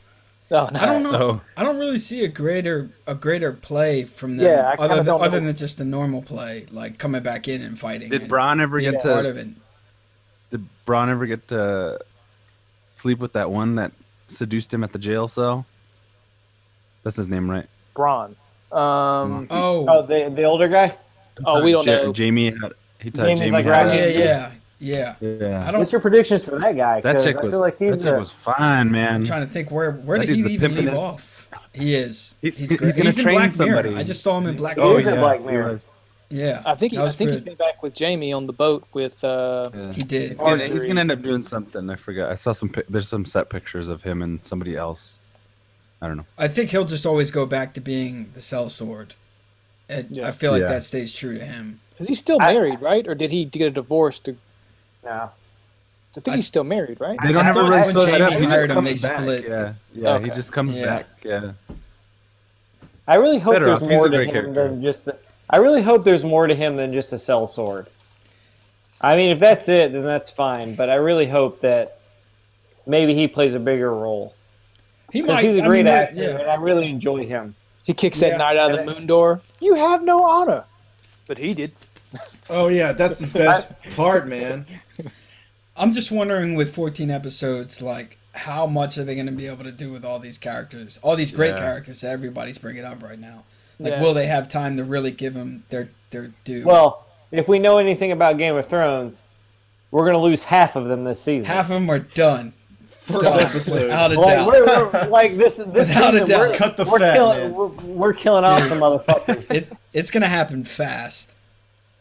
Oh, 0.52 0.68
no. 0.72 0.78
I 0.80 0.84
don't 0.86 1.02
know. 1.02 1.14
Oh, 1.14 1.40
I 1.56 1.62
don't 1.62 1.78
really 1.78 1.98
see 1.98 2.24
a 2.24 2.28
greater 2.28 2.90
a 3.06 3.14
greater 3.14 3.52
play 3.52 4.04
from 4.04 4.36
them 4.36 4.46
Yeah, 4.46 4.74
other 4.78 5.02
than, 5.02 5.08
other 5.08 5.40
know. 5.40 5.46
than 5.46 5.56
just 5.56 5.80
a 5.80 5.84
normal 5.84 6.20
play, 6.22 6.66
like 6.70 6.98
coming 6.98 7.22
back 7.22 7.48
in 7.48 7.62
and 7.62 7.78
fighting. 7.78 8.10
did 8.10 8.22
and 8.22 8.30
Bronn 8.30 8.60
ever 8.60 8.78
being 8.78 8.92
get 8.92 9.02
part 9.02 9.24
to? 9.24 9.30
of 9.30 9.36
it? 9.38 9.48
Did 10.50 10.66
Bronn 10.86 11.08
ever 11.08 11.24
get 11.26 11.48
to 11.48 11.98
sleep 12.90 13.18
with 13.18 13.32
that 13.32 13.50
one 13.50 13.76
that 13.76 13.92
seduced 14.28 14.72
him 14.74 14.84
at 14.84 14.92
the 14.92 14.98
jail 14.98 15.26
cell? 15.26 15.64
That's 17.02 17.16
his 17.16 17.28
name, 17.28 17.50
right? 17.50 17.66
Bronn. 17.96 18.34
Um, 18.70 19.48
Oh, 19.50 19.86
Oh, 19.88 20.02
the 20.06 20.30
the 20.34 20.44
older 20.44 20.68
guy. 20.68 20.96
oh, 21.44 21.62
we 21.62 21.72
don't 21.72 21.86
Ja- 21.86 22.02
know. 22.04 22.12
Jaime 22.16 22.46
had. 22.52 22.72
He 23.00 23.10
thought 23.10 23.26
Jaime's 23.26 23.40
Jaime 23.40 23.52
like 23.52 23.64
had. 23.64 23.70
right 23.86 23.94
yeah, 23.98 24.06
yeah, 24.24 24.50
yeah. 24.82 25.14
Yeah. 25.20 25.64
I 25.66 25.70
don't. 25.70 25.78
What's 25.80 25.92
your 25.92 26.00
predictions 26.00 26.44
for 26.44 26.58
that 26.58 26.76
guy? 26.76 27.00
That 27.00 27.14
'Cause 27.16 27.24
chick 27.24 27.36
I 27.36 27.42
was. 27.44 27.52
feel 27.52 27.60
like 27.60 27.78
he's 27.78 27.96
that 27.98 28.04
chick 28.04 28.14
a- 28.14 28.18
was 28.18 28.30
fine, 28.32 28.90
man. 28.90 29.14
I'm 29.14 29.24
trying 29.24 29.46
to 29.46 29.52
think 29.52 29.70
where 29.70 29.92
where 29.92 30.18
That 30.18 30.26
did 30.26 30.36
he 30.36 30.52
even 30.52 30.74
leave 30.74 30.92
off? 30.94 31.28
He 31.72 31.94
is. 31.94 32.34
He's- 32.42 32.58
He's, 32.58 32.70
he's 32.70 32.78
great. 32.78 32.96
gonna 32.96 33.10
He's 33.10 33.22
train 33.22 33.36
Black 33.38 33.52
somebody. 33.52 33.88
Mirror. 33.90 34.00
I 34.00 34.02
just 34.02 34.22
saw 34.22 34.36
him 34.38 34.46
in 34.46 34.56
Black 34.56 34.76
He 34.76 34.82
Mirror. 34.82 35.00
is 35.00 35.06
in 35.06 35.18
Black 35.20 35.44
Mirror. 35.44 35.76
he. 35.76 35.84
Yeah, 36.40 36.62
I 36.64 36.74
think 36.76 36.92
he, 36.92 36.96
that 36.96 37.02
I 37.02 37.04
was 37.04 37.14
think 37.14 37.30
he 37.30 37.40
came 37.42 37.56
back 37.56 37.82
with 37.82 37.98
Jaime 37.98 38.32
on 38.32 38.46
the 38.46 38.52
boat 38.54 38.84
with. 38.94 39.22
Uh, 39.22 39.68
Yeah. 39.74 39.92
He 39.92 40.00
did. 40.00 40.30
He's 40.30 40.38
gonna, 40.40 40.66
he's 40.66 40.86
gonna 40.86 41.00
end 41.02 41.10
up 41.12 41.20
doing 41.22 41.42
something. 41.42 41.88
I 41.90 41.96
forgot. 41.96 42.32
I 42.32 42.36
saw 42.36 42.52
some. 42.52 42.72
There's 42.88 43.08
some 43.08 43.24
set 43.26 43.50
pictures 43.50 43.88
of 43.88 44.02
him 44.02 44.22
and 44.22 44.42
somebody 44.44 44.76
else. 44.76 45.20
I 46.00 46.08
don't 46.08 46.16
know. 46.16 46.26
I 46.38 46.48
think 46.48 46.70
he'll 46.70 46.84
just 46.86 47.04
always 47.06 47.30
go 47.30 47.44
back 47.46 47.74
to 47.74 47.80
being 47.80 48.30
the 48.34 48.40
sellsword. 48.40 49.10
And 49.90 50.10
Yeah. 50.10 50.28
I 50.28 50.32
feel 50.32 50.52
like 50.52 50.62
Yeah. 50.62 50.68
that 50.68 50.84
stays 50.84 51.12
true 51.12 51.38
to 51.38 51.44
him. 51.44 51.80
is 51.98 52.08
he 52.08 52.14
still 52.14 52.38
I- 52.40 52.54
married, 52.54 52.80
right? 52.80 53.06
Or 53.06 53.14
did 53.14 53.30
he 53.30 53.44
get 53.44 53.66
a 53.66 53.70
divorce? 53.70 54.18
To, 54.20 54.34
no. 55.04 55.10
I 55.10 56.20
think 56.20 56.28
I- 56.28 56.36
he's 56.36 56.46
still 56.46 56.64
married, 56.64 57.00
right? 57.00 57.18
They 57.22 57.32
don't 57.32 57.46
I 57.46 57.48
ever 57.50 57.60
thought 57.62 57.70
really 57.70 57.82
when 57.82 57.92
show 57.94 58.06
that 58.06 58.20
up. 58.20 58.32
He 58.34 58.46
just 58.46 58.68
comes 58.68 59.02
back. 59.02 59.20
split. 59.20 59.48
Yeah, 59.48 59.72
yeah. 59.94 60.18
He 60.20 60.30
just 60.30 60.52
comes 60.52 60.74
Yeah. 60.74 60.84
back. 60.84 61.06
Yeah. 61.24 61.52
I 63.08 63.16
really 63.16 63.38
hope 63.38 63.54
Better 63.54 63.64
there's 63.66 63.82
off. 63.82 63.88
More 63.88 64.08
to 64.08 64.22
him 64.22 64.30
character. 64.30 64.68
than 64.68 64.82
just. 64.82 65.06
The, 65.06 65.16
I 65.50 65.56
really 65.56 65.82
hope 65.82 66.04
there's 66.04 66.24
more 66.24 66.46
to 66.46 66.54
him 66.54 66.76
than 66.76 66.92
just 66.92 67.12
a 67.12 67.16
sellsword. 67.16 67.86
I 69.00 69.16
mean, 69.16 69.30
if 69.32 69.40
that's 69.40 69.68
it, 69.68 69.92
then 69.92 70.04
that's 70.04 70.30
fine. 70.30 70.74
But 70.76 70.88
I 70.88 70.94
really 70.94 71.26
hope 71.26 71.60
that 71.62 71.98
maybe 72.86 73.14
he 73.14 73.26
plays 73.26 73.54
a 73.54 73.58
bigger 73.58 73.92
role 73.92 74.34
He 75.12 75.20
because 75.22 75.34
might. 75.36 75.44
he's 75.44 75.56
a 75.56 75.62
great 75.62 75.84
mean, 75.86 75.94
actor, 75.94 76.22
Yeah. 76.22 76.38
and 76.38 76.50
I 76.50 76.54
really 76.56 76.88
enjoy 76.88 77.26
him. 77.26 77.54
He 77.84 77.92
kicks 77.94 78.20
Yeah. 78.20 78.30
that 78.30 78.38
knight 78.38 78.56
out 78.56 78.70
of 78.78 78.84
the 78.86 78.92
moon 78.94 79.06
door. 79.06 79.40
You 79.60 79.74
have 79.74 80.02
no 80.04 80.22
honor, 80.24 80.64
but 81.26 81.38
he 81.38 81.54
did. 81.54 81.72
Oh 82.50 82.68
yeah, 82.68 82.92
that's 82.92 83.18
the 83.20 83.38
best 83.38 83.72
part, 83.96 84.26
man. 84.26 84.66
I'm 85.76 85.92
just 85.92 86.10
wondering 86.10 86.54
with 86.54 86.74
14 86.74 87.10
episodes, 87.10 87.80
like 87.82 88.18
how 88.34 88.66
much 88.66 88.98
are 88.98 89.04
they 89.04 89.14
going 89.14 89.26
to 89.26 89.32
be 89.32 89.46
able 89.46 89.64
to 89.64 89.72
do 89.72 89.90
with 89.92 90.04
all 90.04 90.18
these 90.18 90.38
characters, 90.38 90.98
all 91.02 91.16
these 91.16 91.32
great 91.32 91.54
Yeah. 91.54 91.58
characters 91.60 92.00
that 92.02 92.10
everybody's 92.12 92.58
bringing 92.58 92.84
up 92.84 93.02
right 93.02 93.18
now? 93.18 93.44
Like, 93.78 93.92
Yeah. 93.94 94.00
will 94.00 94.14
they 94.14 94.26
have 94.26 94.48
time 94.48 94.76
to 94.76 94.84
really 94.84 95.10
give 95.10 95.34
them 95.34 95.64
their 95.70 95.88
their 96.10 96.32
due? 96.44 96.64
Well, 96.64 97.06
if 97.30 97.48
we 97.48 97.58
know 97.58 97.78
anything 97.78 98.12
about 98.12 98.36
Game 98.38 98.54
of 98.56 98.66
Thrones, 98.68 99.22
we're 99.90 100.04
gonna 100.06 100.18
lose 100.20 100.42
half 100.44 100.76
of 100.76 100.86
them 100.86 101.00
this 101.02 101.20
season. 101.20 101.44
half 101.46 101.66
of 101.66 101.70
them 101.80 101.90
are 101.90 101.98
done. 101.98 102.52
First 102.90 103.24
Done, 103.24 103.40
episode. 103.40 103.82
without 103.82 104.12
a 104.12 104.20
like, 104.20 104.26
doubt. 104.36 104.46
we're, 104.46 104.64
we're- 104.92 105.06
like 105.08 105.36
this, 105.36 105.56
this 105.56 105.66
Without 105.88 106.14
a 106.14 106.20
season, 106.20 106.28
doubt. 106.28 106.48
we're, 106.50 106.54
Cut 106.54 106.76
the 106.76 106.84
we're 106.84 106.98
fat, 107.00 107.14
killing, 107.14 107.38
man. 107.38 107.52
We're, 107.52 107.66
we're 107.66 108.12
killing 108.12 108.44
off 108.44 108.62
some 108.68 108.78
motherfuckers. 108.78 109.50
It 109.52 109.72
it's 109.92 110.12
gonna 110.12 110.28
happen 110.28 110.62
fast. 110.62 111.34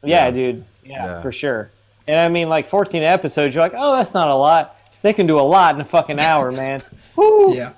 Yeah, 0.04 0.26
Yeah. 0.26 0.32
dude. 0.32 0.66
Yeah, 0.84 1.06
Yeah. 1.06 1.22
for 1.22 1.32
sure. 1.32 1.70
And 2.08 2.20
I 2.20 2.28
mean, 2.30 2.50
like 2.50 2.68
14 2.68 3.04
episodes, 3.04 3.54
you're 3.56 3.64
like, 3.64 3.74
oh, 3.78 3.96
that's 3.96 4.14
not 4.14 4.28
a 4.30 4.34
lot. 4.36 4.80
They 5.04 5.14
can 5.14 5.28
do 5.28 5.40
a 5.40 5.42
lot 5.42 5.76
in 5.76 5.82
a 5.82 5.86
fucking 5.86 6.20
hour, 6.20 6.52
man. 6.64 6.82
Woo! 7.16 7.54
Yeah, 7.56 7.72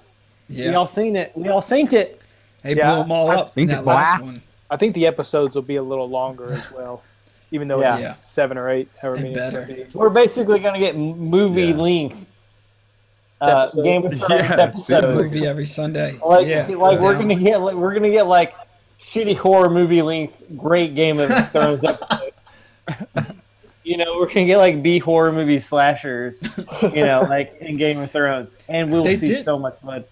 We 0.50 0.70
all 0.76 0.88
seen 0.88 1.16
it. 1.16 1.32
We 1.36 1.50
all 1.50 1.62
seen 1.62 1.94
it. 1.94 2.22
They 2.64 2.76
yeah, 2.76 2.94
blew 2.94 3.04
them 3.04 3.12
all 3.12 3.30
up 3.32 3.58
in 3.58 3.68
that 3.68 3.80
it, 3.80 3.86
last 3.86 4.22
one. 4.24 4.42
I 4.70 4.78
think 4.78 4.96
the 4.96 5.06
episodes 5.06 5.56
will 5.56 5.64
be 5.64 5.76
a 5.76 5.84
little 5.84 6.10
longer 6.10 6.54
as 6.54 6.72
well, 6.72 7.04
even 7.52 7.68
though 7.68 7.82
Yeah. 7.82 7.94
it's 7.96 8.02
Yeah. 8.02 8.12
seven 8.14 8.58
or 8.58 8.70
eight, 8.70 8.88
however 9.02 9.22
many 9.22 9.34
better. 9.34 9.66
be. 9.66 9.86
We're 9.94 10.10
basically 10.10 10.60
gonna 10.60 10.80
get 10.80 10.96
movie 10.96 11.64
Yeah. 11.66 11.76
length 11.76 12.26
uh, 13.42 13.68
Game 13.84 14.06
of 14.06 14.18
Thrones 14.18 14.30
Yeah, 14.50 14.56
episodes. 14.62 15.08
Movie 15.34 15.46
every 15.46 15.66
Sunday. 15.66 16.18
Like, 16.26 16.48
yeah, 16.48 16.66
like 16.68 17.00
we're 17.02 17.12
down. 17.14 17.28
gonna 17.28 17.36
get, 17.36 17.60
like, 17.62 17.76
we're 17.76 17.94
gonna 17.94 18.10
get 18.10 18.26
like 18.26 18.54
shitty 19.12 19.38
horror 19.38 19.70
movie 19.70 20.02
length, 20.02 20.36
great 20.58 20.96
Game 20.96 21.20
of 21.20 21.30
Thrones 21.52 21.84
episodes. 21.84 22.36
you 23.84 23.98
know, 23.98 24.18
we're 24.18 24.28
gonna 24.28 24.46
get 24.46 24.58
like 24.58 24.82
B 24.82 25.00
horror 25.00 25.32
movie 25.32 25.60
slashers. 25.60 26.42
You 26.82 27.06
know, 27.06 27.22
like 27.30 27.56
in 27.60 27.78
Game 27.78 28.00
of 28.00 28.12
Thrones, 28.12 28.58
and 28.68 28.92
we'll 28.92 29.04
They 29.04 29.18
see 29.18 29.28
did- 29.28 29.44
so 29.46 29.58
much 29.60 29.80
blood. 29.82 30.06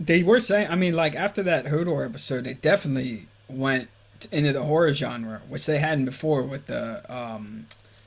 They 0.00 0.22
were 0.22 0.38
saying, 0.38 0.68
I 0.70 0.76
mean, 0.76 0.94
like 0.94 1.16
after 1.16 1.42
that 1.42 1.64
Hodor 1.66 2.06
episode, 2.08 2.44
they 2.44 2.54
definitely 2.54 3.26
went 3.48 3.88
into 4.30 4.52
the 4.52 4.62
horror 4.62 4.92
genre, 4.92 5.40
which 5.48 5.66
they 5.66 5.78
hadn't 5.78 6.04
before 6.04 6.42
with 6.44 6.66
the, 6.66 7.02
um, 7.12 7.66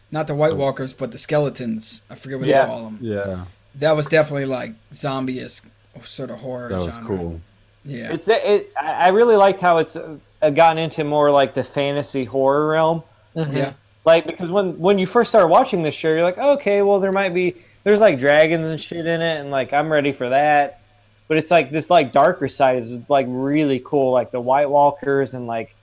not 0.09 0.27
the 0.27 0.33
White 0.33 0.55
Walkers, 0.55 0.93
but 0.93 1.11
the 1.11 1.17
skeletons. 1.17 2.03
I 2.09 2.15
forget 2.15 2.39
what 2.39 2.47
Yeah. 2.47 2.61
they 2.61 2.67
call 2.67 2.83
them. 2.85 2.99
Yeah, 3.01 3.45
That 3.75 3.97
was 3.97 4.07
definitely 4.07 4.45
like 4.45 4.71
zombie-esque 4.93 5.67
sort 6.03 6.29
of 6.29 6.39
horror. 6.39 6.69
that 6.69 6.79
was 6.79 6.95
genre. 6.95 7.17
cool. 7.17 7.41
Yeah, 7.83 8.13
It's 8.13 8.27
it. 8.27 8.71
I 8.79 8.91
I 8.91 9.07
really 9.09 9.35
liked 9.35 9.59
how 9.59 9.77
it's 9.79 9.95
uh, 9.95 10.49
gotten 10.49 10.77
into 10.77 11.03
more 11.03 11.31
like 11.31 11.53
the 11.53 11.63
fantasy 11.63 12.25
horror 12.25 12.67
realm. 12.67 13.03
yeah, 13.35 13.73
Like 14.05 14.27
because 14.27 14.51
when 14.51 14.77
when 14.79 14.99
you 14.99 15.07
first 15.07 15.29
start 15.29 15.49
watching 15.49 15.81
this 15.83 15.95
show, 15.95 16.09
you're 16.09 16.23
like, 16.23 16.37
okay, 16.37 16.81
well 16.81 16.99
there 16.99 17.11
might 17.11 17.33
be 17.33 17.55
there's 17.83 18.01
like 18.01 18.19
dragons 18.19 18.67
and 18.67 18.79
shit 18.79 19.05
in 19.05 19.21
it, 19.21 19.39
and 19.39 19.49
like 19.51 19.73
I'm 19.73 19.91
ready 19.91 20.11
for 20.11 20.29
that. 20.29 20.81
But 21.27 21.37
it's 21.37 21.49
like 21.49 21.71
this 21.71 21.89
like 21.89 22.11
darker 22.11 22.47
side 22.47 22.77
is 22.77 22.91
like 23.09 23.25
really 23.29 23.81
cool, 23.83 24.11
like 24.11 24.31
the 24.31 24.41
White 24.41 24.69
Walkers 24.69 25.33
and 25.33 25.47
like 25.47 25.73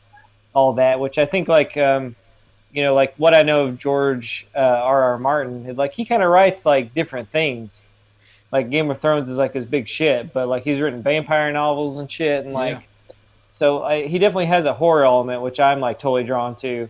all 0.55 0.75
that, 0.75 1.01
which 1.01 1.19
I 1.19 1.25
think 1.27 1.49
like 1.49 1.77
um, 1.77 2.15
you 2.73 2.83
know 2.85 2.95
like 2.95 3.15
what 3.17 3.35
I 3.35 3.43
know 3.43 3.65
of 3.67 3.79
George 3.79 4.47
uh, 4.55 4.59
R. 4.59 5.03
R. 5.03 5.19
Martin, 5.19 5.75
like 5.75 5.95
he 5.95 6.05
kind 6.05 6.23
of 6.23 6.31
writes 6.31 6.65
like 6.67 6.95
different 6.95 7.31
things. 7.31 7.81
Like 8.51 8.71
Game 8.71 8.91
of 8.91 9.01
Thrones 9.01 9.29
is 9.29 9.39
like 9.39 9.55
his 9.55 9.65
big 9.65 9.87
shit, 9.89 10.33
but 10.33 10.49
like 10.49 10.65
he's 10.65 10.81
written 10.81 11.03
vampire 11.03 11.53
novels 11.53 11.99
and 11.99 12.11
shit, 12.11 12.45
and 12.45 12.55
like 12.55 12.77
Yeah. 12.77 13.15
so 13.53 13.83
I, 13.83 14.07
he 14.07 14.19
definitely 14.19 14.47
has 14.47 14.65
a 14.65 14.73
horror 14.73 15.05
element, 15.05 15.43
which 15.43 15.61
I'm 15.61 15.81
like 15.81 15.99
totally 15.99 16.25
drawn 16.25 16.57
to. 16.57 16.89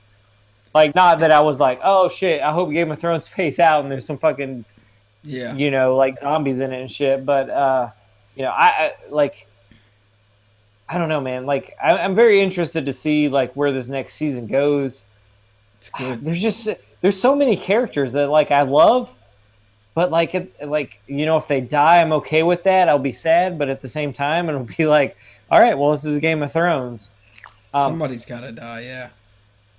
Like, 0.75 0.95
not 0.95 1.21
that 1.21 1.33
I 1.33 1.41
was 1.41 1.59
like, 1.59 1.81
oh 1.83 2.09
shit, 2.09 2.41
I 2.43 2.53
hope 2.53 2.71
Game 2.71 2.91
of 2.91 3.01
Thrones 3.01 3.27
pays 3.35 3.59
out 3.59 3.83
and 3.83 3.91
there's 3.91 4.07
some 4.07 4.19
fucking, 4.19 4.65
yeah. 5.25 5.55
you 5.55 5.71
know, 5.71 5.97
like 5.97 6.21
zombies 6.21 6.61
in 6.61 6.73
it 6.73 6.81
and 6.81 6.91
shit. 6.91 7.25
But, 7.25 7.51
uh, 7.51 7.91
you 8.37 8.43
know, 8.45 8.51
I, 8.51 8.67
I 8.67 8.93
like, 9.11 9.47
I 10.89 10.99
don't 10.99 11.09
know, 11.09 11.21
man. 11.21 11.47
Like, 11.47 11.75
I, 11.83 11.97
I'm 11.97 12.15
very 12.15 12.41
interested 12.41 12.87
to 12.87 12.93
see 12.93 13.29
like 13.29 13.53
where 13.55 13.73
this 13.73 13.89
next 13.89 14.15
season 14.15 14.47
goes. 14.47 15.05
It's 15.79 15.91
good. 15.91 16.23
There's 16.23 16.41
just 16.41 16.69
there's 17.01 17.21
so 17.21 17.35
many 17.35 17.57
characters 17.57 18.13
that 18.13 18.29
like 18.29 18.51
I 18.51 18.63
love, 18.63 19.15
but 19.99 20.13
like 20.13 20.33
it, 20.37 20.55
like 20.65 21.01
you 21.09 21.27
know, 21.27 21.37
if 21.39 21.49
they 21.49 21.61
die, 21.61 21.97
I'm 22.01 22.13
okay 22.13 22.45
with 22.45 22.63
that. 22.63 22.89
I'll 22.89 23.01
be 23.01 23.11
sad, 23.11 23.59
but 23.59 23.69
at 23.69 23.83
the 23.83 23.89
same 23.89 24.13
time, 24.13 24.49
it'll 24.49 24.63
be 24.79 24.87
like, 24.87 25.17
all 25.51 25.59
right, 25.59 25.77
well, 25.77 25.91
this 25.91 26.05
is 26.05 26.19
Game 26.21 26.41
of 26.41 26.53
Thrones. 26.53 27.11
Um, 27.75 27.91
Somebody's 27.95 28.25
got 28.25 28.43
to 28.43 28.53
die. 28.53 28.83
Yeah. 28.83 29.09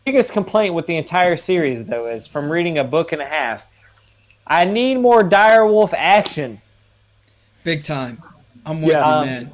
biggest 0.03 0.33
complaint 0.33 0.73
with 0.73 0.87
the 0.87 0.97
entire 0.97 1.37
series, 1.37 1.85
though, 1.85 2.07
is 2.07 2.27
from 2.27 2.51
reading 2.51 2.79
a 2.79 2.83
book 2.83 3.13
and 3.13 3.21
a 3.21 3.25
half. 3.25 3.65
I 4.45 4.65
need 4.65 4.95
more 4.95 5.23
direwolf 5.23 5.93
action. 5.95 6.59
Big 7.63 7.85
time. 7.85 8.21
I'm 8.65 8.81
with 8.81 8.91
Yeah. 8.91 9.05
you, 9.07 9.13
Um, 9.13 9.25
man. 9.25 9.51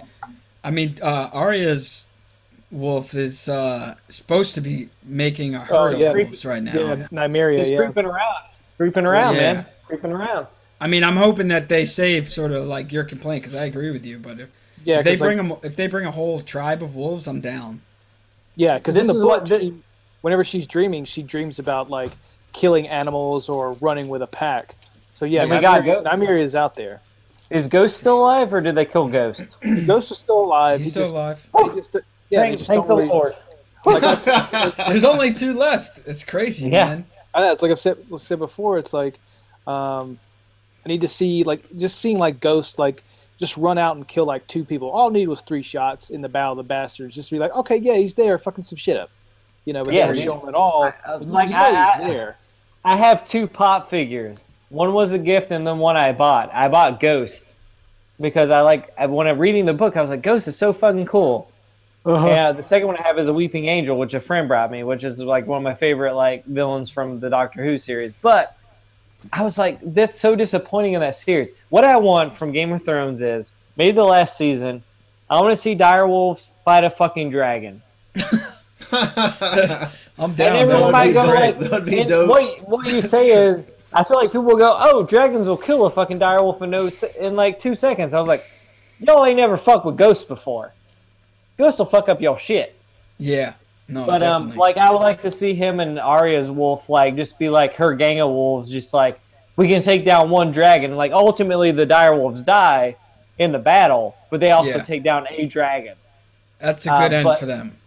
I 0.63 0.71
mean, 0.71 0.95
uh, 1.03 1.29
Arya's 1.31 2.07
wolf 2.71 3.13
is 3.13 3.47
uh, 3.47 3.93
supposed 4.09 4.55
to 4.55 4.61
be 4.61 4.89
making 5.03 5.53
a 5.53 5.59
herd 5.59 5.93
Oh, 5.93 5.97
yeah. 5.97 6.07
of 6.09 6.15
wolves 6.15 6.43
right 6.43 6.63
now. 6.63 6.73
Yeah, 6.73 6.95
Nymeria. 7.11 7.59
Just 7.59 7.71
Yeah. 7.71 7.77
creeping 7.77 8.05
around, 8.05 8.43
creeping 8.77 9.05
around, 9.05 9.35
Yeah. 9.35 9.53
man, 9.53 9.65
creeping 9.87 10.11
around. 10.11 10.47
I 10.79 10.87
mean, 10.87 11.03
I'm 11.03 11.15
hoping 11.15 11.47
that 11.49 11.69
they 11.69 11.85
save 11.85 12.29
sort 12.31 12.51
of 12.51 12.65
like 12.67 12.91
your 12.91 13.03
complaint 13.03 13.43
because 13.43 13.55
I 13.55 13.65
agree 13.65 13.91
with 13.91 14.05
you. 14.05 14.19
But 14.19 14.39
if, 14.39 14.49
Yeah, 14.83 14.99
if 14.99 15.05
they 15.05 15.11
'cause, 15.13 15.21
like- 15.21 15.27
bring 15.27 15.39
'em- 15.39 15.57
if 15.63 15.75
they 15.75 15.87
bring 15.87 16.05
a 16.05 16.11
whole 16.11 16.41
tribe 16.41 16.83
of 16.83 16.95
wolves, 16.95 17.27
I'm 17.27 17.41
down. 17.41 17.81
Yeah, 18.55 18.77
because 18.77 18.95
in 18.97 19.07
the 19.07 19.13
is 19.13 19.21
book, 19.21 19.49
what 19.49 19.59
she, 19.61 19.73
whenever 20.21 20.43
she's 20.43 20.67
dreaming, 20.67 21.05
she 21.05 21.23
dreams 21.23 21.59
about 21.59 21.89
like 21.89 22.11
killing 22.53 22.87
animals 22.87 23.49
or 23.49 23.73
running 23.81 24.07
with 24.07 24.21
a 24.21 24.27
pack. 24.27 24.75
So 25.13 25.25
yeah, 25.25 25.45
my 25.45 25.61
God, 25.61 25.83
Nymeria, 25.83 26.39
is 26.41 26.55
out 26.55 26.75
there. 26.75 27.01
Is 27.49 27.67
Ghost 27.67 27.97
still 27.97 28.19
alive, 28.19 28.53
or 28.53 28.59
did 28.61 28.75
they 28.75 28.85
kill 28.85 29.07
Ghost? 29.07 29.45
Ghost 29.85 30.11
is 30.11 30.17
still 30.17 30.43
alive. 30.45 30.79
He's 30.79 30.87
he 30.87 30.91
still 30.91 31.03
just, 31.03 31.13
alive. 31.15 31.47
he 31.69 31.75
just, 31.75 31.95
yeah, 32.29 32.39
thank 32.39 32.57
just 32.57 32.67
thank 32.67 32.79
don't 32.81 32.87
the 32.89 32.95
really- 32.95 33.07
Lord. 33.09 33.35
Like, 33.85 34.01
I, 34.03 34.73
There's 34.89 35.03
only 35.05 35.31
two 35.31 35.53
left. 35.53 35.99
It's 36.07 36.23
crazy, 36.23 36.65
Yeah. 36.69 36.85
man. 36.85 37.05
I 37.35 37.41
know, 37.41 37.51
it's 37.51 37.61
like 37.61 37.69
I've 37.71 37.79
said, 37.79 37.97
said 38.17 38.39
before. 38.39 38.79
It's 38.79 38.93
like 38.93 39.19
um, 39.67 40.17
I 40.85 40.89
need 40.89 41.01
to 41.01 41.07
see 41.07 41.43
like 41.43 41.69
just 41.75 41.99
seeing 41.99 42.17
like 42.19 42.39
Ghost 42.39 42.77
like 42.77 43.03
just 43.39 43.57
run 43.57 43.77
out 43.77 43.97
and 43.97 44.07
kill 44.07 44.25
like 44.25 44.45
two 44.47 44.63
people. 44.63 44.89
All 44.89 45.09
I 45.09 45.13
needed 45.13 45.27
was 45.27 45.41
three 45.41 45.61
shots 45.61 46.09
in 46.09 46.21
the 46.21 46.29
Battle 46.29 46.53
of 46.53 46.57
the 46.57 46.63
Bastards. 46.63 47.15
Just 47.15 47.29
to 47.29 47.35
be 47.35 47.39
like, 47.39 47.53
okay, 47.55 47.77
yeah, 47.77 47.95
he's 47.95 48.15
there, 48.15 48.37
fucking 48.37 48.63
some 48.63 48.77
shit 48.77 48.95
up. 48.97 49.09
You 49.65 49.73
know, 49.73 49.83
but 49.83 49.93
Yeah, 49.93 50.11
they 50.11 50.23
don't 50.23 50.23
show 50.23 50.39
him 50.41 50.49
at 50.49 50.55
all. 50.55 50.83
I- 50.83 50.93
I- 51.11 51.15
like, 51.15 51.45
you 51.49 51.51
know 51.53 51.57
I- 51.57 51.67
he's 51.97 52.05
I- 52.05 52.07
there. 52.07 52.37
I 52.85 52.95
have 52.95 53.27
two 53.27 53.47
pop 53.47 53.89
figures. 53.89 54.45
One 54.69 54.93
was 54.93 55.11
a 55.11 55.17
gift, 55.17 55.49
and 55.51 55.65
then 55.65 55.79
one 55.79 55.97
I 55.97 56.11
bought. 56.11 56.53
I 56.53 56.67
bought 56.67 56.99
Ghost 56.99 57.45
because 58.21 58.49
I 58.51 58.61
like 58.61 58.91
when 59.09 59.27
I'm 59.27 59.39
reading 59.39 59.65
the 59.65 59.73
book. 59.73 59.97
I 59.97 60.01
was 60.01 60.11
like, 60.11 60.21
Ghost 60.21 60.47
is 60.47 60.55
so 60.55 60.71
fucking 60.71 61.07
cool. 61.07 61.49
Uh-huh. 62.05 62.27
And 62.27 62.57
the 62.57 62.61
second 62.63 62.85
one 62.87 62.97
I 62.97 63.01
have 63.01 63.17
is 63.17 63.27
a 63.27 63.33
Weeping 63.33 63.67
Angel, 63.67 63.97
which 63.97 64.13
a 64.13 64.19
friend 64.21 64.47
brought 64.47 64.69
me, 64.71 64.83
which 64.83 65.03
is 65.03 65.19
like 65.19 65.47
one 65.47 65.57
of 65.57 65.63
my 65.63 65.73
favorite 65.73 66.13
like 66.13 66.45
villains 66.45 66.91
from 66.91 67.19
the 67.19 67.29
Doctor 67.29 67.63
Who 67.65 67.79
series. 67.79 68.13
But 68.21 68.55
I 69.33 69.43
was 69.43 69.57
like, 69.57 69.79
that's 69.93 70.19
so 70.19 70.35
disappointing 70.35 70.93
in 70.93 71.01
that 71.01 71.15
series. 71.15 71.49
What 71.69 71.83
I 71.83 71.97
want 71.97 72.37
from 72.37 72.51
Game 72.51 72.71
of 72.71 72.83
Thrones 72.83 73.21
is 73.21 73.51
maybe 73.77 73.91
the 73.95 74.03
last 74.03 74.37
season. 74.37 74.83
I 75.29 75.39
want 75.41 75.51
to 75.55 75.61
see 75.61 75.75
direwolves 75.75 76.49
fight 76.63 76.83
a 76.83 76.89
fucking 76.89 77.31
dragon. 77.31 77.81
I'm 78.91 79.89
And 80.17 80.37
down. 80.37 80.55
everyone 80.55 80.83
would 80.83 80.91
might 80.91 81.13
go 81.13 81.25
great. 81.29 81.39
like, 81.39 81.59
That 81.59 81.71
would 81.71 81.85
be 81.85 81.99
and 82.01 82.09
dope. 82.09 82.29
What, 82.29 82.69
what 82.69 82.87
you 82.87 83.01
say 83.01 83.29
is, 83.29 83.65
I 83.93 84.03
feel 84.03 84.17
like 84.17 84.29
people 84.29 84.43
will 84.43 84.57
go, 84.57 84.77
"Oh, 84.81 85.03
dragons 85.03 85.47
will 85.47 85.57
kill 85.57 85.85
a 85.85 85.89
fucking 85.91 86.19
direwolf 86.19 86.61
in 86.61 86.69
no 86.69 86.89
in 87.19 87.35
like 87.35 87.59
two 87.59 87.75
seconds." 87.75 88.13
I 88.13 88.19
was 88.19 88.27
like, 88.27 88.43
"Y'all 88.99 89.25
ain't 89.25 89.37
never 89.37 89.57
fucked 89.57 89.85
with 89.85 89.97
ghosts 89.97 90.23
before. 90.25 90.73
Ghosts 91.57 91.79
will 91.79 91.85
fuck 91.85 92.09
up 92.09 92.21
your 92.21 92.37
shit." 92.37 92.75
Yeah. 93.17 93.53
No, 93.87 94.05
But 94.05 94.23
um, 94.23 94.49
like 94.55 94.77
I 94.77 94.91
would 94.91 95.01
like 95.01 95.21
to 95.21 95.31
see 95.31 95.53
him 95.53 95.79
and 95.79 95.99
Arya's 95.99 96.49
wolf 96.49 96.89
like 96.89 97.15
just 97.15 97.37
be 97.37 97.49
like 97.49 97.75
her 97.75 97.93
gang 97.93 98.19
of 98.19 98.29
wolves, 98.29 98.69
just 98.71 98.93
like 98.93 99.19
we 99.57 99.67
can 99.67 99.81
take 99.83 100.05
down 100.05 100.29
one 100.29 100.51
dragon. 100.51 100.95
Like 100.95 101.11
ultimately, 101.11 101.71
the 101.71 101.85
direwolves 101.85 102.43
die 102.43 102.95
in 103.37 103.51
the 103.51 103.59
battle, 103.59 104.15
but 104.31 104.39
they 104.39 104.51
also 104.51 104.77
Yeah. 104.77 104.83
take 104.83 105.03
down 105.03 105.27
a 105.29 105.45
dragon. 105.45 105.95
That's 106.59 106.87
a 106.87 106.93
uh, 106.93 107.01
good 107.01 107.13
end 107.13 107.27
but- 107.27 107.39
for 107.39 107.45
them. 107.45 107.77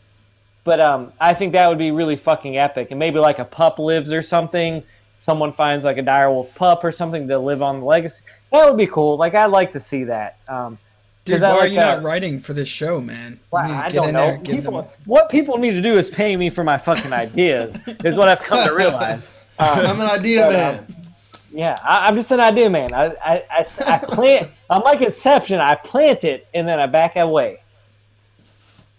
But 0.65 0.81
um, 0.81 1.13
I 1.19 1.33
think 1.33 1.53
that 1.53 1.67
would 1.67 1.79
be 1.79 1.93
really 1.93 2.17
fucking 2.17 2.59
epic, 2.59 2.89
and 2.91 2.99
maybe 2.99 3.19
like 3.19 3.39
a 3.39 3.45
pup 3.45 3.79
lives 3.79 4.13
or 4.13 4.23
something. 4.23 4.83
Someone 5.19 5.53
finds 5.55 5.85
like 5.87 5.97
a 5.97 6.03
direwolf 6.03 6.55
pup 6.55 6.85
or 6.85 6.93
something 6.93 7.27
to 7.29 7.39
live 7.39 7.63
on 7.63 7.81
the 7.81 7.87
legacy. 7.87 8.23
That 8.53 8.67
would 8.69 8.77
be 8.77 8.87
cool. 8.87 9.17
Like 9.17 9.35
I'd 9.35 9.47
like 9.47 9.73
to 9.73 9.81
see 9.81 10.05
that. 10.05 10.37
Um, 10.47 10.79
Dude, 11.29 11.41
'cause 11.41 11.43
why 11.43 11.49
I 11.49 11.53
are 11.53 11.61
like 11.61 11.71
you 11.73 11.77
not 11.77 12.03
writing 12.03 12.41
for 12.41 12.53
this 12.53 12.69
show, 12.69 13.01
man? 13.01 13.39
You 13.53 13.63
need 13.63 13.69
to 13.69 13.75
I 13.75 13.83
get 13.89 13.93
don't 13.95 14.09
in 14.09 14.15
know. 14.15 14.27
there, 14.27 14.39
People, 14.39 14.83
them. 14.83 14.91
what 15.07 15.29
people 15.31 15.59
need 15.59 15.73
to 15.73 15.83
do 15.83 15.95
is 15.95 16.11
pay 16.11 16.37
me 16.37 16.51
for 16.51 16.65
my 16.65 16.77
fucking 16.79 17.13
ideas. 17.13 17.79
is 18.05 18.17
what 18.19 18.29
I've 18.29 18.41
come 18.41 18.67
to 18.67 18.75
realize. 18.75 19.29
Um, 19.59 19.69
I'm 19.87 20.01
an 20.01 20.09
idea 20.09 20.51
man. 20.51 20.87
Yeah, 21.51 21.79
I, 21.83 22.07
I'm 22.07 22.15
just 22.15 22.31
an 22.33 22.41
idea 22.41 22.69
man. 22.69 22.93
I, 22.93 23.07
I, 23.25 23.45
I, 23.51 23.65
I 23.87 23.99
plant. 23.99 24.51
I'm 24.71 24.83
like 24.83 25.01
Inception. 25.01 25.61
I 25.61 25.75
plant 25.77 26.25
it 26.25 26.47
and 26.55 26.69
then 26.69 26.79
I 26.79 26.87
back 26.87 27.17
away. 27.17 27.61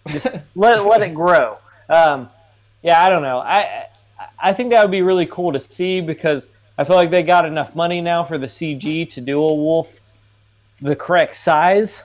Just 0.08 0.36
let 0.56 0.84
let 0.86 1.02
it 1.02 1.14
grow. 1.14 1.58
Um, 1.90 2.30
yeah, 2.82 3.04
I 3.04 3.10
don't 3.10 3.22
know. 3.22 3.40
I 3.40 3.60
I- 3.60 3.86
I 4.42 4.54
think 4.54 4.70
that 4.72 4.82
would 4.82 4.92
be 4.92 5.02
really 5.02 5.26
cool 5.26 5.52
to 5.54 5.60
see 5.60 6.00
because 6.00 6.48
I 6.78 6.84
feel 6.86 6.96
like 6.96 7.10
they 7.10 7.24
got 7.24 7.46
enough 7.46 7.76
money 7.76 8.00
now 8.00 8.24
for 8.24 8.38
the 8.38 8.46
CG 8.48 9.10
to 9.12 9.20
do 9.22 9.38
a 9.42 9.54
wolf 9.54 10.00
the 10.82 10.96
correct 10.96 11.36
size. 11.36 12.04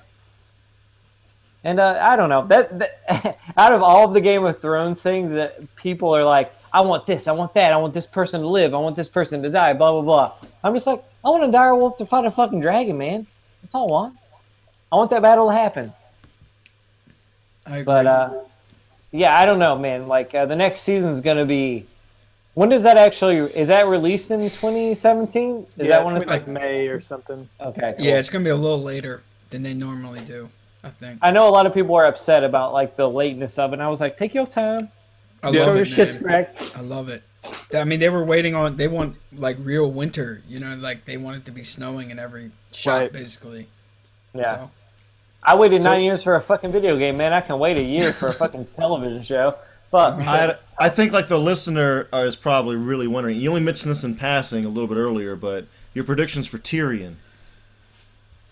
And 1.65 1.81
uh, 1.81 1.99
I 2.01 2.15
don't 2.15 2.29
know 2.29 2.47
that, 2.49 2.79
that 2.79 3.39
out 3.57 3.73
of 3.73 3.83
all 3.83 4.07
of 4.07 4.15
the 4.15 4.21
Game 4.21 4.45
of 4.45 4.61
Thrones 4.61 5.01
things 5.01 5.33
that 5.33 5.75
people 5.77 6.15
are 6.15 6.23
like, 6.25 6.55
I 6.73 6.83
want 6.83 7.07
this, 7.07 7.27
I 7.27 7.33
want 7.33 7.55
that, 7.55 7.73
I 7.73 7.77
want 7.79 7.95
this 7.95 8.07
person 8.07 8.43
to 8.43 8.49
live, 8.49 8.75
I 8.75 8.79
want 8.79 8.97
this 8.97 9.09
person 9.09 9.43
to 9.43 9.49
die, 9.49 9.73
blah 9.73 9.93
blah 9.93 10.03
blah. 10.03 10.49
I'm 10.63 10.75
just 10.75 10.87
like, 10.87 11.03
I 11.25 11.31
want 11.31 11.45
a 11.45 11.51
dire 11.51 11.75
wolf 11.75 11.97
to 11.97 12.07
fight 12.07 12.27
a 12.27 12.31
fucking 12.31 12.61
dragon, 12.61 12.99
man. 12.99 13.27
That's 13.63 13.75
all 13.75 13.89
I 13.89 13.93
want. 13.93 14.17
I 14.93 14.97
want 14.97 15.11
that 15.11 15.23
battle 15.23 15.49
to 15.49 15.55
happen. 15.55 15.93
I 17.67 17.79
agree. 17.79 17.85
But 17.85 18.07
uh, 18.07 18.41
yeah, 19.11 19.39
I 19.39 19.47
don't 19.47 19.59
know, 19.59 19.79
man. 19.79 20.07
Like 20.07 20.35
uh, 20.35 20.45
the 20.45 20.57
next 20.57 20.83
season's 20.83 21.23
gonna 21.23 21.47
be. 21.47 21.87
When 22.53 22.69
does 22.69 22.83
that 22.83 22.99
actually? 22.99 23.39
Is 23.39 23.69
that 23.69 23.87
released 23.87 24.31
in 24.31 24.51
2017? 24.51 25.57
Is 25.57 25.67
yeah, 25.77 25.87
that 25.87 26.05
when 26.05 26.17
it's 26.17 26.23
it's 26.23 26.31
like 26.31 26.47
May 26.47 26.89
or 26.89 27.01
something. 27.01 27.49
okay? 27.59 27.95
cool. 27.97 28.05
yeah, 28.05 28.19
it's 28.19 28.29
gonna 28.29 28.45
be 28.45 28.51
a 28.51 28.57
little 28.57 28.83
later 28.83 29.23
than 29.49 29.63
they 29.63 29.73
normally 29.73 30.21
do. 30.21 30.51
I 30.85 30.91
think. 30.91 31.19
I 31.23 31.31
know 31.31 31.49
a 31.49 31.51
lot 31.51 31.67
of 31.67 31.73
people 31.75 31.95
are 31.97 32.07
upset 32.07 32.45
about 32.45 32.73
like 32.73 32.97
the 32.97 33.09
lateness 33.09 33.59
of 33.59 33.71
it. 33.73 33.75
And 33.75 33.83
I 33.83 33.89
was 33.89 34.01
like, 34.01 34.17
take 34.17 34.35
your 34.35 34.47
time. 34.47 34.91
I 35.43 35.51
Show 35.53 35.59
love 35.59 35.67
your 35.75 35.83
it, 35.83 35.85
shit's 35.87 36.15
man. 36.21 36.23
correct. 36.23 36.73
I 36.77 36.81
love 36.81 37.09
it. 37.09 37.23
I 37.75 37.85
mean, 37.85 38.01
they 38.01 38.09
were 38.09 38.25
waiting 38.25 38.55
on. 38.55 38.77
They 38.77 38.89
want 38.89 39.17
like 39.33 39.57
real 39.61 39.91
winter. 39.91 40.43
You 40.49 40.61
know, 40.61 40.75
like 40.77 41.05
they 41.05 41.17
want 41.17 41.37
it 41.39 41.45
to 41.47 41.53
be 41.53 41.63
snowing 41.63 42.11
in 42.11 42.19
every 42.19 42.51
shot, 42.73 43.01
Right. 43.03 43.13
basically. 43.13 43.67
Yeah. 44.35 44.57
So, 44.57 44.71
I 45.43 45.55
waited 45.57 45.83
So- 45.83 45.91
nine 45.91 46.03
years 46.03 46.23
for 46.23 46.35
a 46.35 46.41
fucking 46.41 46.73
video 46.73 46.97
game, 46.99 47.17
man. 47.17 47.33
I 47.33 47.41
can 47.41 47.59
wait 47.59 47.79
a 47.79 47.83
year 47.83 48.13
for 48.13 48.29
a 48.29 48.33
fucking 48.43 48.67
television 48.77 49.23
show. 49.23 49.57
Fuck. 49.91 50.15
I, 50.27 50.57
I 50.79 50.89
think 50.89 51.13
like 51.13 51.29
the 51.29 51.39
listener 51.39 52.09
uh, 52.13 52.19
is 52.19 52.35
probably 52.37 52.77
really 52.77 53.07
wondering. 53.07 53.39
You 53.39 53.51
only 53.51 53.61
mentioned 53.61 53.91
this 53.91 54.03
in 54.05 54.17
passing 54.17 54.65
a 54.65 54.69
little 54.69 54.89
bit 54.89 54.97
earlier, 54.97 55.37
but 55.37 55.67
your 55.93 56.05
predictions 56.05 56.47
for 56.47 56.59
Tyrion. 56.59 57.17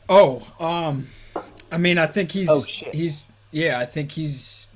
oh, 0.09 0.47
um, 0.61 1.09
I 1.73 1.79
mean, 1.79 1.99
I 1.99 2.07
think 2.07 2.31
he's. 2.31 2.51
Oh, 2.51 2.63
shit. 2.63 2.95
He's. 2.95 3.33
Yeah, 3.51 3.79
I 3.81 3.87
think 3.87 4.13
he's. 4.13 4.69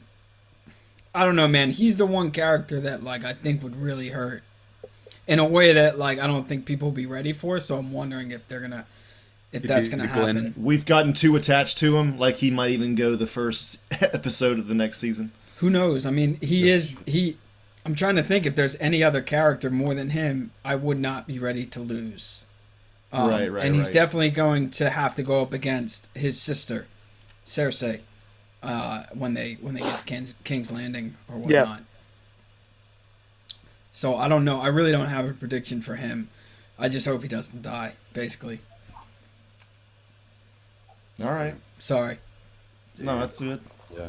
I 1.14 1.24
don't 1.24 1.36
know, 1.36 1.46
man. 1.46 1.70
He's 1.70 1.96
the 1.96 2.06
one 2.06 2.30
character 2.30 2.80
that 2.80 3.02
like 3.02 3.24
I 3.24 3.34
think 3.34 3.62
would 3.62 3.76
really 3.76 4.08
hurt, 4.08 4.42
in 5.26 5.38
a 5.38 5.44
way 5.44 5.74
that 5.74 5.98
like 5.98 6.18
I 6.18 6.26
don't 6.26 6.48
think 6.48 6.64
people 6.64 6.88
will 6.88 6.96
be 6.96 7.06
ready 7.06 7.32
for. 7.32 7.60
So 7.60 7.76
I'm 7.76 7.92
wondering 7.92 8.30
if 8.32 8.48
they're 8.48 8.60
gonna, 8.60 8.86
if 9.52 9.62
that's 9.62 9.88
gonna 9.88 10.06
happen. 10.06 10.54
We've 10.56 10.86
gotten 10.86 11.12
too 11.12 11.36
attached 11.36 11.78
to 11.78 11.96
him, 11.98 12.18
like 12.18 12.36
he 12.36 12.50
might 12.50 12.70
even 12.70 12.94
go 12.94 13.14
the 13.14 13.26
first 13.26 13.78
episode 14.00 14.58
of 14.58 14.66
the 14.66 14.74
next 14.74 14.98
season. 14.98 15.32
Who 15.58 15.70
knows? 15.70 16.04
I 16.06 16.10
mean, 16.10 16.38
he 16.40 16.70
is 16.70 16.94
he. 17.04 17.36
I'm 17.84 17.94
trying 17.94 18.16
to 18.16 18.22
think 18.22 18.46
if 18.46 18.56
there's 18.56 18.76
any 18.76 19.04
other 19.04 19.20
character 19.20 19.70
more 19.70 19.94
than 19.94 20.10
him. 20.10 20.50
I 20.64 20.74
would 20.74 20.98
not 20.98 21.26
be 21.26 21.38
ready 21.38 21.66
to 21.66 21.80
lose. 21.80 22.45
Um, 23.16 23.30
Right, 23.30 23.50
right, 23.50 23.64
And 23.64 23.74
he's 23.74 23.86
right. 23.86 23.94
definitely 23.94 24.30
going 24.30 24.70
to 24.72 24.90
have 24.90 25.14
to 25.14 25.22
go 25.22 25.40
up 25.42 25.52
against 25.52 26.08
his 26.14 26.40
sister, 26.40 26.86
Cersei, 27.46 28.00
uh, 28.62 29.04
when 29.14 29.34
they 29.34 29.54
when 29.60 29.74
they 29.74 29.80
get 29.80 30.04
King's, 30.06 30.34
King's 30.44 30.70
Landing 30.70 31.16
or 31.28 31.36
Yeah. 31.48 31.60
whatnot. 31.60 31.82
So 33.92 34.16
I 34.16 34.28
don't 34.28 34.44
know. 34.44 34.60
I 34.60 34.66
really 34.66 34.92
don't 34.92 35.08
have 35.08 35.26
a 35.28 35.32
prediction 35.32 35.80
for 35.80 35.96
him. 35.96 36.28
I 36.78 36.88
just 36.90 37.06
hope 37.06 37.22
he 37.22 37.28
doesn't 37.28 37.62
die. 37.62 37.94
Basically, 38.12 38.60
All 41.22 41.30
right. 41.30 41.54
sorry. 41.78 42.18
No, 42.98 43.18
that's 43.20 43.38
good. 43.38 43.60
Yeah. 43.96 44.08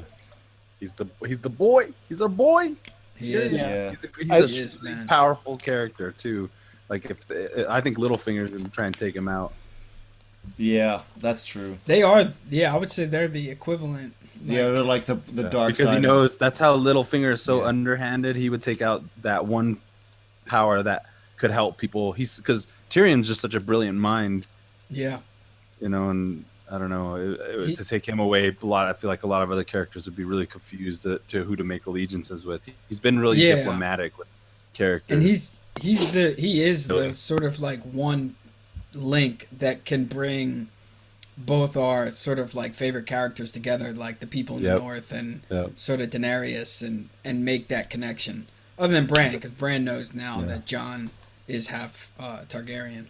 He's 0.80 0.94
the 0.94 1.08
he's 1.26 1.40
the 1.40 1.50
boy. 1.50 1.90
He's 2.10 2.22
our 2.22 2.28
boy. 2.28 2.74
He 3.16 3.34
is. 3.34 3.54
Yeah. 3.58 3.92
He's 3.92 4.04
a, 4.04 4.08
he's 4.20 4.30
I- 4.32 4.38
a 4.38 4.48
He 4.48 4.58
is, 4.58 4.82
man. 4.82 5.08
powerful 5.08 5.58
character 5.58 6.12
too. 6.12 6.50
Like 6.90 7.06
if 7.10 7.28
the, 7.28 7.66
I 7.70 7.82
think 7.82 7.98
Littlefinger's 7.98 8.52
gonna 8.52 8.70
try 8.70 8.86
and 8.86 8.98
take 8.98 9.16
him 9.16 9.28
out. 9.28 9.54
Yeah, 10.58 11.02
that's 11.18 11.44
true. 11.44 11.78
They 11.86 12.02
are. 12.04 12.32
Yeah, 12.50 12.74
I 12.74 12.78
would 12.78 12.90
say 12.92 13.06
they're 13.06 13.28
the 13.28 13.50
equivalent. 13.50 14.14
yeah, 14.46 14.64
they're 14.70 14.84
like 14.84 15.06
the 15.06 15.16
the 15.34 15.44
Yeah. 15.44 15.50
dark 15.50 15.74
because 15.74 15.88
side. 15.88 15.96
he 15.96 16.00
knows 16.00 16.38
that's 16.38 16.60
how 16.60 16.78
Littlefinger 16.78 17.34
is 17.34 17.42
so 17.42 17.60
Yeah. 17.62 17.68
underhanded. 17.68 18.36
He 18.36 18.50
would 18.50 18.62
take 18.62 18.82
out 18.82 19.04
that 19.24 19.46
one 19.46 19.78
power 20.46 20.82
that 20.84 21.06
could 21.36 21.52
help 21.52 21.78
people. 21.78 22.14
He's 22.14 22.38
because 22.38 22.68
Tyrion's 22.90 23.28
just 23.28 23.42
such 23.42 23.56
a 23.56 23.60
brilliant 23.60 23.98
mind, 23.98 24.48
yeah. 24.90 25.20
you 25.82 25.90
know, 25.90 26.10
and 26.10 26.46
I 26.72 26.78
don't 26.78 26.90
know. 26.90 27.16
It- 27.16 27.40
it- 27.42 27.68
He- 27.70 27.76
to 27.76 27.84
take 27.86 28.06
him 28.08 28.20
away, 28.20 28.48
a 28.62 28.66
lot. 28.66 28.88
I 28.88 28.94
feel 28.94 29.10
like 29.10 29.24
a 29.24 29.28
lot 29.28 29.44
of 29.44 29.52
other 29.52 29.64
characters 29.64 30.06
would 30.06 30.16
be 30.16 30.24
really 30.24 30.46
confused 30.46 31.04
to, 31.04 31.20
to 31.28 31.44
who 31.44 31.56
to 31.58 31.64
make 31.64 31.86
allegiances 31.86 32.46
with. 32.46 32.66
He- 32.66 32.76
He's 32.90 33.00
been 33.00 33.20
really 33.20 33.38
Yeah. 33.46 33.56
diplomatic 33.56 34.18
with 34.18 34.28
characters. 34.74 35.12
and 35.14 35.22
he's 35.24 35.60
he's 35.82 36.12
the 36.12 36.32
he 36.38 36.64
is 36.64 36.88
the 36.88 37.10
sort 37.10 37.44
of 37.44 37.60
like 37.60 37.82
one 37.84 38.36
link 38.94 39.48
that 39.58 39.86
can 39.86 40.06
bring 40.06 40.70
both 41.38 41.78
our 41.78 42.10
sort 42.12 42.40
of 42.40 42.56
like 42.56 42.74
favorite 42.74 43.06
characters 43.06 43.52
together, 43.52 43.94
like 43.94 44.20
the 44.20 44.28
people 44.28 44.58
in 44.58 44.64
Yep. 44.64 44.74
the 44.78 44.84
north 44.84 45.12
and 45.12 45.42
Yep. 45.52 45.72
sort 45.76 46.02
of 46.02 46.10
Daenerys, 46.10 46.82
and 46.86 47.10
and 47.24 47.46
make 47.46 47.68
that 47.68 47.90
connection. 47.90 48.48
Other 48.80 48.94
than 48.94 49.08
Bran, 49.08 49.32
because 49.34 49.52
Bran 49.52 49.84
knows 49.84 50.14
now 50.14 50.40
Yeah. 50.40 50.46
that 50.48 50.66
Jon 50.66 51.10
is 51.48 51.68
half 51.70 52.12
uh, 52.20 52.40
Targaryen. 52.50 53.08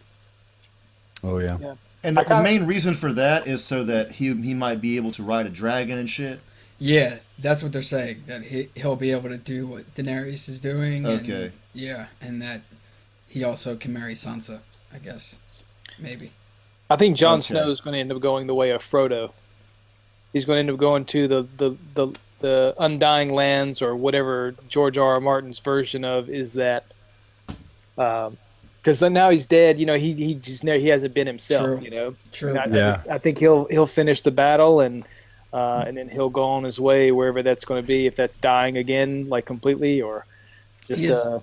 oh 1.24 1.40
yeah. 1.40 1.58
And 2.04 2.16
the, 2.16 2.24
the 2.24 2.42
main 2.42 2.66
reason 2.66 2.94
for 2.94 3.12
that 3.14 3.48
is 3.48 3.64
so 3.64 3.84
that 3.84 4.14
he 4.14 4.34
he 4.42 4.54
might 4.54 4.82
be 4.82 4.98
able 4.98 5.12
to 5.12 5.24
ride 5.24 5.46
a 5.46 5.50
dragon 5.50 5.98
and 5.98 6.10
shit. 6.10 6.40
Yeah, 6.80 7.18
that's 7.40 7.64
what 7.64 7.72
they're 7.72 7.82
saying. 7.82 8.24
That 8.28 8.44
he 8.44 8.70
he'll 8.76 8.96
be 8.96 9.12
able 9.12 9.30
to 9.30 9.38
do 9.38 9.66
what 9.68 9.94
Daenerys 9.96 10.48
is 10.50 10.62
doing. 10.62 11.06
and- 11.06 11.22
Okay. 11.22 11.52
yeah, 11.74 12.06
and 12.22 12.42
that 12.42 12.62
he 13.28 13.44
also 13.44 13.76
can 13.76 13.94
marry 13.94 14.14
Sansa. 14.14 14.60
I 14.94 15.00
guess, 15.00 15.40
maybe. 16.00 16.32
I 16.90 16.96
think 16.96 17.18
Jon 17.18 17.40
Okay. 17.40 17.48
Snow 17.50 17.70
is 17.72 17.82
going 17.82 17.94
to 17.94 18.00
end 18.00 18.12
up 18.12 18.22
going 18.22 18.48
the 18.48 18.56
way 18.56 18.70
of 18.72 18.82
Frodo. 18.82 19.32
He's 20.34 20.46
going 20.46 20.58
to 20.58 20.60
end 20.60 20.70
up 20.70 20.78
going 20.78 21.06
to 21.06 21.28
the 21.28 21.48
the 21.58 21.76
the, 21.96 22.16
the 22.40 22.76
Undying 22.80 23.34
Lands 23.34 23.82
or 23.82 23.96
whatever 23.96 24.54
George 24.70 24.98
R. 24.98 25.14
R. 25.16 25.20
Martin's 25.20 25.60
version 25.60 26.06
of 26.06 26.30
is 26.30 26.54
that. 26.54 26.86
Um, 27.98 28.38
because 28.84 29.02
now 29.02 29.30
he's 29.32 29.46
dead, 29.46 29.80
you 29.82 29.86
know. 29.86 29.96
He 29.96 30.14
he 30.14 30.36
just 30.36 30.64
never 30.64 30.80
he 30.80 30.88
hasn't 30.88 31.14
been 31.14 31.28
himself, 31.28 31.66
True. 31.66 31.80
you 31.82 31.90
know. 31.90 32.16
True. 32.32 32.52
And 32.52 32.60
I, 32.60 32.64
I, 32.64 32.68
Yeah. 32.68 32.96
just, 32.96 33.10
I 33.10 33.18
think 33.18 33.38
he'll 33.40 33.66
he'll 33.66 33.86
finish 33.88 34.22
the 34.22 34.32
battle 34.32 34.80
and 34.80 35.04
uh, 35.54 35.84
and 35.88 35.98
then 35.98 36.10
he'll 36.10 36.30
go 36.30 36.44
on 36.44 36.64
his 36.64 36.80
way 36.80 37.12
wherever 37.12 37.42
that's 37.44 37.66
going 37.66 37.82
to 37.82 37.88
be. 37.88 38.06
If 38.08 38.16
that's 38.16 38.38
dying 38.38 38.78
again, 38.78 39.28
like 39.30 39.46
completely, 39.46 40.02
or 40.02 40.26
just 40.88 41.04
is- 41.04 41.12
uh, 41.12 41.40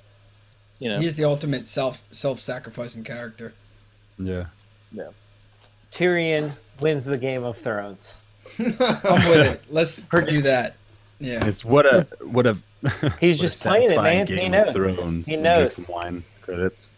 you 0.79 0.89
know. 0.89 0.99
He's 1.01 1.17
the 1.17 1.25
ultimate 1.25 1.67
self 1.69 2.03
self 2.11 2.41
sacrificing 2.41 3.05
character. 3.05 3.55
Yeah. 4.19 4.47
Yeah. 4.93 5.09
Tyrion 5.93 6.57
wins 6.81 7.05
the 7.05 7.19
Game 7.19 7.45
of 7.45 7.57
Thrones. 7.59 8.15
I'm 8.59 8.67
with 9.29 9.47
it. 9.47 9.63
Let's 9.71 9.97
do 10.27 10.43
that. 10.43 10.77
Yeah. 11.21 11.45
It's 11.47 11.65
what 11.65 11.87
a 11.87 12.07
what 12.21 12.47
a. 12.47 12.55
He's 12.55 12.83
what 12.83 13.23
a 13.23 13.33
just 13.33 13.63
playing 13.63 13.85
it, 13.85 13.89
satisfying 13.95 14.19
man. 14.19 14.27
He 14.27 14.35
Game 14.37 14.55
of 14.55 14.67
knows. 14.67 14.75
Thrones. 14.75 15.27
He 15.29 15.35
And 15.35 15.43
drink 15.45 15.59
knows. 15.79 15.89
wine 15.89 16.25
credits. 16.43 16.91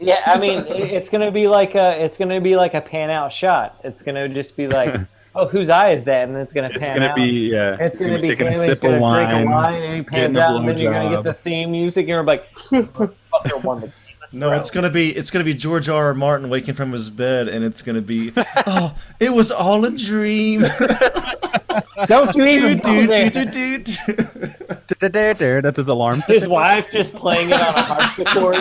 Yeah, 0.00 0.22
I 0.26 0.38
mean, 0.38 0.64
it's 0.68 1.08
gonna 1.08 1.30
be 1.30 1.48
like 1.48 1.74
a, 1.74 2.02
it's 2.02 2.16
gonna 2.16 2.40
be 2.40 2.56
like 2.56 2.74
a 2.74 2.80
pan 2.80 3.10
out 3.10 3.32
shot. 3.32 3.80
It's 3.84 4.02
gonna 4.02 4.28
just 4.28 4.56
be 4.56 4.68
like, 4.68 4.98
oh, 5.34 5.46
whose 5.46 5.68
eye 5.70 5.90
is 5.90 6.04
that? 6.04 6.28
And 6.28 6.36
it's 6.36 6.52
gonna 6.52 6.70
pan 6.70 6.82
It's 6.82 6.90
gonna 6.90 7.06
out. 7.08 7.16
be 7.16 7.50
yeah. 7.50 7.76
It's 7.78 7.98
gonna 7.98 8.18
be 8.18 8.28
taking 8.28 8.48
a 8.48 8.52
sip 8.52 8.82
of 8.84 9.00
wine. 9.00 9.28
drink 9.28 9.46
a 9.46 9.50
wine, 9.50 9.82
and 9.82 9.94
he 9.96 10.02
getting 10.02 10.34
pans 10.34 10.36
out, 10.38 10.56
and 10.56 10.68
then 10.68 10.78
you're 10.78 10.92
gonna 10.92 11.10
get 11.10 11.18
blowjob. 11.20 11.24
the 11.24 11.34
theme 11.34 11.70
music, 11.70 12.02
and 12.02 12.08
you're 12.08 12.24
like, 12.24 12.52
fucker 12.54 13.64
won 13.64 13.80
the 13.80 13.92
No, 14.36 14.52
it's 14.52 14.70
gonna 14.70 14.90
be 14.90 15.10
it's 15.16 15.30
gonna 15.30 15.44
be 15.44 15.54
George 15.54 15.88
R. 15.88 16.06
R. 16.06 16.14
Martin 16.14 16.48
waking 16.50 16.74
from 16.74 16.92
his 16.92 17.08
bed, 17.10 17.48
and 17.48 17.64
it's 17.64 17.82
gonna 17.82 18.02
be, 18.02 18.32
oh, 18.66 18.94
it 19.18 19.32
was 19.32 19.50
all 19.50 19.84
a 19.84 19.90
dream. 19.90 20.64
Don't 22.06 22.34
you 22.36 22.44
even 22.44 22.78
Dude, 22.78 22.82
go 22.82 23.06
there. 23.06 23.30
dude, 23.30 23.50
dude, 23.50 23.84
dude, 23.84 25.38
dude. 25.38 25.64
That's 25.64 25.76
his 25.76 25.88
alarm. 25.88 26.22
His 26.26 26.48
wife 26.48 26.88
just 26.90 27.14
playing 27.14 27.50
it 27.50 27.54
on 27.60 27.74
a 27.74 27.82
harpsichord. 27.82 28.56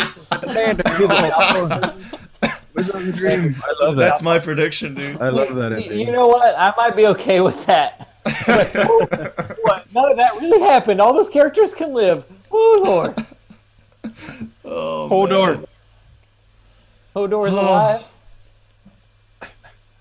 What's 2.73 2.89
on 2.91 3.05
the 3.05 3.13
dream? 3.15 3.55
I 3.63 3.85
love 3.85 3.95
that. 3.95 4.09
That's 4.09 4.21
my 4.21 4.39
prediction, 4.39 4.95
dude. 4.95 5.21
I 5.21 5.29
love 5.29 5.55
that 5.55 5.71
You 5.71 5.77
ending. 5.77 5.99
you 6.07 6.11
know 6.11 6.27
what? 6.27 6.55
I 6.57 6.73
might 6.75 6.95
be 6.95 7.05
okay 7.07 7.39
with 7.41 7.65
that. 7.65 8.09
But, 8.45 8.71
oh, 8.75 9.05
what? 9.61 9.85
None 9.93 10.11
of 10.11 10.17
that 10.17 10.33
really 10.41 10.59
happened. 10.59 10.99
All 10.99 11.13
those 11.13 11.29
characters 11.29 11.73
can 11.73 11.93
live. 11.93 12.25
Oh 12.51 12.81
Lord, 12.83 13.25
Oh, 14.63 15.07
Hold 15.07 15.29
man. 15.29 15.39
on. 15.39 15.65
Hodor's 17.15 17.53
Oh. 17.53 17.59
alive. 17.61 18.03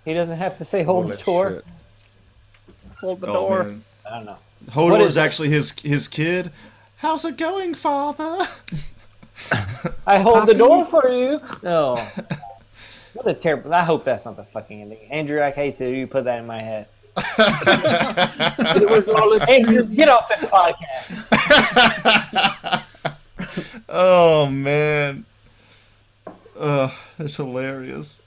He 0.04 0.12
doesn't 0.14 0.36
have 0.38 0.58
to 0.58 0.64
say 0.64 0.82
hold 0.82 1.08
the 1.08 1.16
door. 1.16 1.50
shit. 1.50 1.64
Hold 3.00 3.20
the 3.20 3.26
Oh, 3.28 3.32
door. 3.32 3.64
man. 3.64 3.84
I 4.06 4.10
don't 4.16 4.24
know. 4.26 4.36
What 4.66 4.74
Hodor's 5.00 5.06
is 5.12 5.16
actually 5.16 5.48
his 5.50 5.72
his 5.82 6.08
kid. 6.08 6.50
How's 6.98 7.24
it 7.24 7.36
going, 7.36 7.74
father? 7.74 8.46
I 10.06 10.18
hold 10.18 10.46
the 10.46 10.54
door 10.54 10.84
for 10.86 11.08
you. 11.08 11.40
No. 11.62 11.96
What 13.14 13.26
a 13.28 13.34
terrible. 13.34 13.72
I 13.72 13.84
hope 13.84 14.04
that's 14.04 14.24
not 14.24 14.36
the 14.36 14.44
fucking 14.44 14.80
ending. 14.82 14.98
Andrew, 15.10 15.40
I 15.42 15.50
hate 15.52 15.76
to 15.78 15.88
you 15.88 16.06
put 16.06 16.24
that 16.24 16.38
in 16.40 16.46
my 16.46 16.60
head. 16.60 16.86
It 18.76 18.90
was 18.90 19.08
all 19.08 19.32
a 19.34 19.40
Andrew, 19.48 19.84
get 19.84 20.08
off 20.08 20.28
this 20.28 20.44
podcast. 20.50 21.24
Oh 23.88 24.46
man. 24.46 25.24
Uh, 26.58 26.90
that's 27.18 27.36
hilarious. 27.36 28.22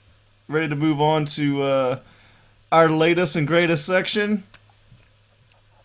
Ready 0.48 0.68
to 0.68 0.76
move 0.76 1.00
on 1.00 1.24
to 1.26 1.62
uh, 1.62 1.98
our 2.72 2.88
latest 2.88 3.36
and 3.36 3.46
greatest 3.46 3.86
section? 3.86 4.42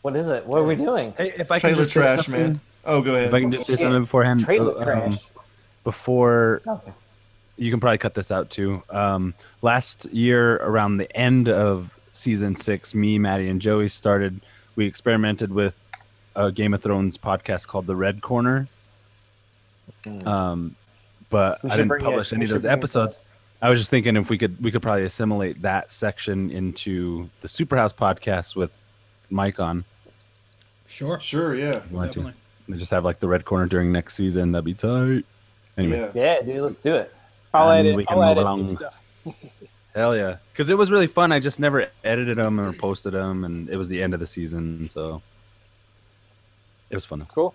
What 0.01 0.15
is 0.15 0.27
it? 0.27 0.45
What 0.45 0.61
are 0.61 0.65
we 0.65 0.75
doing? 0.75 1.13
Hey, 1.17 1.33
if 1.37 1.51
I 1.51 1.59
can 1.59 1.69
Trailer 1.69 1.83
just 1.83 1.93
say 1.93 2.01
trash, 2.01 2.25
something- 2.25 2.41
man. 2.41 2.59
Oh, 2.85 3.01
go 3.01 3.15
ahead. 3.15 3.27
If 3.29 3.33
I 3.33 3.39
can 3.39 3.49
just 3.51 3.65
say 3.65 3.77
something 3.77 4.01
beforehand, 4.01 4.41
Trailer 4.43 4.77
uh, 4.77 4.83
trash. 4.83 5.13
um, 5.13 5.19
before 5.85 6.61
Okay. 6.67 6.91
you 7.55 7.71
can 7.71 7.79
probably 7.79 7.97
cut 7.97 8.13
this 8.13 8.29
out 8.29 8.49
too. 8.49 8.83
Um, 8.89 9.33
last 9.61 10.05
year, 10.11 10.57
around 10.57 10.97
the 10.97 11.09
end 11.15 11.47
of 11.47 11.97
season 12.11 12.57
six, 12.57 12.93
me, 12.93 13.17
Maddie, 13.19 13.47
and 13.47 13.61
Joey 13.61 13.87
started. 13.87 14.41
We 14.75 14.85
experimented 14.85 15.53
with 15.53 15.89
a 16.35 16.51
Game 16.51 16.73
of 16.73 16.81
Thrones 16.81 17.17
podcast 17.17 17.67
called 17.67 17.87
The 17.87 17.95
Red 17.95 18.21
Corner. 18.21 18.67
Um, 20.25 20.75
but. 21.29 21.59
I 21.63 21.69
didn't 21.69 21.87
bring 21.89 22.01
it- 22.01 22.05
publish 22.05 22.31
we 22.31 22.35
any 22.37 22.45
of 22.45 22.51
those 22.51 22.65
episodes. 22.65 23.21
I 23.61 23.69
was 23.69 23.79
just 23.79 23.89
thinking 23.89 24.17
if 24.17 24.29
we 24.29 24.37
could 24.37 24.61
we 24.61 24.71
could 24.71 24.81
probably 24.81 25.05
assimilate 25.05 25.61
that 25.61 25.89
section 25.91 26.51
into 26.51 27.29
the 27.39 27.47
Superhouse 27.47 27.93
podcast 27.95 28.55
with 28.57 28.85
Mike 29.29 29.57
on. 29.59 29.85
Sure. 30.85 31.17
Sure, 31.19 31.55
yeah. 31.55 31.77
If 31.77 31.89
you 31.89 31.95
want 31.97 32.11
to. 32.11 32.19
Definitely. 32.19 32.41
And 32.67 32.77
just 32.79 32.91
have 32.91 33.05
like 33.05 33.19
the 33.21 33.27
red 33.29 33.45
corner 33.45 33.65
during 33.65 33.91
next 33.91 34.15
season. 34.15 34.51
That'd 34.51 34.65
be 34.65 34.73
tight. 34.73 35.25
Anyway, 35.77 36.11
Yeah. 36.13 36.23
Yeah, 36.39 36.41
dude, 36.41 36.61
let's 36.61 36.77
do 36.77 36.93
it. 36.95 37.13
I'll 37.53 37.69
And 37.71 37.87
edit. 37.87 37.95
we 37.97 38.05
can 38.05 38.17
I'll 38.19 38.57
move 38.57 38.77
edit 38.77 38.91
along. 39.25 39.35
hell 39.95 40.15
yeah, 40.17 40.37
because 40.51 40.69
it 40.69 40.77
was 40.77 40.91
really 40.91 41.07
fun. 41.07 41.31
I 41.31 41.39
just 41.39 41.59
never 41.59 41.87
edited 42.03 42.37
them 42.37 42.59
or 42.59 42.73
posted 42.73 43.13
them, 43.13 43.43
and 43.45 43.69
it 43.69 43.77
was 43.77 43.87
the 43.89 44.03
end 44.03 44.13
of 44.13 44.19
the 44.19 44.27
season, 44.27 44.89
so 44.89 45.21
it 46.89 46.95
was 46.95 47.05
fun. 47.05 47.25
Cool. 47.33 47.53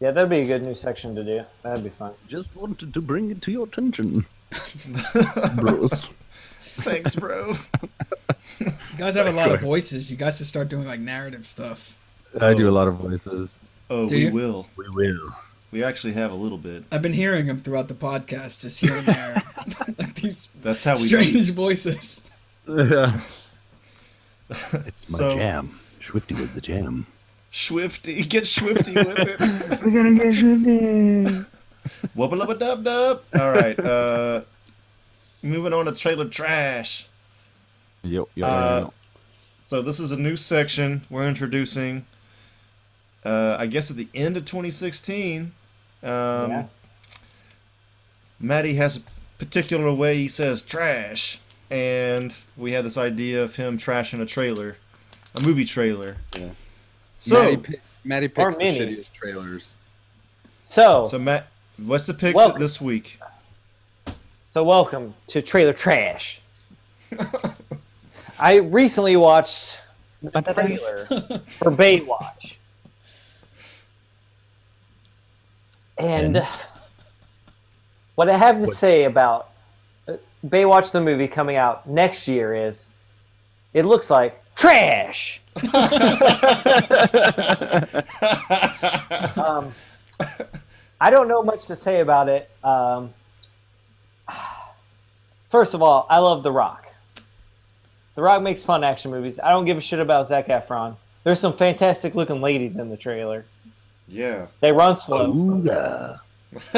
Yeah, 0.00 0.12
that'd 0.12 0.30
be 0.30 0.40
a 0.40 0.44
good 0.46 0.62
new 0.62 0.74
section 0.74 1.14
to 1.16 1.24
do. 1.24 1.42
That'd 1.62 1.82
be 1.84 1.90
fun. 1.90 2.12
Just 2.28 2.54
wanted 2.56 2.94
to 2.94 3.02
bring 3.02 3.30
it 3.30 3.42
to 3.42 3.50
your 3.52 3.66
attention, 3.66 4.26
bros. 5.56 6.10
Thanks, 6.60 7.16
bro. 7.16 7.54
You 8.60 8.72
guys 8.96 9.14
have 9.14 9.26
a 9.26 9.32
lot 9.32 9.50
of 9.50 9.60
voices. 9.60 10.10
You 10.10 10.16
guys 10.16 10.36
should 10.38 10.46
start 10.46 10.68
doing 10.68 10.86
like 10.86 11.00
narrative 11.00 11.46
stuff. 11.46 11.96
I 12.40 12.54
do 12.54 12.68
a 12.68 12.70
lot 12.70 12.86
of 12.88 12.94
voices. 12.94 13.58
Oh, 13.90 14.06
Do 14.08 14.14
we 14.16 14.22
you? 14.26 14.32
will. 14.32 14.66
We 14.76 14.88
will. 14.90 15.30
We 15.72 15.82
actually 15.82 16.12
have 16.14 16.30
a 16.30 16.34
little 16.34 16.58
bit. 16.58 16.84
I've 16.92 17.02
been 17.02 17.12
hearing 17.12 17.46
them 17.46 17.60
throughout 17.60 17.88
the 17.88 17.94
podcast, 17.94 18.60
just 18.60 18.80
here 18.80 18.96
and 18.96 19.06
there, 19.06 19.42
like 19.98 20.14
these 20.14 20.48
That's 20.62 20.84
how 20.84 20.94
we. 20.96 21.08
strange 21.08 21.50
voices. 21.52 22.24
Yeah. 22.68 23.20
it's 24.50 25.10
my 25.12 25.18
So- 25.18 25.34
jam. 25.34 25.80
Swifty 26.00 26.34
was 26.36 26.52
the 26.52 26.60
jam. 26.60 27.06
Swifty, 27.50 28.22
get 28.24 28.46
Swifty 28.46 28.92
with 28.94 29.18
it. 29.18 29.40
We're 29.82 29.92
gonna 29.92 30.14
get 30.16 30.34
Swifty. 30.34 31.44
Wubba 32.16 32.34
lubba 32.34 32.58
dub 32.58 32.84
dub. 32.84 33.22
All 33.38 33.50
right. 33.50 33.78
Uh, 33.78 34.42
moving 35.42 35.72
on 35.72 35.86
to 35.86 35.92
trailer 35.92 36.28
trash. 36.28 37.06
Yo, 38.02 38.28
yo, 38.34 38.46
Uh, 38.46 38.80
yo. 38.82 38.92
So 39.66 39.82
this 39.82 39.98
is 40.00 40.12
a 40.12 40.16
new 40.16 40.36
section 40.36 41.02
we're 41.10 41.26
introducing. 41.28 42.06
Uh, 43.24 43.56
I 43.58 43.66
guess 43.66 43.90
at 43.90 43.96
the 43.96 44.08
end 44.14 44.36
of 44.36 44.44
2016, 44.44 45.52
um, 46.02 46.10
Yeah. 46.50 46.66
Maddie 48.40 48.74
has 48.74 48.96
a 48.98 49.00
particular 49.38 49.92
way 49.92 50.16
he 50.16 50.28
says 50.28 50.62
trash, 50.62 51.38
and 51.70 52.36
we 52.56 52.72
had 52.72 52.84
this 52.84 52.96
idea 52.96 53.42
of 53.42 53.56
him 53.56 53.76
trashing 53.78 54.20
a 54.20 54.26
trailer, 54.26 54.76
a 55.34 55.40
movie 55.40 55.64
trailer. 55.64 56.16
Yeah. 56.36 56.50
So, 57.18 57.42
Maddie, 57.56 57.78
Maddie 58.04 58.28
picks 58.28 58.56
the 58.56 58.64
mini. 58.64 58.78
shittiest 58.96 59.12
trailers. 59.12 59.74
So, 60.64 61.06
so 61.06 61.18
Matt, 61.18 61.46
what's 61.78 62.06
the 62.06 62.14
pick 62.14 62.34
Welcome. 62.36 62.60
this 62.60 62.80
week? 62.80 63.18
so 64.52 64.64
welcome 64.64 65.14
to 65.28 65.40
Trailer 65.42 65.72
Trash. 65.72 66.40
I 68.38 68.56
recently 68.58 69.16
watched 69.16 69.78
the 70.22 70.40
trailer 70.42 71.06
for 71.46 71.70
Baywatch. 71.70 72.54
And 75.98 76.36
And? 76.38 76.48
what 78.14 78.28
I 78.28 78.36
have 78.36 78.56
to 78.60 78.66
What- 78.66 78.76
say 78.76 79.04
about 79.04 79.50
uh, 80.06 80.14
Baywatch 80.46 80.92
the 80.92 81.00
movie 81.00 81.28
coming 81.28 81.56
out 81.56 81.88
next 81.88 82.26
year 82.28 82.54
is, 82.68 82.86
it 83.74 83.84
looks 83.84 84.10
like 84.10 84.40
trash. 84.58 85.40
um, 89.36 89.72
I 91.00 91.10
don't 91.10 91.28
know 91.28 91.42
much 91.42 91.66
to 91.66 91.76
say 91.76 92.00
about 92.00 92.28
it. 92.28 92.50
Um, 92.62 93.14
first 95.50 95.74
of 95.74 95.82
all, 95.82 96.06
I 96.10 96.18
love 96.18 96.42
The 96.42 96.52
Rock. 96.52 96.86
The 98.16 98.22
Rock 98.22 98.42
makes 98.42 98.64
fun 98.64 98.82
action 98.84 99.10
movies. 99.12 99.38
I 99.38 99.50
don't 99.50 99.64
give 99.64 99.76
a 99.78 99.80
shit 99.80 100.00
about 100.00 100.26
Zac 100.26 100.48
Efron. 100.48 100.96
There's 101.22 101.38
some 101.38 101.52
fantastic 101.52 102.14
looking 102.16 102.40
ladies 102.40 102.76
in 102.76 102.88
the 102.88 102.96
trailer. 102.96 103.44
Yeah. 104.08 104.46
They 104.60 104.72
run 104.72 104.98
slow, 104.98 105.32
Ooga. 105.32 106.20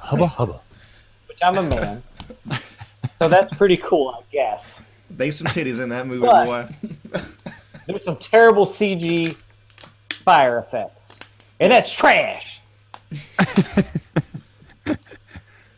Hubba 0.00 0.26
hubba. 0.26 0.60
which 1.26 1.38
I'm 1.42 1.58
a 1.58 1.62
man. 1.62 2.02
so 3.18 3.28
that's 3.28 3.52
pretty 3.54 3.76
cool, 3.76 4.14
I 4.16 4.22
guess. 4.32 4.80
They 5.18 5.30
some 5.32 5.48
titties 5.48 5.80
in 5.80 5.88
that 5.88 6.06
movie, 6.06 6.26
boy. 6.26 6.68
There's 7.86 8.04
some 8.04 8.16
terrible 8.18 8.64
CG 8.64 9.36
fire 10.10 10.58
effects, 10.58 11.18
and 11.58 11.72
that's 11.72 11.92
trash. 11.92 12.60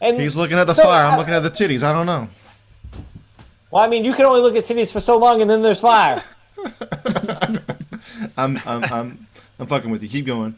and 0.02 0.20
He's 0.20 0.36
looking 0.36 0.58
at 0.58 0.66
the 0.66 0.74
So, 0.74 0.82
fire. 0.82 1.06
I'm 1.06 1.18
looking 1.18 1.32
at 1.32 1.42
the 1.42 1.50
titties. 1.50 1.82
I 1.82 1.92
don't 1.92 2.04
know. 2.04 2.28
well, 3.70 3.82
I 3.82 3.86
mean, 3.88 4.04
you 4.04 4.12
can 4.12 4.26
only 4.26 4.42
look 4.42 4.56
at 4.56 4.66
titties 4.66 4.92
for 4.92 5.00
so 5.00 5.16
long, 5.16 5.40
and 5.40 5.50
then 5.50 5.62
there's 5.62 5.80
fire. 5.80 6.22
I'm 8.36 8.58
I'm 8.66 8.84
I'm 8.84 9.26
I'm 9.58 9.66
fucking 9.66 9.90
with 9.90 10.02
you. 10.02 10.10
Keep 10.10 10.26
going. 10.26 10.54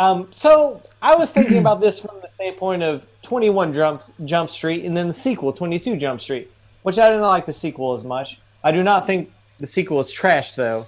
Um, 0.00 0.28
so 0.32 0.82
I 1.00 1.14
was 1.14 1.30
thinking 1.30 1.58
about 1.58 1.80
this 1.80 2.00
from 2.00 2.16
the 2.22 2.28
standpoint 2.30 2.82
of 2.82 3.04
21 3.22 3.72
Jump 3.72 4.02
Jump 4.24 4.50
Street, 4.50 4.84
and 4.84 4.96
then 4.96 5.06
the 5.06 5.14
sequel, 5.14 5.52
22 5.52 5.96
Jump 5.96 6.20
Street, 6.20 6.50
which 6.86 7.00
I 7.00 7.06
didn't 7.06 7.22
like 7.22 7.46
the 7.46 7.52
sequel 7.52 7.94
as 7.94 8.04
much. 8.04 8.38
I 8.62 8.70
do 8.70 8.80
not 8.84 9.08
think 9.08 9.32
the 9.58 9.66
sequel 9.66 9.98
is 9.98 10.12
trash 10.12 10.54
though, 10.54 10.86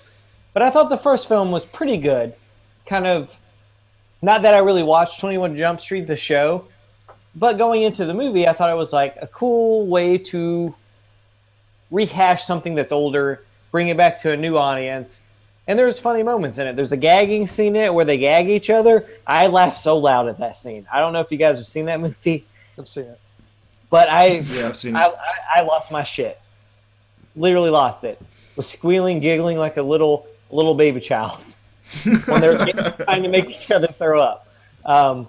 but 0.53 0.63
I 0.63 0.71
thought 0.71 0.91
the 0.91 0.97
first 0.97 1.27
film 1.27 1.51
was 1.51 1.65
pretty 1.65 1.97
good. 1.97 2.35
Kind 2.87 3.05
of, 3.05 3.37
not 4.23 4.43
that 4.43 4.55
I 4.55 4.59
really 4.59 4.85
watched 4.85 5.19
21 5.19 5.57
Jump 5.57 5.81
Street 5.81 6.07
the 6.07 6.15
show, 6.15 6.67
but 7.35 7.59
going 7.59 7.83
into 7.83 8.05
the 8.05 8.15
movie, 8.15 8.47
I 8.47 8.53
thought 8.53 8.71
it 8.71 8.77
was 8.77 8.93
like 8.93 9.17
a 9.21 9.27
cool 9.27 9.89
way 9.89 10.17
to 10.19 10.73
rehash 11.91 12.45
something 12.45 12.77
that's 12.77 12.93
older, 12.93 13.45
bring 13.73 13.89
it 13.89 13.97
back 13.97 14.21
to 14.21 14.31
a 14.31 14.37
new 14.37 14.57
audience. 14.57 15.21
And 15.67 15.77
there's 15.77 15.99
funny 15.99 16.23
moments 16.23 16.59
in 16.59 16.69
it. 16.69 16.77
There's 16.77 16.93
a 16.93 16.97
gagging 16.97 17.49
scene 17.49 17.75
in 17.75 17.83
it 17.87 17.93
where 17.93 18.05
they 18.05 18.19
gag 18.19 18.49
each 18.49 18.71
other. 18.71 19.05
I 19.27 19.49
laughed 19.49 19.79
so 19.79 19.99
loud 19.99 20.29
at 20.29 20.39
that 20.39 20.57
scene. 20.57 20.87
I 20.93 21.01
don't 21.01 21.13
know 21.13 21.21
if 21.21 21.33
you 21.33 21.39
guys 21.39 21.57
have 21.57 21.67
seen 21.67 21.87
that 21.87 22.01
movie, 22.01 22.47
I've 22.79 22.87
seen 22.87 23.07
it. 23.07 23.21
But 23.91 24.09
I 24.09 24.39
Yeah, 24.39 24.69
I've 24.69 24.77
seen 24.77 24.97
I. 24.97 25.05
I, 25.05 25.13
I 25.57 25.63
lost 25.63 25.91
my 25.91 26.05
shit. 26.05 26.41
Literally 27.37 27.71
lost 27.71 28.05
it. 28.05 28.21
Was 28.57 28.69
squealing, 28.69 29.21
giggling 29.21 29.57
like 29.57 29.77
a 29.77 29.83
little 29.83 30.27
little 30.51 30.75
baby 30.75 31.01
child 31.01 31.45
when 32.27 32.41
they 32.41 32.49
were 32.49 32.67
trying 33.05 33.23
to 33.23 33.29
make 33.29 33.49
each 33.49 33.71
other 33.71 33.89
throw 33.89 34.21
up. 34.21 34.47
Um, 34.85 35.29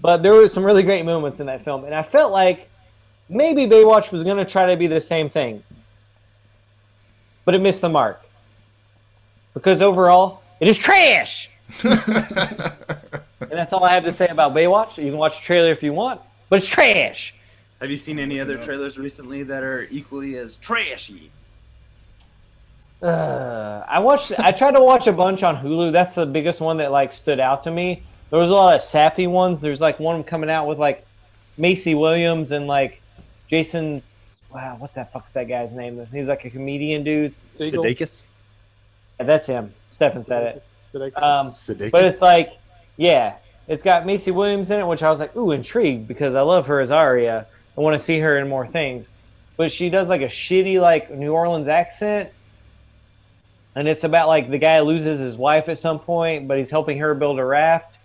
but 0.00 0.22
there 0.22 0.32
were 0.32 0.48
some 0.48 0.64
really 0.64 0.82
great 0.82 1.04
moments 1.04 1.40
in 1.40 1.46
that 1.46 1.64
film, 1.64 1.84
and 1.84 1.94
I 1.94 2.02
felt 2.02 2.32
like 2.32 2.68
maybe 3.28 3.66
Baywatch 3.66 4.12
was 4.12 4.24
going 4.24 4.36
to 4.36 4.44
try 4.44 4.66
to 4.66 4.76
be 4.76 4.86
the 4.86 5.00
same 5.00 5.30
thing, 5.30 5.62
but 7.44 7.54
it 7.54 7.60
missed 7.60 7.80
the 7.80 7.88
mark 7.88 8.22
because 9.54 9.80
overall 9.80 10.42
it 10.60 10.68
is 10.68 10.76
trash. 10.76 11.50
and 11.82 12.00
that's 13.50 13.72
all 13.72 13.84
I 13.84 13.94
have 13.94 14.04
to 14.04 14.12
say 14.12 14.28
about 14.28 14.54
Baywatch. 14.54 14.98
You 14.98 15.10
can 15.10 15.18
watch 15.18 15.38
the 15.38 15.44
trailer 15.44 15.72
if 15.72 15.82
you 15.82 15.92
want, 15.92 16.20
but 16.48 16.58
it's 16.58 16.68
trash. 16.68 17.34
Have 17.80 17.90
you 17.90 17.96
seen 17.96 18.18
any 18.18 18.40
other 18.40 18.56
trailers 18.56 18.98
recently 18.98 19.42
that 19.42 19.62
are 19.62 19.86
equally 19.90 20.38
as 20.38 20.56
trashy? 20.56 21.30
Uh, 23.02 23.84
I 23.86 24.00
watched. 24.00 24.32
I 24.38 24.50
tried 24.52 24.74
to 24.76 24.82
watch 24.82 25.06
a 25.06 25.12
bunch 25.12 25.42
on 25.42 25.56
Hulu. 25.56 25.92
That's 25.92 26.14
the 26.14 26.24
biggest 26.24 26.60
one 26.60 26.78
that 26.78 26.90
like 26.90 27.12
stood 27.12 27.38
out 27.38 27.62
to 27.64 27.70
me. 27.70 28.02
There 28.30 28.38
was 28.38 28.50
a 28.50 28.54
lot 28.54 28.74
of 28.74 28.82
sappy 28.82 29.26
ones. 29.26 29.60
There's 29.60 29.80
like 29.80 30.00
one 30.00 30.24
coming 30.24 30.48
out 30.48 30.66
with 30.66 30.78
like 30.78 31.06
Maisie 31.58 31.94
Williams 31.94 32.52
and 32.52 32.66
like 32.66 33.02
Jason's. 33.50 34.40
Wow, 34.52 34.76
what 34.78 34.94
the 34.94 35.04
fuck's 35.04 35.34
that 35.34 35.48
guy's 35.48 35.74
name? 35.74 36.02
He's 36.06 36.28
like 36.28 36.46
a 36.46 36.50
comedian 36.50 37.04
dude. 37.04 37.36
Eagle? 37.60 37.84
Sudeikis? 37.84 38.24
Yeah, 39.20 39.26
that's 39.26 39.46
him. 39.46 39.74
Stefan 39.90 40.24
said 40.24 40.42
it. 40.42 40.64
Did 40.92 41.14
Um, 41.16 41.46
but 41.90 42.04
it's 42.04 42.22
like, 42.22 42.56
yeah, 42.96 43.36
it's 43.68 43.82
got 43.82 44.06
Maisie 44.06 44.30
Williams 44.30 44.70
in 44.70 44.80
it, 44.80 44.86
which 44.86 45.02
I 45.02 45.10
was 45.10 45.20
like, 45.20 45.36
ooh, 45.36 45.50
intrigued 45.50 46.08
because 46.08 46.34
I 46.34 46.40
love 46.40 46.66
her 46.68 46.80
as 46.80 46.90
Arya. 46.90 47.46
I 47.76 47.80
want 47.80 47.98
to 47.98 48.02
see 48.02 48.18
her 48.18 48.38
in 48.38 48.48
more 48.48 48.66
things. 48.66 49.10
But 49.56 49.72
she 49.72 49.88
does 49.90 50.08
like 50.08 50.20
a 50.20 50.26
shitty 50.26 50.80
like 50.80 51.10
New 51.10 51.32
Orleans 51.32 51.68
accent, 51.68 52.30
and 53.74 53.88
it's 53.88 54.04
about 54.04 54.28
like 54.28 54.50
the 54.50 54.58
guy 54.58 54.80
loses 54.80 55.18
his 55.18 55.36
wife 55.36 55.68
at 55.68 55.78
some 55.78 55.98
point, 55.98 56.46
but 56.48 56.58
he's 56.58 56.70
helping 56.70 56.98
her 56.98 57.14
build 57.14 57.38
a 57.38 57.44
raft. 57.44 57.98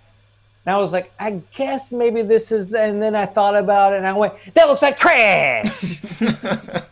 And 0.65 0.75
I 0.75 0.79
was 0.79 0.93
like, 0.93 1.11
I 1.19 1.41
guess 1.55 1.91
maybe 1.91 2.21
this 2.21 2.51
is. 2.51 2.73
And 2.73 3.01
then 3.01 3.15
I 3.15 3.25
thought 3.25 3.55
about 3.55 3.93
it, 3.93 3.97
and 3.97 4.07
I 4.07 4.13
went, 4.13 4.33
that 4.53 4.67
looks 4.67 4.81
like 4.81 4.97
trash. 4.97 6.01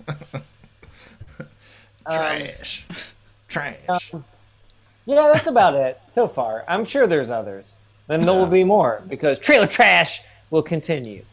Um, 2.06 2.18
Trash. 2.18 2.86
Trash. 3.48 4.14
Yeah, 5.06 5.30
that's 5.32 5.46
about 5.46 5.76
it 5.76 6.00
so 6.10 6.28
far. 6.28 6.66
I'm 6.68 6.84
sure 6.84 7.06
there's 7.06 7.30
others. 7.30 7.76
And 8.08 8.24
there 8.24 8.34
will 8.34 8.48
be 8.48 8.64
more 8.64 9.04
because 9.08 9.38
trailer 9.38 9.68
trash 9.68 10.22
will 10.50 10.64
continue. 10.64 11.24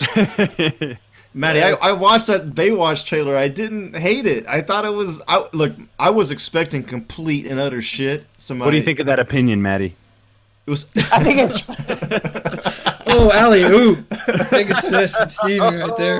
Matty, 1.34 1.62
I, 1.62 1.72
I 1.82 1.92
watched 1.92 2.28
that 2.28 2.54
Baywatch 2.54 3.04
trailer. 3.04 3.36
I 3.36 3.48
didn't 3.48 3.94
hate 3.94 4.26
it. 4.26 4.46
I 4.46 4.62
thought 4.62 4.86
it 4.86 4.94
was. 4.94 5.20
I, 5.28 5.46
look, 5.52 5.72
I 5.98 6.08
was 6.10 6.30
expecting 6.30 6.82
complete 6.82 7.46
and 7.46 7.60
utter 7.60 7.82
shit. 7.82 8.24
Somebody, 8.38 8.66
what 8.66 8.70
do 8.70 8.76
you 8.78 8.82
think 8.82 9.00
of 9.00 9.06
that 9.06 9.18
opinion, 9.18 9.60
Maddie? 9.60 9.96
It 10.66 10.70
was. 10.70 10.86
I 11.12 11.22
think 11.22 11.40
it's 11.40 11.62
Oh, 13.08 13.30
alley 13.32 13.62
oop! 13.62 14.08
Big 14.50 14.70
assist 14.70 15.16
from 15.16 15.30
Steven 15.30 15.78
right 15.78 15.96
there. 15.96 16.18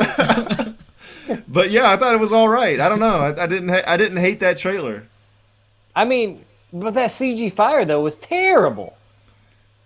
but 1.49 1.70
yeah, 1.70 1.91
I 1.91 1.97
thought 1.97 2.14
it 2.14 2.20
was 2.20 2.33
all 2.33 2.49
right. 2.49 2.79
I 2.79 2.89
don't 2.89 3.01
know. 3.01 3.07
I, 3.20 3.43
I 3.43 3.47
didn't. 3.47 3.70
Ha- 3.70 3.83
I 3.87 3.97
didn't 3.97 4.18
hate 4.18 4.41
that 4.41 4.57
trailer. 4.59 5.07
I 5.95 6.05
mean, 6.05 6.45
but 6.72 6.95
that 6.95 7.11
CG 7.11 7.53
fire 7.53 7.85
though 7.85 8.03
was 8.03 8.18
terrible. 8.18 8.97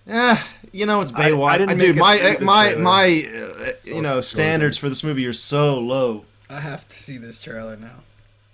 Yeah, 0.06 0.42
you 0.72 0.86
know 0.86 1.00
it's 1.00 1.12
I- 1.14 1.26
I 1.26 1.30
Baywatch. 1.30 1.58
didn't 1.58 1.78
Dude, 1.78 1.96
make 1.96 1.96
it 1.96 2.00
my 2.00 2.34
through 2.34 2.46
my 2.46 2.66
trailer. 2.68 2.82
my, 2.82 3.26
uh, 3.66 3.70
you 3.84 4.02
know 4.02 4.20
standards 4.20 4.76
for 4.78 4.88
this 4.88 5.02
movie 5.04 5.26
are 5.26 5.32
so 5.32 5.78
low. 5.78 6.24
I 6.48 6.60
have 6.60 6.88
to 6.88 6.96
see 6.96 7.16
this 7.18 7.38
trailer 7.38 7.76
now. 7.76 7.96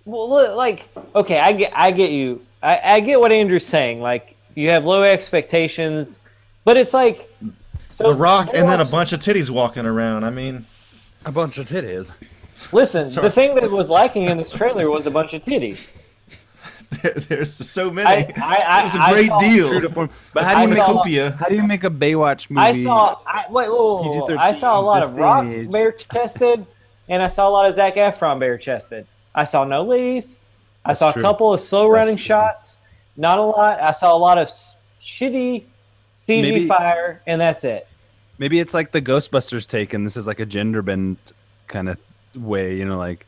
Well, 0.05 0.55
like, 0.55 0.87
okay, 1.15 1.41
I 1.41 1.53
get, 1.53 1.73
I 1.75 1.91
get 1.91 2.11
you. 2.13 2.41
I, 2.63 2.81
I 2.85 3.01
get 3.01 3.19
what 3.19 3.33
Andrew's 3.33 3.67
saying. 3.67 4.01
Like, 4.01 4.37
you 4.55 4.71
have 4.71 4.85
low 4.85 5.03
expectations, 5.03 6.19
but 6.65 6.77
it's 6.77 6.95
like, 6.95 7.29
so 7.93 8.05
The 8.09 8.15
Rock 8.15 8.51
and 8.55 8.69
then 8.69 8.81
a 8.81 8.85
bunch 8.85 9.13
of 9.13 9.21
titties 9.21 9.51
walking 9.51 9.85
around. 9.87 10.25
I 10.25 10.31
mean, 10.31 10.65
A 11.25 11.33
bunch 11.33 11.59
of 11.59 11.65
titties. 11.65 12.13
Listen, 12.73 13.05
Sorry. 13.05 13.29
the 13.29 13.33
thing 13.33 13.55
that 13.57 13.71
was 13.71 13.91
lacking 13.91 14.25
in 14.25 14.39
this 14.39 14.53
trailer 14.53 14.89
was 14.91 15.07
a 15.07 15.11
bunch 15.11 15.35
of 15.35 15.43
titties. 15.43 15.91
there, 17.03 17.13
there's 17.15 17.53
so 17.53 17.91
many. 17.91 18.09
I, 18.09 18.33
I, 18.37 18.81
it 18.81 18.83
was 18.85 18.95
a 18.95 19.01
I 19.01 19.13
great 19.13 19.27
saw- 19.29 19.39
deal. 19.41 19.81
True 19.81 19.89
form. 19.89 20.11
But 20.33 20.45
I 20.45 20.49
how 20.55 20.55
do 20.65 20.69
you 20.71 20.75
saw- 20.75 20.77
make 20.77 20.87
Cornucopia. 20.87 21.31
how 21.33 21.47
do 21.47 21.55
you 21.57 21.63
make 21.63 21.85
a 21.85 21.91
Baywatch 21.91 22.49
movie? 22.51 22.67
I 22.67 22.83
saw. 22.83 23.19
I, 23.27 23.45
wait, 23.51 23.69
whoa, 23.69 24.03
whoa, 24.03 24.25
whoa, 24.27 24.37
I 24.39 24.53
saw 24.53 24.79
a 24.79 24.83
lot 24.83 25.03
of 25.03 25.17
Rock 25.17 25.47
bare 25.71 25.93
chested, 25.93 26.67
and 27.09 27.23
I 27.23 27.29
saw 27.29 27.49
a 27.49 27.51
lot 27.51 27.67
of 27.67 27.75
Zac 27.75 27.95
Efron 27.97 28.39
bare 28.41 28.59
chested. 28.59 29.07
I 29.35 29.45
saw 29.45 29.65
no 29.65 29.83
ladies. 29.83 30.39
I 30.85 30.91
That's 30.91 31.01
saw 31.01 31.13
true. 31.13 31.23
a 31.23 31.25
couple 31.25 31.53
of 31.53 31.61
slow 31.61 31.89
running 31.89 32.17
shots. 32.17 32.79
Not 33.17 33.39
a 33.39 33.43
lot. 33.43 33.81
I 33.81 33.93
saw 33.93 34.15
a 34.15 34.19
lot 34.19 34.39
of 34.39 34.49
shitty 35.03 35.65
CG 36.19 36.43
Maybe- 36.43 36.67
fire, 36.69 37.21
and 37.27 37.41
that's 37.41 37.65
it. 37.65 37.87
Maybe 38.39 38.61
it's 38.61 38.75
like 38.75 38.93
the 38.93 39.01
Ghostbusters 39.01 39.67
take, 39.67 39.95
and 39.95 40.05
this 40.05 40.17
is 40.17 40.27
like 40.27 40.41
a 40.41 40.47
gender 40.47 40.83
bend 40.83 41.17
kind 41.67 41.89
of 41.89 41.99
way. 42.35 42.77
You 42.77 42.85
know, 42.85 42.99
like 42.99 43.27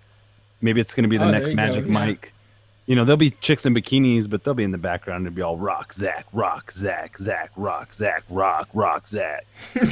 maybe 0.61 0.81
it's 0.81 0.93
gonna 0.95 1.09
be 1.09 1.17
the 1.17 1.25
Oh, 1.25 1.31
next 1.31 1.51
you 1.51 1.57
go, 1.57 1.63
Magic 1.63 1.87
yeah. 1.87 1.93
Mike. 1.93 2.33
You 2.89 2.97
know, 2.97 3.05
there'll 3.05 3.19
be 3.19 3.33
chicks 3.33 3.67
in 3.67 3.75
bikinis, 3.75 4.31
but 4.31 4.43
they'll 4.43 4.55
be 4.55 4.65
in 4.65 4.71
the 4.71 4.79
background 4.79 5.27
and 5.27 5.37
be 5.37 5.43
all 5.43 5.59
rock, 5.59 5.93
Zach, 5.93 6.25
rock, 6.33 6.73
Zach, 6.73 7.19
Zach, 7.19 7.51
rock, 7.55 7.93
Zach, 7.93 8.25
rock, 8.31 8.71
rock, 8.73 9.07
Zach. 9.07 9.47
Boom. 9.75 9.85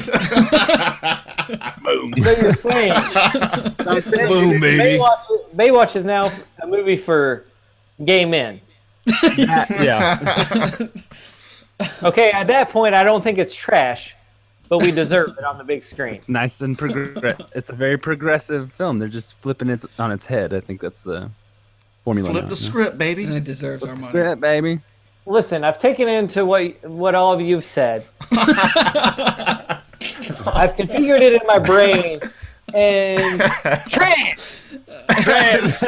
So 2.23 2.31
you're 2.41 2.53
saying, 2.53 2.93
I 2.95 4.01
said, 4.03 4.31
Boom, 4.31 4.61
baby. 4.61 4.99
Baywatch, 4.99 5.27
Baywatch 5.55 5.95
is 5.95 6.05
now 6.05 6.31
a 6.63 6.67
movie 6.67 6.97
for 6.97 7.45
gay 8.07 8.25
men. 8.25 8.63
yeah. 9.37 9.67
Okay, 12.03 12.31
at 12.31 12.47
that 12.47 12.71
point, 12.71 12.95
I 12.95 13.03
don't 13.03 13.23
think 13.23 13.37
it's 13.37 13.55
trash, 13.55 14.17
but 14.71 14.81
we 14.81 14.91
deserve 14.91 15.37
it 15.37 15.45
on 15.45 15.59
the 15.59 15.65
big 15.65 15.85
screen. 15.85 16.15
It's 16.15 16.31
nice 16.31 16.63
and 16.63 16.79
progressive. 16.79 17.45
it's 17.55 17.69
a 17.69 17.75
very 17.75 17.99
progressive 17.99 18.73
film. 18.73 18.97
They're 18.97 19.09
just 19.09 19.37
flipping 19.37 19.69
it 19.69 19.85
on 19.99 20.13
its 20.13 20.25
head. 20.25 20.55
I 20.55 20.61
think 20.61 20.81
that's 20.81 21.03
the 21.03 21.31
formula. 22.07 22.31
Flip 22.31 22.45
now, 22.45 22.49
the 22.49 22.55
yeah. 22.55 22.69
script, 22.69 22.99
baby. 22.99 23.25
And 23.25 23.35
it 23.35 23.45
deserves 23.45 23.83
our 23.83 23.91
money. 23.91 24.03
Script, 24.05 24.41
baby. 24.41 24.79
Listen, 25.27 25.65
I've 25.65 25.79
taken 25.79 26.09
into 26.09 26.47
what 26.47 26.83
what 26.85 27.17
all 27.17 27.33
of 27.33 27.41
you've 27.41 27.65
said. 27.65 28.07
I've 28.31 29.81
configured 30.77 31.21
it 31.21 31.33
in 31.33 31.47
my 31.47 31.59
brain, 31.59 32.21
and 32.73 33.41
trash. 33.89 34.63
Trash. 35.23 35.83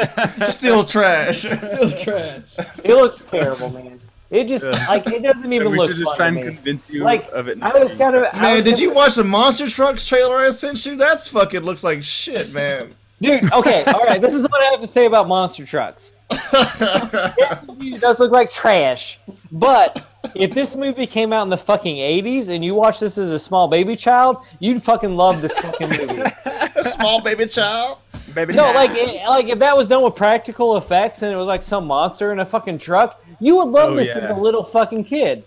Still 0.45 0.83
trash. 0.83 1.39
Still 1.39 1.91
trash. 1.91 2.57
It 2.83 2.93
looks 2.95 3.21
terrible, 3.23 3.69
man. 3.69 4.01
It 4.29 4.47
just 4.49 4.65
like 4.65 5.07
it 5.07 5.23
doesn't 5.23 5.53
even 5.53 5.71
we 5.71 5.77
look 5.77 5.91
should 5.91 5.99
just 5.99 6.15
try 6.17 6.29
to 6.29 6.35
and 6.35 6.55
convince 6.55 6.89
you 6.89 7.03
Like 7.03 7.31
of 7.31 7.47
it. 7.47 7.63
I 7.63 7.69
was 7.79 7.93
kind 7.95 8.15
of 8.15 8.31
Man, 8.33 8.57
was 8.57 8.63
did 8.65 8.75
kinda- 8.75 8.81
you 8.81 8.93
watch 8.93 9.15
the 9.15 9.23
Monster 9.23 9.69
Trucks 9.69 10.05
trailer 10.05 10.35
I 10.37 10.49
sent 10.49 10.85
you? 10.85 10.97
That's 10.97 11.29
fucking 11.29 11.61
looks 11.61 11.83
like 11.83 12.03
shit, 12.03 12.51
man. 12.51 12.93
Dude? 13.21 13.51
Okay, 13.53 13.83
all 13.85 14.03
right. 14.05 14.21
This 14.21 14.33
is 14.33 14.43
what 14.49 14.63
I 14.65 14.69
have 14.71 14.81
to 14.81 14.87
say 14.87 15.05
about 15.05 15.27
monster 15.27 15.65
trucks. 15.65 16.13
This 16.79 17.63
movie 17.67 17.97
does 17.97 18.19
look 18.19 18.31
like 18.31 18.49
trash, 18.51 19.19
but 19.51 20.05
if 20.35 20.53
this 20.53 20.75
movie 20.75 21.07
came 21.07 21.31
out 21.33 21.43
in 21.43 21.49
the 21.49 21.57
fucking 21.57 21.95
80s 21.97 22.49
and 22.49 22.63
you 22.63 22.73
watched 22.75 22.99
this 22.99 23.17
as 23.17 23.31
a 23.31 23.39
small 23.39 23.67
baby 23.67 23.95
child, 23.95 24.37
you'd 24.59 24.83
fucking 24.83 25.15
love 25.15 25.41
this 25.41 25.53
fucking 25.57 25.89
movie. 25.89 26.21
A 26.75 26.83
small 26.83 27.21
baby 27.21 27.45
child. 27.45 27.99
Baby, 28.33 28.53
No, 28.53 28.71
like 28.71 28.91
it, 28.93 29.25
like 29.27 29.47
if 29.47 29.59
that 29.59 29.75
was 29.75 29.87
done 29.87 30.03
with 30.03 30.15
practical 30.15 30.77
effects 30.77 31.21
and 31.23 31.33
it 31.33 31.35
was 31.35 31.47
like 31.47 31.63
some 31.63 31.85
monster 31.85 32.31
in 32.31 32.39
a 32.39 32.45
fucking 32.45 32.77
truck, 32.77 33.23
you 33.39 33.55
would 33.55 33.69
love 33.69 33.93
Oh, 33.93 33.95
this 33.95 34.09
yeah. 34.09 34.19
as 34.19 34.29
a 34.29 34.33
little 34.39 34.63
fucking 34.63 35.03
kid. 35.05 35.43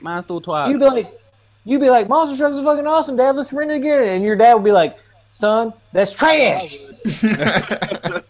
Monster 0.00 0.34
You'd 0.34 0.78
be 0.78 0.84
like, 0.84 1.20
you'd 1.64 1.80
be 1.80 1.90
like, 1.90 2.08
Monster 2.08 2.36
Trucks 2.36 2.56
is 2.56 2.62
fucking 2.62 2.86
awesome, 2.86 3.16
Dad. 3.16 3.36
Let's 3.36 3.52
rent 3.52 3.70
it 3.70 3.76
again. 3.76 4.02
And 4.02 4.24
your 4.24 4.36
dad 4.36 4.54
would 4.54 4.64
be 4.64 4.72
like, 4.72 4.96
Son, 5.30 5.72
that's 5.92 6.12
trash. 6.12 6.76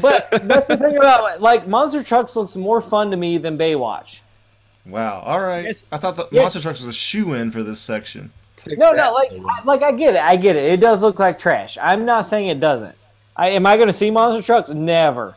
But 0.00 0.30
that's 0.30 0.66
the 0.66 0.76
thing 0.76 0.96
about 0.96 1.42
like 1.42 1.68
Monster 1.68 2.02
Trucks 2.02 2.36
looks 2.36 2.56
more 2.56 2.80
fun 2.80 3.10
to 3.10 3.16
me 3.16 3.38
than 3.38 3.58
Baywatch. 3.58 4.20
Wow. 4.86 5.20
All 5.20 5.40
right. 5.40 5.64
Yes. 5.66 5.82
I 5.92 5.98
thought 5.98 6.16
the 6.16 6.26
Yes. 6.32 6.42
Monster 6.42 6.60
Trucks 6.60 6.80
was 6.80 6.88
a 6.88 6.92
shoe 6.92 7.34
in 7.34 7.50
for 7.50 7.62
this 7.62 7.78
section. 7.78 8.32
No, 8.66 8.90
no, 8.90 9.12
like, 9.12 9.30
I, 9.32 9.62
like 9.64 9.82
I 9.82 9.92
get 9.92 10.14
it, 10.14 10.20
I 10.20 10.34
get 10.34 10.56
it. 10.56 10.72
It 10.72 10.80
does 10.80 11.00
look 11.02 11.20
like 11.20 11.38
trash. 11.38 11.78
I'm 11.80 12.04
not 12.04 12.22
saying 12.22 12.48
it 12.48 12.58
doesn't. 12.58 12.94
I, 13.36 13.50
am 13.50 13.66
I 13.66 13.76
going 13.76 13.86
to 13.86 13.92
see 13.92 14.10
Monster 14.10 14.42
Trucks? 14.44 14.70
Never, 14.70 15.36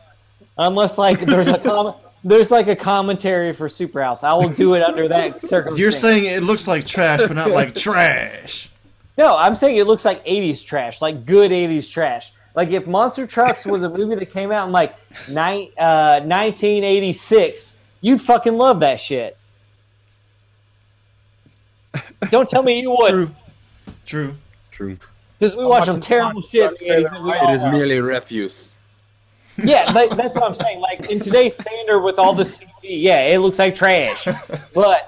unless 0.58 0.98
like 0.98 1.20
there's 1.20 1.46
a 1.46 1.58
com- 1.62 1.94
there's 2.24 2.50
like 2.50 2.66
a 2.66 2.74
commentary 2.74 3.52
for 3.52 3.68
Superhouse. 3.68 4.24
I 4.24 4.34
will 4.34 4.48
do 4.48 4.74
it 4.74 4.82
under 4.82 5.06
that 5.08 5.40
circumstance. 5.42 5.78
You're 5.78 5.92
saying 5.92 6.24
it 6.24 6.42
looks 6.42 6.66
like 6.66 6.84
trash, 6.84 7.20
but 7.20 7.34
not 7.34 7.50
like 7.50 7.74
trash. 7.76 8.71
No? 9.18 9.36
I'm 9.36 9.56
saying 9.56 9.76
it 9.76 9.86
looks 9.86 10.04
like 10.04 10.24
'80s 10.24 10.64
trash, 10.64 11.00
like 11.02 11.24
good 11.26 11.50
'80s 11.50 11.90
trash. 11.90 12.32
Like 12.54 12.70
if 12.70 12.86
Monster 12.86 13.26
Trucks 13.26 13.64
was 13.64 13.82
a 13.82 13.88
movie 13.88 14.14
that 14.16 14.30
came 14.30 14.52
out 14.52 14.66
in 14.66 14.72
like 14.72 14.94
ni- 15.28 15.72
uh, 15.78 16.20
1986, 16.20 17.74
you'd 18.02 18.20
fucking 18.20 18.56
love 18.56 18.80
that 18.80 19.00
shit. 19.00 19.36
Don't 22.30 22.48
tell 22.48 22.62
me 22.62 22.80
you 22.80 22.90
would, 22.90 23.10
True. 23.10 23.30
True. 24.06 24.34
True. 24.70 24.98
because 25.38 25.56
we 25.56 25.64
watch 25.64 25.84
some 25.84 26.00
terrible 26.00 26.40
shit. 26.42 26.62
Trucks 26.62 26.78
trailer 26.80 27.08
that 27.10 27.22
we 27.22 27.30
right 27.30 27.42
all 27.42 27.50
It 27.50 27.54
is 27.54 27.64
merely 27.64 28.00
refuse. 28.00 28.78
Yeah, 29.64 29.92
but 29.92 30.10
that's 30.16 30.34
what 30.34 30.44
I'm 30.44 30.54
saying. 30.54 30.80
Like 30.80 31.10
in 31.10 31.20
today's 31.20 31.54
standard 31.54 32.00
with 32.00 32.18
all 32.18 32.34
the 32.34 32.44
CG, 32.44 32.66
yeah, 32.82 33.20
it 33.20 33.38
looks 33.38 33.58
like 33.58 33.74
trash. 33.74 34.26
But 34.74 35.04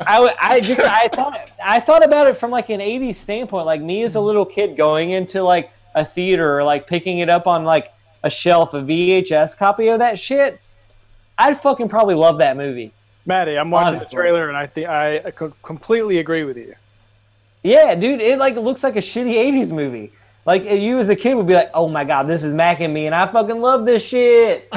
I, 0.00 0.34
I 0.40 0.60
just 0.60 0.80
I 0.80 1.08
thought 1.08 1.50
I 1.62 1.80
thought 1.80 2.04
about 2.04 2.28
it 2.28 2.36
from 2.36 2.50
like 2.50 2.70
an 2.70 2.80
'80s 2.80 3.16
standpoint. 3.16 3.66
Like 3.66 3.80
me 3.80 4.02
as 4.02 4.14
a 4.14 4.20
little 4.20 4.44
kid 4.46 4.76
going 4.76 5.10
into 5.10 5.42
like 5.42 5.70
a 5.94 6.04
theater 6.04 6.58
or 6.58 6.64
like 6.64 6.86
picking 6.86 7.18
it 7.18 7.28
up 7.28 7.46
on 7.46 7.64
like 7.64 7.92
a 8.22 8.30
shelf, 8.30 8.74
a 8.74 8.78
VHS 8.78 9.56
copy 9.56 9.88
of 9.88 9.98
that 9.98 10.18
shit. 10.18 10.60
I'd 11.36 11.60
fucking 11.60 11.88
probably 11.88 12.14
love 12.14 12.38
that 12.38 12.56
movie. 12.56 12.92
Maddie, 13.26 13.58
I'm 13.58 13.70
watching 13.70 13.96
Honestly. 13.96 14.16
the 14.16 14.22
trailer 14.22 14.48
and 14.48 14.56
I 14.56 14.66
think 14.66 14.88
I 14.88 15.32
completely 15.62 16.18
agree 16.18 16.44
with 16.44 16.56
you. 16.56 16.74
Yeah, 17.62 17.94
dude, 17.94 18.20
it 18.20 18.38
like 18.38 18.56
looks 18.56 18.82
like 18.84 18.96
a 18.96 19.00
shitty 19.00 19.34
'80s 19.34 19.72
movie. 19.72 20.12
Like 20.46 20.64
you 20.64 20.98
as 20.98 21.08
a 21.08 21.16
kid 21.16 21.34
would 21.34 21.46
be 21.46 21.54
like, 21.54 21.70
"Oh 21.72 21.88
my 21.88 22.04
god, 22.04 22.24
this 22.28 22.42
is 22.42 22.52
Mac 22.52 22.80
and 22.80 22.92
Me, 22.92 23.06
and 23.06 23.14
I 23.14 23.30
fucking 23.32 23.60
love 23.60 23.86
this 23.86 24.04
shit." 24.04 24.68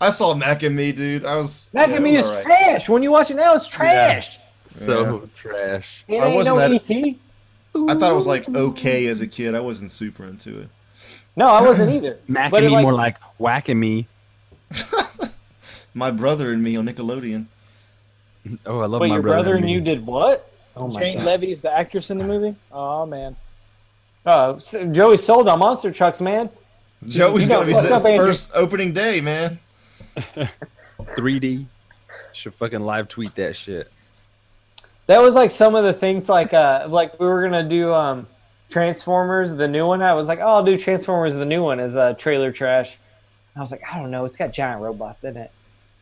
I 0.00 0.08
saw 0.10 0.32
Mac 0.34 0.62
and 0.62 0.74
Me, 0.74 0.92
dude. 0.92 1.24
I 1.24 1.36
was. 1.36 1.68
Mac 1.74 1.88
yeah, 1.88 1.94
and 1.96 2.04
Me 2.04 2.16
is 2.16 2.26
alright. 2.26 2.44
trash. 2.44 2.88
When 2.88 3.02
you 3.02 3.10
watch 3.10 3.30
it 3.30 3.34
now, 3.34 3.54
it's 3.54 3.66
trash. 3.66 4.38
So 4.68 5.28
trash. 5.36 6.04
It 6.08 6.18
I 6.22 6.26
ain't 6.28 6.36
wasn't 6.36 6.56
no 6.56 6.68
that- 6.68 6.90
ET. 6.90 7.16
I 7.88 7.94
thought 7.98 8.10
it 8.12 8.14
was 8.14 8.26
like 8.26 8.48
okay 8.48 9.06
as 9.06 9.20
a 9.20 9.26
kid. 9.26 9.54
I 9.54 9.60
wasn't 9.60 9.90
super 9.90 10.24
into 10.24 10.58
it. 10.60 10.68
No, 11.36 11.46
I 11.46 11.60
wasn't 11.62 11.92
either. 11.92 12.18
Mac 12.28 12.50
But 12.50 12.62
and 12.62 12.68
me 12.70 12.76
like- 12.76 12.82
more 12.82 12.94
like 12.94 13.18
whacking 13.38 13.78
me. 13.78 14.06
My 15.94 16.10
brother 16.10 16.52
and 16.52 16.62
me 16.62 16.76
on 16.76 16.86
Nickelodeon. 16.86 17.46
Oh, 18.64 18.80
I 18.80 18.86
love 18.86 19.00
But 19.00 19.08
my 19.08 19.14
your 19.16 19.22
brother. 19.22 19.42
brother 19.42 19.56
and 19.56 19.66
me. 19.66 19.72
you 19.72 19.80
did 19.80 20.06
what? 20.06 20.50
Oh 20.76 20.88
my 20.88 21.00
Jane 21.00 21.16
god. 21.18 21.26
Levy 21.26 21.52
is 21.52 21.62
the 21.62 21.72
actress 21.72 22.10
in 22.10 22.18
the 22.18 22.26
movie. 22.26 22.54
Oh 22.72 23.04
man, 23.06 23.36
Oh, 24.26 24.58
so 24.58 24.84
Joey 24.86 25.16
sold 25.16 25.48
on 25.48 25.58
monster 25.58 25.90
trucks, 25.90 26.20
man. 26.20 26.50
Joey's 27.06 27.44
you 27.44 27.48
gonna 27.48 27.66
be 27.66 27.72
fucked 27.72 27.84
set 27.84 27.92
up, 27.92 28.04
Andrew. 28.04 28.26
first 28.26 28.50
opening 28.54 28.92
day, 28.92 29.20
man. 29.20 29.58
3D. 30.16 31.66
Should 32.32 32.54
fucking 32.54 32.80
live 32.80 33.08
tweet 33.08 33.34
that 33.36 33.56
shit. 33.56 33.90
That 35.06 35.20
was 35.22 35.34
like 35.34 35.50
some 35.50 35.74
of 35.74 35.84
the 35.84 35.92
things 35.92 36.28
like 36.28 36.52
uh 36.52 36.86
like 36.88 37.18
we 37.18 37.26
were 37.26 37.42
gonna 37.42 37.68
do 37.68 37.92
um 37.92 38.26
Transformers 38.68 39.52
the 39.52 39.66
new 39.66 39.86
one. 39.86 40.02
I 40.02 40.14
was 40.14 40.28
like, 40.28 40.38
oh, 40.38 40.46
I'll 40.46 40.64
do 40.64 40.78
Transformers 40.78 41.34
the 41.34 41.44
new 41.44 41.62
one 41.62 41.80
as 41.80 41.96
uh, 41.96 42.12
trailer 42.12 42.52
trash. 42.52 42.96
I 43.56 43.60
was 43.60 43.72
like, 43.72 43.82
I 43.92 43.98
don't 43.98 44.12
know, 44.12 44.24
it's 44.24 44.36
got 44.36 44.52
giant 44.52 44.80
robots 44.80 45.24
in 45.24 45.36
it. 45.36 45.50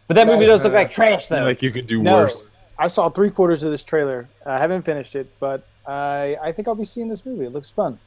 But 0.06 0.14
that 0.14 0.26
movie 0.26 0.44
does 0.44 0.64
look 0.64 0.74
like 0.74 0.90
trash 0.90 1.28
though. 1.28 1.44
Like 1.44 1.62
you 1.62 1.70
could 1.70 1.86
do 1.86 2.02
no. 2.02 2.12
worse. 2.12 2.50
I 2.78 2.88
saw 2.88 3.08
three 3.08 3.30
quarters 3.30 3.62
of 3.62 3.70
this 3.70 3.82
trailer. 3.82 4.28
I 4.44 4.58
haven't 4.58 4.82
finished 4.82 5.16
it, 5.16 5.30
but 5.40 5.66
I 5.86 6.36
I 6.42 6.52
think 6.52 6.68
I'll 6.68 6.74
be 6.74 6.84
seeing 6.84 7.08
this 7.08 7.24
movie. 7.24 7.46
It 7.46 7.52
looks 7.52 7.70
fun. 7.70 7.98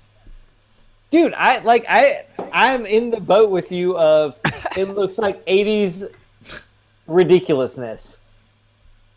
Dude, 1.12 1.34
I 1.34 1.60
like 1.60 1.86
I 1.88 2.26
I'm 2.54 2.86
in 2.86 3.12
the 3.12 3.20
boat 3.20 3.50
with 3.52 3.72
you 3.72 3.98
of 3.98 4.36
it 4.78 4.90
looks 4.96 5.18
like 5.18 5.46
80s 5.46 6.10
ridiculousness. 7.08 8.18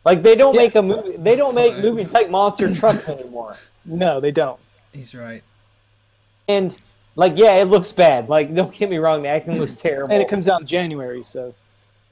Like 0.04 0.22
they 0.22 0.34
don't 0.34 0.56
make 0.56 0.74
a 0.74 0.82
movie 0.82 1.16
they 1.16 1.36
don't 1.36 1.54
make 1.54 1.78
movies 1.78 2.12
like 2.12 2.30
Monster 2.30 2.74
Trucks 2.74 3.08
anymore. 3.08 3.56
No, 3.84 4.20
they 4.20 4.30
don't. 4.32 4.58
He's 4.92 5.14
right. 5.14 5.42
And 6.48 6.78
like 7.16 7.34
yeah, 7.36 7.54
it 7.54 7.66
looks 7.66 7.92
bad. 7.92 8.28
Like 8.28 8.54
don't 8.54 8.74
get 8.76 8.90
me 8.90 8.98
wrong, 8.98 9.22
the 9.22 9.28
acting 9.28 9.58
looks 9.58 9.74
terrible. 9.76 10.12
And 10.12 10.22
it 10.22 10.28
comes 10.28 10.48
out 10.48 10.60
in 10.62 10.66
January, 10.66 11.22
so 11.24 11.54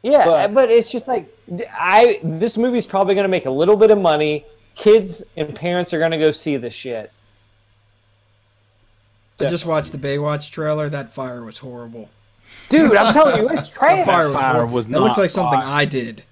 yeah, 0.03 0.25
but- 0.25 0.55
but, 0.55 0.71
it's 0.71 0.91
just 0.91 1.07
like 1.07 1.27
I 1.73 2.21
this 2.23 2.57
movie's 2.57 2.87
probably 2.87 3.15
going 3.15 3.25
to 3.25 3.29
make 3.29 3.47
a 3.47 3.51
little 3.51 3.77
bit 3.77 3.91
of 3.91 3.99
money. 3.99 4.45
Kids 4.75 5.23
and 5.37 5.55
parents 5.55 5.93
are 5.93 5.99
going 5.99 6.13
to 6.13 6.19
go 6.19 6.33
see 6.33 6.57
this 6.57 6.73
shit. 6.73 7.13
I 9.43 9.49
just 9.49 9.67
watched 9.67 9.93
the 9.93 9.99
Baywatch 9.99 10.51
trailer. 10.51 10.89
That 10.89 11.13
fire 11.15 11.45
was 11.45 11.59
horrible. 11.59 12.09
Dude, 12.69 12.97
I'm 12.97 13.13
telling 13.13 13.43
you, 13.43 13.49
it's 13.51 13.69
That 13.71 13.75
trash. 13.79 14.07
fire 14.07 14.29
was 14.31 14.41
fire 14.41 14.53
horrible. 14.55 14.75
was 14.75 14.87
that 14.89 15.01
looks 15.01 15.17
not 15.17 15.23
like 15.23 15.31
something 15.31 15.61
fire. 15.61 15.69
I 15.69 15.85
did. 15.85 16.23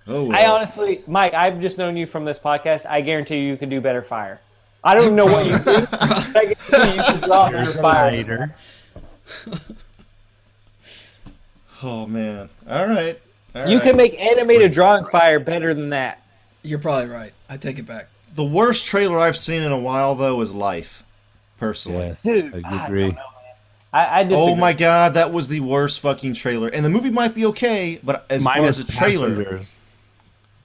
Oh, 0.07 0.31
I 0.31 0.45
honestly, 0.45 1.01
Mike, 1.07 1.33
I've 1.33 1.59
just 1.59 1.79
known 1.79 1.97
you 1.97 2.05
from 2.05 2.25
this 2.25 2.37
podcast. 2.37 2.85
I 2.85 3.01
guarantee 3.01 3.37
you, 3.37 3.47
you 3.47 3.57
can 3.57 3.69
do 3.69 3.81
better 3.81 4.03
fire. 4.03 4.39
I 4.83 4.93
don't 4.93 5.03
even 5.05 5.15
know 5.15 5.25
what 5.25 5.47
you 5.47 5.57
do. 5.57 5.63
but 5.63 5.91
I 6.37 6.53
guarantee 6.53 6.91
you, 6.91 6.93
you 6.97 7.03
can 7.03 7.21
draw 7.27 7.49
better 7.49 7.73
fire. 7.73 8.11
Later. 8.11 8.55
oh 11.81 12.05
man. 12.05 12.49
All 12.69 12.87
right. 12.87 13.19
All 13.55 13.67
You 13.67 13.77
right. 13.77 13.83
can 13.83 13.97
make 13.97 14.19
animated 14.19 14.71
drawing 14.71 15.05
fire 15.05 15.39
better 15.39 15.73
than 15.73 15.89
that. 15.89 16.21
You're 16.61 16.77
probably 16.77 17.09
right. 17.09 17.33
I 17.49 17.57
take 17.57 17.79
it 17.79 17.87
back. 17.87 18.07
The 18.35 18.43
worst 18.43 18.85
trailer 18.85 19.17
I've 19.19 19.37
seen 19.37 19.61
in 19.61 19.71
a 19.71 19.77
while 19.79 20.15
though 20.15 20.39
is 20.41 20.53
Life. 20.53 21.03
Personally. 21.59 22.07
Yes, 22.07 22.23
Dude, 22.23 22.63
I 22.65 22.85
agree. 22.85 23.17
I, 23.93 24.19
I 24.19 24.23
disagree. 24.23 24.51
Oh 24.53 24.55
my 24.55 24.73
god, 24.73 25.13
that 25.13 25.31
was 25.31 25.47
the 25.47 25.61
worst 25.61 26.01
fucking 26.01 26.33
trailer. 26.33 26.67
And 26.67 26.83
the 26.83 26.89
movie 26.89 27.09
might 27.09 27.33
be 27.33 27.45
okay, 27.47 27.97
but 28.03 28.25
as 28.29 28.43
far 28.43 28.61
as 28.65 28.77
the 28.77 28.83
trailer, 28.83 29.29
passengers. 29.29 29.79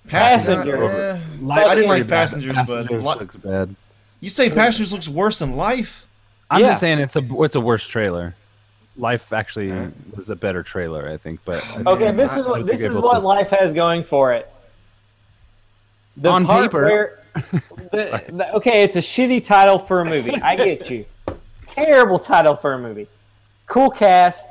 Passengers. 0.08 0.92
eh, 0.94 1.12
I 1.12 1.16
didn't 1.16 1.46
like 1.46 1.76
pretty 1.76 2.02
bad. 2.02 2.08
Passengers, 2.08 2.56
but 2.56 2.66
Passengers 2.66 3.04
Li- 3.06 3.14
looks 3.20 3.36
bad. 3.36 3.76
you 4.20 4.30
say 4.30 4.50
Passengers 4.50 4.92
looks 4.92 5.08
worse 5.08 5.38
than 5.38 5.56
Life? 5.56 6.06
I'm 6.50 6.60
Yeah. 6.60 6.68
just 6.68 6.80
saying 6.80 6.98
it's 6.98 7.14
a 7.14 7.22
it's 7.44 7.54
a 7.54 7.60
worse 7.60 7.86
trailer. 7.86 8.34
Life 8.96 9.32
actually 9.32 9.70
was 10.16 10.28
a 10.28 10.34
better 10.36 10.64
trailer, 10.64 11.08
I 11.08 11.16
think. 11.16 11.38
But 11.44 11.64
I 11.64 11.82
Okay, 11.92 12.10
this 12.10 12.32
I 12.32 12.40
is 12.40 12.46
what 12.46 12.66
this 12.66 12.80
is 12.80 12.94
what 12.96 13.04
look- 13.04 13.22
life 13.22 13.50
has 13.50 13.72
going 13.72 14.02
for 14.02 14.32
it. 14.34 14.52
The 16.16 16.28
On 16.30 16.44
part 16.44 16.62
paper. 16.64 16.84
where- 16.84 17.16
the- 17.34 18.22
the- 18.32 18.52
okay, 18.54 18.82
it's 18.82 18.96
a 18.96 19.00
shitty 19.00 19.44
title 19.44 19.78
for 19.78 20.00
a 20.00 20.04
movie. 20.04 20.34
I 20.42 20.56
get 20.56 20.90
you. 20.90 21.04
Terrible 21.66 22.18
title 22.18 22.56
for 22.56 22.74
a 22.74 22.78
movie. 22.78 23.06
Cool 23.66 23.90
cast. 23.90 24.48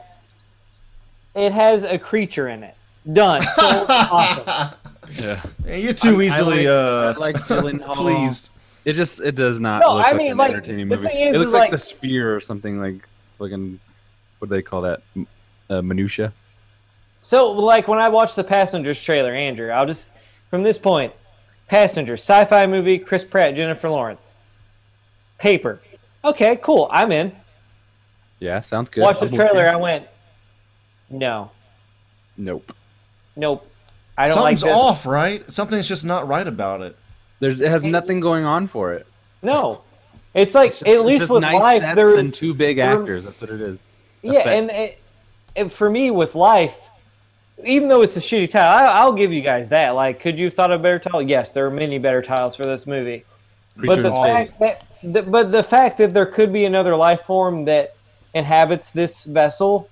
It 1.36 1.52
has 1.52 1.84
a 1.84 1.98
creature 2.00 2.50
in 2.50 2.64
it. 2.64 2.76
Done. 3.14 3.42
Sold. 3.56 3.86
awesome. 3.90 4.44
Yeah. 5.12 5.42
Yeah, 5.66 5.76
You're 5.76 5.94
too 5.94 6.20
I- 6.20 6.24
I 6.24 6.26
easily 6.26 6.58
like- 6.58 6.68
uh, 6.68 7.14
I 7.16 7.20
like 7.20 7.36
Gyllenhaal. 7.46 7.96
pleased. 7.96 8.52
It 8.86 8.94
just 8.94 9.20
it 9.22 9.36
does 9.36 9.60
not 9.60 9.82
No, 9.82 9.96
look 9.96 10.06
I 10.06 10.10
like 10.12 10.18
mean, 10.18 10.32
an 10.32 10.38
like, 10.38 10.52
entertaining 10.52 10.88
the 10.88 10.96
movie. 10.96 11.08
thing 11.10 11.28
is, 11.28 11.36
it 11.36 11.40
looks 11.40 11.52
like, 11.52 11.64
like- 11.64 11.72
the 11.72 11.78
sphere 11.78 12.36
or 12.36 12.40
something 12.42 12.80
like 12.80 13.08
fucking 13.38 13.80
what 14.40 14.48
do 14.50 14.56
they 14.56 14.62
call 14.62 14.82
that? 14.82 15.02
M- 15.16 15.28
Uh, 15.70 15.82
minutia. 15.82 16.34
So, 17.22 17.52
like 17.52 17.88
when 17.90 18.00
I 18.00 18.08
watched 18.10 18.36
the 18.38 18.44
Passengers 18.44 19.04
trailer, 19.04 19.34
Andrew, 19.34 19.70
I'll 19.70 19.86
just 19.86 20.12
from 20.50 20.64
this 20.64 20.78
point, 20.78 21.14
Passenger, 21.70 22.14
sci-fi 22.14 22.66
movie, 22.68 22.98
Chris 22.98 23.24
Pratt, 23.24 23.56
Jennifer 23.56 23.90
Lawrence. 23.90 24.34
Paper. 25.38 25.80
Okay, 26.26 26.58
cool. 26.62 26.90
I'm 26.92 27.12
in. 27.12 27.32
Yeah, 28.40 28.60
sounds 28.62 28.90
good. 28.90 29.02
Watch 29.04 29.20
the 29.20 29.30
trailer. 29.30 29.70
I 29.70 29.76
went, 29.76 30.06
no, 31.10 31.52
Nope. 32.38 32.74
nope. 33.36 33.66
I 34.18 34.26
don't 34.26 34.34
Something's 34.36 34.64
like 34.64 34.72
this. 34.72 34.78
off, 34.82 35.06
right? 35.06 35.50
Something's 35.52 35.88
just 35.88 36.06
not 36.06 36.28
right 36.28 36.46
about 36.48 36.82
it. 36.82 36.96
There's 37.40 37.62
it 37.62 37.70
has 37.70 37.84
nothing 37.84 38.20
going 38.20 38.44
on 38.46 38.68
for 38.68 38.94
it. 38.94 39.06
No, 39.42 39.82
it's 40.34 40.56
like 40.56 40.68
It's 40.70 40.80
just, 40.80 40.88
at 40.90 40.96
it's 40.96 41.04
least 41.04 41.20
just 41.22 41.34
with 41.34 41.42
nice 41.42 41.62
life, 41.82 41.96
there's 41.96 42.16
and 42.16 42.34
two 42.34 42.54
big 42.54 42.78
there- 42.78 43.00
actors. 43.00 43.24
That's 43.26 43.40
what 43.40 43.50
it 43.50 43.62
is. 43.62 43.80
yeah, 44.22 44.40
effects. 44.42 44.70
and 44.70 44.70
it, 44.80 45.02
it, 45.56 45.72
for 45.72 45.90
me 45.90 46.12
with 46.12 46.36
life, 46.36 46.90
even 47.66 47.88
though 47.88 48.02
it's 48.02 48.18
a 48.18 48.20
shitty 48.20 48.52
title, 48.52 48.70
I, 48.70 48.86
I'll 48.86 49.14
give 49.14 49.34
you 49.34 49.42
guys 49.42 49.70
that. 49.70 49.92
Like, 49.92 50.20
could 50.20 50.40
you 50.40 50.46
have 50.46 50.54
thought 50.54 50.72
of 50.72 50.80
a 50.80 50.84
better 50.84 51.00
title? 51.00 51.22
Yes, 51.22 51.52
there 51.52 51.66
are 51.66 51.72
many 51.72 51.98
better 51.98 52.22
titles 52.22 52.56
for 52.56 52.66
this 52.66 52.88
movie. 52.88 53.26
Creature 53.78 54.02
but 54.02 54.04
the 54.04 54.16
fact 54.16 54.60
that, 54.60 54.90
the, 55.04 55.22
but 55.24 55.52
the 55.52 55.64
fact 55.64 55.98
that 56.00 56.14
there 56.14 56.26
could 56.26 56.52
be 56.52 56.66
another 56.66 56.96
life 56.96 57.22
form 57.22 57.66
that 57.66 57.96
inhabits 58.34 58.92
this 58.92 59.24
vessel 59.24 59.90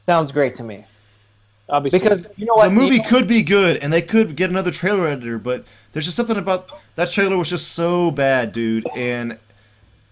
sounds 0.00 0.32
great 0.32 0.54
to 0.56 0.64
me. 0.64 0.84
Obviously, 1.68 2.00
Because 2.00 2.26
you 2.36 2.46
know 2.46 2.54
what, 2.54 2.68
the 2.68 2.74
movie 2.74 2.96
You 2.96 3.02
know- 3.02 3.08
could 3.08 3.26
be 3.26 3.42
good, 3.42 3.78
and 3.78 3.92
they 3.92 4.02
could 4.02 4.36
get 4.36 4.50
another 4.50 4.70
trailer 4.70 5.08
editor, 5.08 5.38
but 5.38 5.64
there's 5.92 6.04
just 6.04 6.16
something 6.16 6.36
about 6.36 6.68
that 6.96 7.10
trailer 7.10 7.36
was 7.36 7.48
just 7.48 7.72
so 7.72 8.10
bad, 8.10 8.52
dude. 8.52 8.86
And 8.94 9.38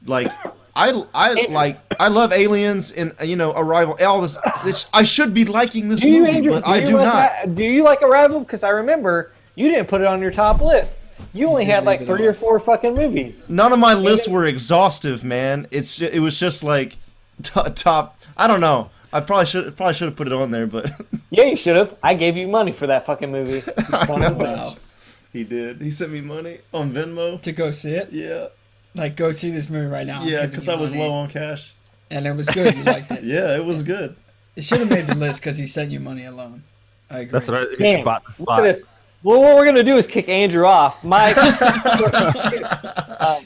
like, 0.06 0.30
I 0.74 1.04
I 1.14 1.46
like 1.48 1.80
I 1.98 2.08
love 2.08 2.32
Aliens 2.32 2.92
and 2.92 3.12
you 3.22 3.36
know 3.36 3.52
Arrival. 3.52 3.96
All 4.04 4.20
this, 4.20 4.38
this 4.64 4.86
I 4.92 5.02
should 5.02 5.34
be 5.34 5.44
liking 5.44 5.88
this 5.88 6.00
do 6.00 6.08
you, 6.08 6.20
movie, 6.20 6.36
Andrew? 6.36 6.52
but 6.52 6.64
do 6.64 6.70
I 6.70 6.80
do 6.84 6.96
like 6.96 7.04
not. 7.04 7.14
that- 7.14 7.54
do 7.54 7.64
you 7.64 7.82
like 7.82 8.02
Arrival? 8.02 8.40
Because 8.40 8.62
I 8.62 8.68
remember 8.70 9.32
you 9.56 9.68
didn't 9.68 9.88
put 9.88 10.00
it 10.00 10.06
on 10.06 10.20
your 10.22 10.30
top 10.30 10.60
list. 10.60 10.98
You 11.32 11.48
only 11.48 11.64
had 11.64 11.84
like 11.84 12.00
leave 12.00 12.08
three 12.08 12.26
or 12.26 12.32
four 12.34 12.58
fucking 12.60 12.94
movies. 12.94 13.44
None 13.48 13.72
of 13.72 13.78
my 13.78 13.94
lists 13.94 14.26
were 14.28 14.46
exhaustive, 14.46 15.22
man. 15.24 15.66
It's 15.70 16.00
it 16.00 16.20
was 16.20 16.38
just 16.38 16.62
like 16.64 16.96
t- 17.42 17.60
top. 17.74 18.18
I 18.36 18.46
don't 18.46 18.60
know. 18.60 18.90
I 19.12 19.20
probably 19.20 19.46
should 19.46 19.76
probably 19.76 19.94
should 19.94 20.06
have 20.08 20.16
put 20.16 20.28
it 20.28 20.32
on 20.32 20.50
there, 20.50 20.66
but 20.66 20.90
Yeah, 21.30 21.44
you 21.44 21.56
should 21.56 21.76
have. 21.76 21.94
I 22.02 22.14
gave 22.14 22.36
you 22.36 22.46
money 22.48 22.72
for 22.72 22.86
that 22.86 23.06
fucking 23.06 23.30
movie. 23.30 23.62
I 23.92 24.06
Son 24.06 24.22
of 24.22 24.36
a 24.40 24.42
know. 24.42 24.52
Wow. 24.52 24.76
he 25.32 25.44
did. 25.44 25.80
He 25.82 25.90
sent 25.90 26.10
me 26.12 26.20
money 26.20 26.58
on 26.72 26.92
Venmo. 26.92 27.40
To 27.42 27.52
go 27.52 27.70
see 27.72 27.92
it? 27.94 28.10
Yeah, 28.12 28.46
Like, 28.94 29.16
go 29.16 29.30
see 29.32 29.50
this 29.50 29.68
movie 29.70 29.86
right 29.86 30.06
now. 30.06 30.20
I'm 30.20 30.26
yeah, 30.26 30.32
giving 30.42 30.50
because 30.50 30.66
you 30.66 30.72
I 30.72 30.76
was 30.76 30.92
money. 30.92 31.04
low 31.08 31.12
on 31.14 31.28
cash. 31.30 31.74
And 32.10 32.26
it 32.26 32.32
was 32.34 32.48
good. 32.48 32.74
You 32.76 32.82
liked 32.84 33.10
it. 33.12 33.22
Yeah, 33.24 33.56
it 33.56 33.64
was 33.64 33.82
good. 33.84 34.16
It 34.56 34.64
should 34.64 34.80
have 34.80 34.90
made 34.90 35.06
the 35.06 35.14
list 35.14 35.40
because 35.40 35.56
he 35.56 35.66
sent 35.66 35.90
you 35.92 36.00
money 36.00 36.24
alone. 36.24 36.64
I 37.08 37.18
agree. 37.20 37.30
That's 37.32 37.48
what 37.48 37.56
I 37.62 37.70
he 37.70 37.76
Damn, 37.76 38.04
bought 38.04 38.22
the 38.24 38.28
Look 38.28 38.34
spot. 38.48 38.58
at 38.60 38.62
this. 38.64 38.82
Well, 39.22 39.40
what 39.40 39.54
we're 39.56 39.64
gonna 39.64 39.82
do 39.84 39.96
is 39.96 40.06
kick 40.06 40.28
Andrew 40.28 40.64
off. 40.64 41.02
Mike, 41.04 41.36
um, 41.38 41.44
I 41.44 43.42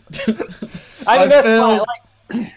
I 1.07 1.19
mean, 1.19 1.29
that's 1.29 1.47
failed. 1.47 1.87
fine. 2.31 2.41
Like, 2.43 2.53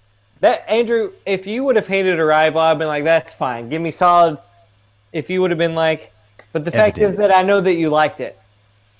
that 0.40 0.64
Andrew, 0.68 1.12
if 1.26 1.46
you 1.46 1.62
would 1.64 1.76
have 1.76 1.86
hated 1.86 2.18
Arrival, 2.18 2.60
I'd 2.60 2.78
been 2.78 2.88
like, 2.88 3.04
that's 3.04 3.32
fine. 3.34 3.68
Give 3.68 3.80
me 3.82 3.90
solid. 3.90 4.38
If 5.12 5.30
you 5.30 5.40
would 5.42 5.50
have 5.50 5.58
been 5.58 5.74
like, 5.74 6.12
but 6.52 6.64
the 6.64 6.72
fact 6.72 6.98
is 6.98 7.04
Evidence. 7.12 7.28
that 7.28 7.36
I 7.36 7.42
know 7.42 7.60
that 7.60 7.74
you 7.74 7.90
liked 7.90 8.20
it. 8.20 8.38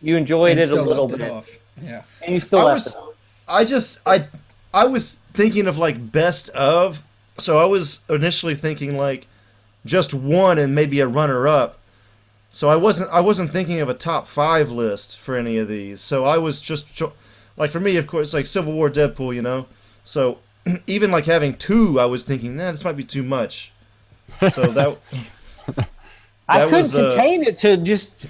You 0.03 0.16
enjoyed 0.16 0.53
And 0.53 0.61
it 0.61 0.64
a 0.64 0.66
still 0.66 0.85
little 0.85 1.07
left 1.09 1.18
bit, 1.18 1.26
it 1.28 1.32
off. 1.32 1.49
Yeah. 1.82 2.03
and 2.22 2.35
you 2.35 2.41
still 2.41 2.61
I 2.61 2.64
left 2.74 2.74
was, 2.87 2.95
it. 2.95 3.01
I 3.49 3.65
just, 3.65 3.99
I, 4.07 4.27
I 4.73 4.87
was 4.87 5.21
thinking 5.33 5.67
of 5.67 5.79
like 5.79 6.13
best 6.13 6.49
of. 6.51 7.03
So 7.39 7.59
I 7.59 7.65
was 7.65 8.01
initially 8.09 8.55
thinking 8.55 8.97
like 8.97 9.27
just 9.85 10.15
one 10.15 10.59
and 10.59 10.75
maybe 10.75 11.01
a 11.01 11.07
runner 11.07 11.47
up. 11.49 11.79
So 12.51 12.69
I 12.69 12.77
wasn't, 12.77 13.11
I 13.11 13.21
wasn't 13.21 13.51
thinking 13.51 13.81
of 13.81 13.89
a 13.89 13.95
top 13.95 14.29
five 14.29 14.71
list 14.71 15.19
for 15.19 15.37
any 15.37 15.59
of 15.59 15.69
these. 15.69 16.01
So 16.01 16.25
I 16.25 16.39
was 16.39 16.61
just 16.61 16.95
cho- 16.95 17.13
like 17.57 17.71
for 17.71 17.81
me, 17.81 17.97
of 17.97 18.07
course, 18.07 18.33
like 18.33 18.47
Civil 18.47 18.73
War, 18.73 18.91
Deadpool, 18.91 19.35
you 19.35 19.43
know. 19.43 19.67
So 20.05 20.39
even 20.87 21.11
like 21.11 21.27
having 21.27 21.55
two, 21.55 21.99
I 21.99 22.05
was 22.05 22.25
thinking, 22.25 22.57
nah, 22.57 22.71
this 22.71 22.85
might 22.85 22.97
be 22.97 23.05
too 23.05 23.23
much. 23.23 23.73
So 24.51 24.67
that 24.67 24.99
I 26.49 26.65
couldn't 26.65 26.73
was, 26.73 26.95
uh, 26.95 27.11
contain 27.11 27.43
it 27.45 27.59
to 27.59 27.77
just 27.77 28.27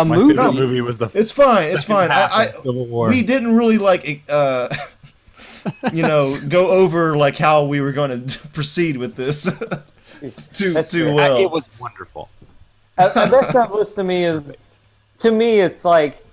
a 0.00 0.04
My 0.04 0.16
movie. 0.16 0.34
favorite 0.34 0.52
movie 0.54 0.80
was 0.80 0.98
the 0.98 1.08
it's 1.14 1.30
fine, 1.32 1.70
it's 1.70 1.84
fine. 1.84 2.10
I, 2.10 2.24
I 2.26 2.46
Civil 2.52 2.86
War. 2.86 3.08
we 3.08 3.22
didn't 3.22 3.56
really 3.56 3.78
like 3.78 4.22
uh 4.28 4.74
you 5.92 6.02
know 6.02 6.38
go 6.48 6.70
over 6.70 7.16
like 7.16 7.36
how 7.36 7.64
we 7.64 7.80
were 7.80 7.92
going 7.92 8.26
to 8.26 8.38
proceed 8.48 8.96
with 8.96 9.14
this 9.16 9.44
too 10.52 10.72
That's 10.72 10.92
too 10.92 11.04
fair. 11.06 11.14
well 11.14 11.36
it 11.38 11.50
was 11.50 11.68
wonderful. 11.78 12.28
a, 12.98 13.06
a 13.08 13.30
best 13.30 13.54
of 13.54 13.70
list 13.72 13.94
to 13.96 14.04
me 14.04 14.24
is 14.24 14.54
to 15.18 15.30
me 15.30 15.60
it's 15.60 15.84
like 15.84 16.24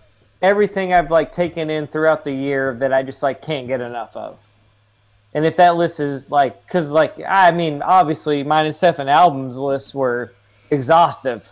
everything 0.42 0.94
I've 0.94 1.10
like 1.12 1.32
taken 1.32 1.70
in 1.70 1.88
throughout 1.88 2.24
the 2.24 2.32
year 2.34 2.76
that 2.80 2.92
I 2.94 3.02
just 3.04 3.24
like 3.24 3.42
can't 3.42 3.66
get 3.68 3.80
enough 3.80 4.16
of. 4.16 4.38
And 5.34 5.46
if 5.46 5.56
that 5.58 5.78
list 5.78 6.00
is 6.02 6.30
like, 6.30 6.64
because 6.68 6.92
like 6.92 7.16
I 7.28 7.50
mean, 7.52 7.82
obviously 7.82 8.44
mine 8.44 8.66
and 8.66 8.76
Stefan 8.76 9.08
albums 9.10 9.58
lists 9.58 9.96
were 9.96 10.34
exhaustive. 10.70 11.50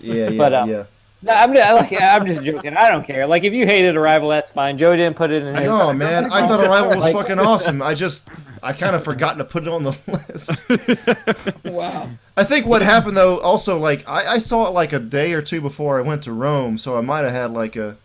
Yeah 0.00 0.28
yeah 0.30 0.30
But, 0.38 0.52
uh, 0.52 0.64
yeah 0.68 0.84
No, 1.22 1.32
I'm 1.32 1.54
just, 1.54 1.72
like 1.92 2.02
I'm 2.02 2.26
just 2.26 2.42
joking. 2.44 2.76
I 2.76 2.88
don't 2.90 3.04
care. 3.06 3.26
Like 3.26 3.42
if 3.44 3.52
you 3.52 3.64
hated 3.66 3.96
Arrival, 3.96 4.28
that's 4.28 4.50
fine. 4.50 4.76
Joe 4.78 4.92
didn't 4.94 5.16
put 5.16 5.30
it 5.30 5.42
in 5.42 5.54
his. 5.56 5.66
no 5.66 5.92
man 5.92 6.30
i 6.32 6.46
thought 6.46 6.60
arrival 6.60 6.90
was 6.96 7.04
Like- 7.04 7.14
fucking 7.14 7.38
awesome 7.38 7.80
i 7.82 7.94
just 7.94 8.28
i 8.62 8.72
kind 8.72 8.94
of 8.96 9.02
forgotten 9.04 9.38
to 9.38 9.44
put 9.44 9.62
it 9.64 9.68
on 9.68 9.82
the 9.82 9.96
list 10.06 11.64
Wow. 11.64 12.10
i 12.36 12.44
think 12.44 12.66
what 12.66 12.82
happened 12.82 13.16
though 13.16 13.38
also 13.38 13.78
like 13.78 14.06
I, 14.08 14.34
I 14.34 14.38
saw 14.38 14.66
it 14.66 14.70
like 14.70 14.92
a 14.92 14.98
day 14.98 15.32
or 15.34 15.42
two 15.42 15.60
before 15.60 15.98
i 15.98 16.02
went 16.02 16.22
to 16.24 16.32
rome 16.32 16.76
so 16.78 16.96
i 16.96 17.00
might 17.00 17.24
have 17.24 17.32
had 17.32 17.52
like 17.52 17.76
a 17.76 17.96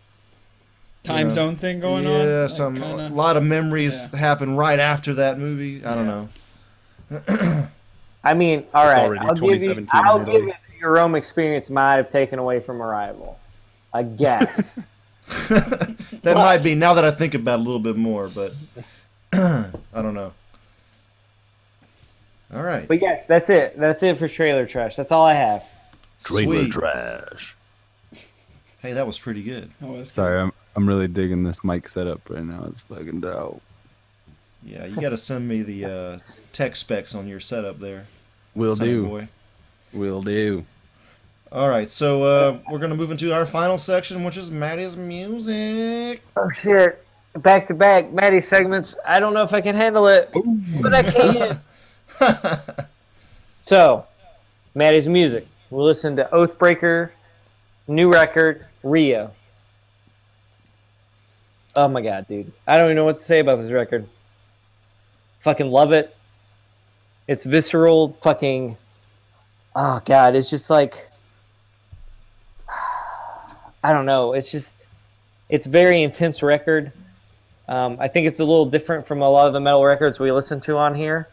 Time 1.04 1.28
Yeah. 1.28 1.34
zone 1.34 1.56
thing 1.56 1.80
going 1.80 2.04
yeah 2.04 2.10
on. 2.10 2.40
Like, 2.42 2.50
some 2.50 2.74
kinda- 2.76 3.08
a 3.08 3.10
lot 3.10 3.36
of 3.36 3.42
memories 3.42 4.08
Yeah. 4.12 4.18
happened 4.20 4.56
right 4.56 4.78
after 4.78 5.14
that 5.14 5.38
movie 5.38 5.84
i 5.84 5.94
don't 5.94 6.06
know 6.06 6.28
I 8.24 8.34
mean, 8.34 8.64
all 8.72 8.86
It's 8.88 8.96
right. 8.96 9.04
already 9.04 9.20
I'll 9.26 9.34
give 9.34 9.62
you. 9.62 9.74
2017 9.74 9.88
I'll 10.04 10.24
give 10.24 10.46
it. 10.48 10.54
Your 10.82 10.92
Rome 10.94 11.14
experience 11.14 11.70
might 11.70 11.94
have 11.94 12.10
taken 12.10 12.40
away 12.40 12.58
from 12.58 12.82
Arrival. 12.82 13.38
I 13.94 14.02
guess. 14.02 14.76
that 15.48 16.34
might 16.34 16.58
be 16.58 16.74
now 16.74 16.94
that 16.94 17.04
I 17.04 17.12
think 17.12 17.34
about 17.34 17.60
it 17.60 17.62
a 17.62 17.64
little 17.64 17.78
bit 17.78 17.96
more, 17.96 18.28
but 18.28 18.52
I 19.32 19.70
don't 19.94 20.14
know. 20.14 20.32
All 22.52 22.62
right. 22.62 22.86
but 22.86 23.00
yes, 23.00 23.24
that's 23.26 23.48
it. 23.48 23.78
That's 23.78 24.02
it 24.02 24.18
for 24.18 24.26
trailer 24.26 24.66
trash. 24.66 24.96
That's 24.96 25.12
all 25.12 25.24
I 25.24 25.34
have. 25.34 25.64
Sweet. 26.18 26.72
trash. 26.72 27.56
Hey, 28.80 28.92
that 28.92 29.06
was 29.06 29.18
pretty 29.18 29.44
good. 29.44 29.70
That 29.80 29.88
was- 29.88 30.10
Sorry, 30.10 30.40
I'm 30.40 30.52
I'm 30.74 30.88
really 30.88 31.08
digging 31.08 31.44
this 31.44 31.62
mic 31.62 31.88
setup 31.88 32.28
right 32.28 32.44
now. 32.44 32.64
It's 32.68 32.80
fucking 32.80 33.20
dope. 33.20 33.62
Yeah, 34.64 34.86
you 34.86 35.00
got 35.00 35.10
to 35.10 35.16
send 35.16 35.46
me 35.48 35.62
the 35.62 35.84
uh, 35.84 36.18
tech 36.52 36.76
specs 36.76 37.14
on 37.14 37.28
your 37.28 37.40
setup 37.40 37.78
there. 37.78 38.06
Will 38.54 38.74
sonny 38.74 38.90
do. 38.90 39.06
Boy. 39.06 39.28
Will 39.92 40.22
do. 40.22 40.64
All 41.52 41.68
right, 41.68 41.90
so 41.90 42.22
uh, 42.22 42.58
we're 42.70 42.78
gonna 42.78 42.94
move 42.94 43.10
into 43.10 43.30
our 43.34 43.44
final 43.44 43.76
section, 43.76 44.24
which 44.24 44.38
is 44.38 44.50
Maddie's 44.50 44.96
music. 44.96 46.22
Oh 46.34 46.48
shit! 46.48 47.04
Back 47.36 47.66
to 47.66 47.74
back 47.74 48.10
Maddie 48.10 48.40
segments. 48.40 48.96
I 49.06 49.20
don't 49.20 49.34
know 49.34 49.42
if 49.42 49.52
I 49.52 49.60
can 49.60 49.76
handle 49.76 50.08
it, 50.08 50.32
but 50.80 50.94
I 50.94 51.02
can. 51.02 51.60
so, 53.66 54.06
Maddie's 54.74 55.06
music. 55.06 55.46
We'll 55.68 55.84
listen 55.84 56.16
to 56.16 56.24
Oathbreaker, 56.32 57.10
new 57.86 58.10
record, 58.10 58.64
Rio. 58.82 59.30
Oh 61.76 61.88
my 61.88 62.00
god, 62.00 62.28
dude! 62.28 62.50
I 62.66 62.78
don't 62.78 62.86
even 62.86 62.96
know 62.96 63.04
what 63.04 63.18
to 63.18 63.24
say 63.24 63.40
about 63.40 63.60
this 63.60 63.70
record. 63.70 64.08
Fucking 65.40 65.70
love 65.70 65.92
it. 65.92 66.16
It's 67.28 67.44
visceral. 67.44 68.16
Fucking. 68.22 68.78
Oh 69.76 70.00
god, 70.06 70.34
it's 70.34 70.48
just 70.48 70.70
like. 70.70 71.10
I 73.82 73.92
don't 73.92 74.06
know. 74.06 74.32
It's 74.32 74.50
just 74.50 74.86
it's 75.48 75.66
very 75.66 76.02
intense 76.02 76.42
record. 76.42 76.92
Um, 77.68 77.96
I 78.00 78.08
think 78.08 78.26
it's 78.26 78.40
a 78.40 78.44
little 78.44 78.66
different 78.66 79.06
from 79.06 79.22
a 79.22 79.28
lot 79.28 79.46
of 79.46 79.52
the 79.52 79.60
metal 79.60 79.84
records 79.84 80.20
we 80.20 80.30
listen 80.32 80.60
to 80.60 80.76
on 80.76 80.94
here. 80.94 81.28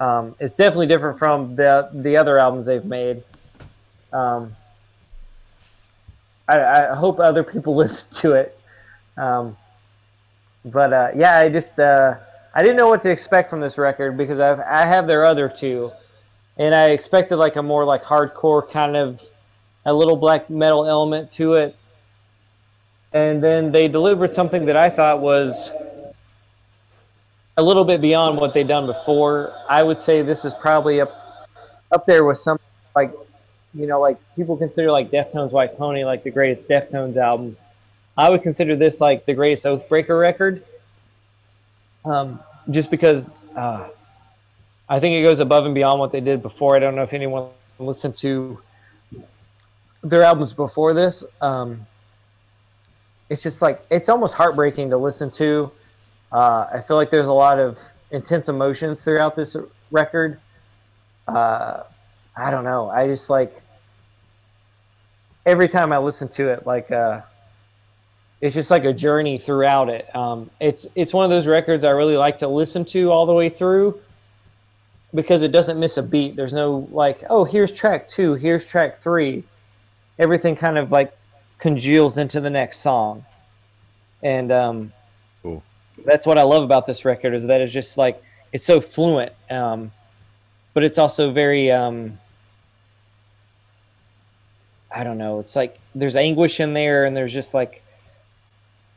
Um, 0.00 0.34
it's 0.38 0.54
definitely 0.54 0.86
different 0.86 1.18
from 1.18 1.56
the 1.56 1.88
the 1.92 2.16
other 2.16 2.38
albums 2.38 2.66
they've 2.66 2.84
made. 2.84 3.22
Um, 4.12 4.54
I, 6.48 6.90
I 6.90 6.94
hope 6.94 7.20
other 7.20 7.42
people 7.42 7.74
listen 7.84 8.08
to 8.20 8.32
it. 8.32 8.58
Um, 9.16 9.56
but 10.64 10.92
uh, 10.92 11.10
yeah, 11.16 11.38
I 11.38 11.48
just 11.48 11.78
uh, 11.78 12.14
I 12.54 12.62
didn't 12.62 12.76
know 12.76 12.88
what 12.88 13.02
to 13.02 13.10
expect 13.10 13.50
from 13.50 13.60
this 13.60 13.78
record 13.78 14.16
because 14.16 14.40
I've 14.40 14.60
I 14.60 14.86
have 14.86 15.06
their 15.06 15.24
other 15.24 15.48
two, 15.48 15.90
and 16.56 16.74
I 16.74 16.86
expected 16.86 17.36
like 17.36 17.56
a 17.56 17.62
more 17.62 17.84
like 17.84 18.04
hardcore 18.04 18.68
kind 18.70 18.96
of 18.96 19.22
a 19.88 19.92
little 19.92 20.16
black 20.16 20.48
metal 20.50 20.86
element 20.86 21.30
to 21.32 21.54
it 21.54 21.76
and 23.12 23.42
then 23.42 23.72
they 23.72 23.88
delivered 23.88 24.34
something 24.34 24.66
that 24.66 24.76
I 24.76 24.90
thought 24.90 25.20
was 25.20 25.70
a 27.56 27.62
little 27.62 27.84
bit 27.84 28.00
beyond 28.00 28.38
what 28.38 28.54
they'd 28.54 28.68
done 28.68 28.86
before. 28.86 29.52
I 29.68 29.82
would 29.82 30.00
say 30.00 30.22
this 30.22 30.44
is 30.44 30.54
probably 30.54 31.00
up 31.00 31.12
up 31.90 32.06
there 32.06 32.24
with 32.24 32.38
some 32.38 32.58
like 32.94 33.12
you 33.74 33.86
know, 33.86 34.00
like 34.00 34.18
people 34.36 34.56
consider 34.56 34.90
like 34.90 35.10
Deftones 35.10 35.52
White 35.52 35.76
Pony 35.76 36.04
like 36.04 36.22
the 36.22 36.30
greatest 36.30 36.68
Deftones 36.68 37.16
album. 37.16 37.56
I 38.16 38.28
would 38.30 38.42
consider 38.42 38.76
this 38.76 39.00
like 39.00 39.24
the 39.24 39.34
greatest 39.34 39.64
Oathbreaker 39.64 40.18
record. 40.18 40.64
Um, 42.04 42.40
just 42.70 42.90
because 42.90 43.38
uh, 43.56 43.88
I 44.88 45.00
think 45.00 45.14
it 45.14 45.22
goes 45.22 45.40
above 45.40 45.64
and 45.66 45.74
beyond 45.74 46.00
what 46.00 46.12
they 46.12 46.20
did 46.20 46.42
before. 46.42 46.76
I 46.76 46.78
don't 46.78 46.94
know 46.94 47.02
if 47.02 47.12
anyone 47.12 47.48
listened 47.78 48.16
to 48.16 48.60
their 50.02 50.22
albums 50.22 50.52
before 50.52 50.94
this. 50.94 51.24
Um, 51.40 51.86
it's 53.28 53.42
just 53.42 53.60
like 53.62 53.84
it's 53.90 54.08
almost 54.08 54.34
heartbreaking 54.34 54.90
to 54.90 54.96
listen 54.96 55.30
to. 55.32 55.70
Uh, 56.32 56.66
I 56.72 56.80
feel 56.80 56.96
like 56.96 57.10
there's 57.10 57.26
a 57.26 57.32
lot 57.32 57.58
of 57.58 57.78
intense 58.10 58.48
emotions 58.48 59.00
throughout 59.00 59.36
this 59.36 59.56
record. 59.90 60.40
Uh, 61.26 61.82
I 62.36 62.50
don't 62.50 62.64
know. 62.64 62.88
I 62.88 63.06
just 63.06 63.28
like 63.28 63.60
every 65.44 65.68
time 65.68 65.92
I 65.92 65.98
listen 65.98 66.28
to 66.28 66.48
it, 66.48 66.66
like 66.66 66.90
uh, 66.90 67.22
it's 68.40 68.54
just 68.54 68.70
like 68.70 68.84
a 68.84 68.92
journey 68.92 69.38
throughout 69.38 69.88
it. 69.88 70.14
Um, 70.14 70.50
it's 70.60 70.86
it's 70.94 71.12
one 71.12 71.24
of 71.24 71.30
those 71.30 71.46
records 71.46 71.84
I 71.84 71.90
really 71.90 72.16
like 72.16 72.38
to 72.38 72.48
listen 72.48 72.84
to 72.86 73.10
all 73.10 73.26
the 73.26 73.34
way 73.34 73.48
through 73.48 74.00
because 75.14 75.42
it 75.42 75.52
doesn't 75.52 75.78
miss 75.78 75.96
a 75.96 76.02
beat. 76.02 76.36
There's 76.36 76.54
no 76.54 76.88
like, 76.92 77.24
oh, 77.30 77.44
here's 77.44 77.72
track 77.72 78.08
two, 78.08 78.34
here's 78.34 78.66
track 78.66 78.98
three. 78.98 79.44
Everything 80.18 80.56
kind 80.56 80.78
of 80.78 80.90
like 80.90 81.16
congeals 81.58 82.18
into 82.18 82.40
the 82.40 82.50
next 82.50 82.78
song, 82.78 83.24
and 84.22 84.50
um, 84.50 84.92
Cool. 85.42 85.62
that's 86.04 86.26
what 86.26 86.38
I 86.38 86.42
love 86.42 86.62
about 86.62 86.86
this 86.86 87.04
record 87.04 87.34
is 87.34 87.44
that 87.44 87.60
it's 87.60 87.72
just 87.72 87.98
like 87.98 88.22
it's 88.52 88.64
so 88.64 88.80
fluent, 88.80 89.32
um, 89.50 89.92
but 90.74 90.84
it's 90.84 90.98
also 90.98 91.30
very 91.30 91.70
um, 91.70 92.18
I 94.90 95.04
don't 95.04 95.18
know. 95.18 95.38
It's 95.38 95.54
like 95.54 95.78
there's 95.94 96.16
anguish 96.16 96.60
in 96.60 96.72
there, 96.72 97.04
and 97.04 97.16
there's 97.16 97.32
just 97.32 97.54
like 97.54 97.82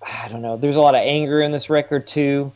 I 0.01 0.28
don't 0.30 0.41
know. 0.41 0.57
There's 0.57 0.76
a 0.76 0.82
lot 0.82 0.95
of 0.95 1.01
anger 1.01 1.41
in 1.41 1.51
this 1.51 1.69
record 1.69 2.07
too. 2.07 2.51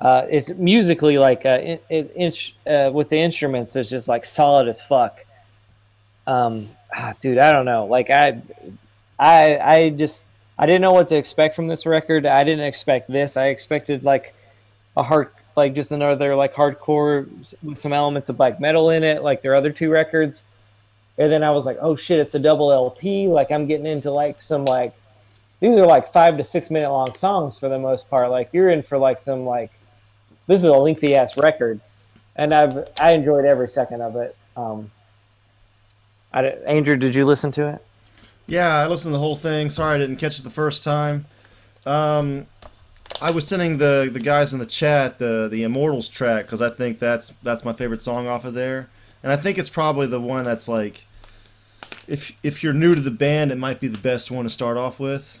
Uh, 0.00 0.26
it's 0.30 0.48
musically 0.50 1.18
like 1.18 1.44
uh, 1.44 1.76
uh, 1.90 2.90
with 2.92 3.10
the 3.10 3.18
instruments, 3.18 3.76
it's 3.76 3.90
just 3.90 4.08
like 4.08 4.24
solid 4.24 4.66
as 4.66 4.82
fuck. 4.82 5.24
Um, 6.26 6.70
dude, 7.20 7.38
I 7.38 7.52
don't 7.52 7.64
know. 7.64 7.86
Like 7.86 8.10
I, 8.10 8.40
I, 9.18 9.58
I 9.58 9.90
just 9.90 10.24
I 10.58 10.66
didn't 10.66 10.82
know 10.82 10.92
what 10.92 11.08
to 11.08 11.16
expect 11.16 11.56
from 11.56 11.68
this 11.68 11.86
record. 11.86 12.26
I 12.26 12.44
didn't 12.44 12.66
expect 12.66 13.10
this. 13.10 13.36
I 13.36 13.46
expected 13.46 14.04
like 14.04 14.34
a 14.96 15.02
hard, 15.02 15.30
like 15.56 15.74
just 15.74 15.92
another 15.92 16.34
like 16.34 16.54
hardcore 16.54 17.28
with 17.62 17.78
some 17.78 17.92
elements 17.92 18.28
of 18.28 18.36
black 18.36 18.60
metal 18.60 18.90
in 18.90 19.02
it, 19.02 19.22
like 19.22 19.42
their 19.42 19.54
other 19.54 19.70
two 19.70 19.90
records. 19.90 20.44
And 21.18 21.32
then 21.32 21.42
I 21.42 21.50
was 21.50 21.66
like, 21.66 21.78
oh 21.80 21.96
shit, 21.96 22.18
it's 22.18 22.34
a 22.34 22.38
double 22.38 22.72
LP. 22.72 23.26
Like 23.26 23.50
I'm 23.50 23.66
getting 23.66 23.86
into 23.86 24.10
like 24.10 24.42
some 24.42 24.64
like 24.64 24.94
these 25.60 25.76
are 25.76 25.86
like 25.86 26.12
five 26.12 26.36
to 26.36 26.44
six 26.44 26.70
minute 26.70 26.90
long 26.90 27.14
songs 27.14 27.58
for 27.58 27.68
the 27.68 27.78
most 27.78 28.08
part. 28.10 28.30
Like 28.30 28.50
you're 28.52 28.70
in 28.70 28.82
for 28.82 28.98
like 28.98 29.20
some 29.20 29.44
like 29.44 29.70
this 30.46 30.60
is 30.60 30.64
a 30.66 30.72
lengthy 30.72 31.14
ass 31.14 31.36
record, 31.36 31.80
and 32.36 32.52
I've 32.52 32.88
I 32.98 33.12
enjoyed 33.12 33.44
every 33.44 33.68
second 33.68 34.02
of 34.02 34.16
it. 34.16 34.36
Um, 34.56 34.90
I, 36.32 36.42
Andrew, 36.42 36.96
did 36.96 37.14
you 37.14 37.24
listen 37.24 37.52
to 37.52 37.68
it? 37.68 37.84
Yeah, 38.46 38.68
I 38.68 38.86
listened 38.86 39.10
to 39.10 39.12
the 39.12 39.18
whole 39.20 39.36
thing. 39.36 39.70
Sorry 39.70 39.94
I 39.94 39.98
didn't 39.98 40.16
catch 40.16 40.38
it 40.38 40.42
the 40.42 40.50
first 40.50 40.82
time. 40.82 41.26
Um, 41.86 42.46
I 43.22 43.30
was 43.30 43.46
sending 43.46 43.78
the 43.78 44.08
the 44.12 44.20
guys 44.20 44.52
in 44.52 44.58
the 44.58 44.66
chat 44.66 45.18
the 45.18 45.48
the 45.50 45.62
Immortals 45.62 46.08
track 46.08 46.46
because 46.46 46.62
I 46.62 46.70
think 46.70 46.98
that's 46.98 47.32
that's 47.42 47.64
my 47.64 47.72
favorite 47.72 48.02
song 48.02 48.26
off 48.26 48.44
of 48.44 48.54
there, 48.54 48.88
and 49.22 49.32
I 49.32 49.36
think 49.36 49.58
it's 49.58 49.68
probably 49.68 50.06
the 50.06 50.20
one 50.20 50.44
that's 50.44 50.68
like, 50.68 51.06
if 52.06 52.32
if 52.42 52.62
you're 52.62 52.72
new 52.72 52.94
to 52.94 53.00
the 53.00 53.10
band, 53.10 53.52
it 53.52 53.58
might 53.58 53.80
be 53.80 53.88
the 53.88 53.98
best 53.98 54.30
one 54.30 54.44
to 54.44 54.50
start 54.50 54.76
off 54.76 54.98
with. 54.98 55.38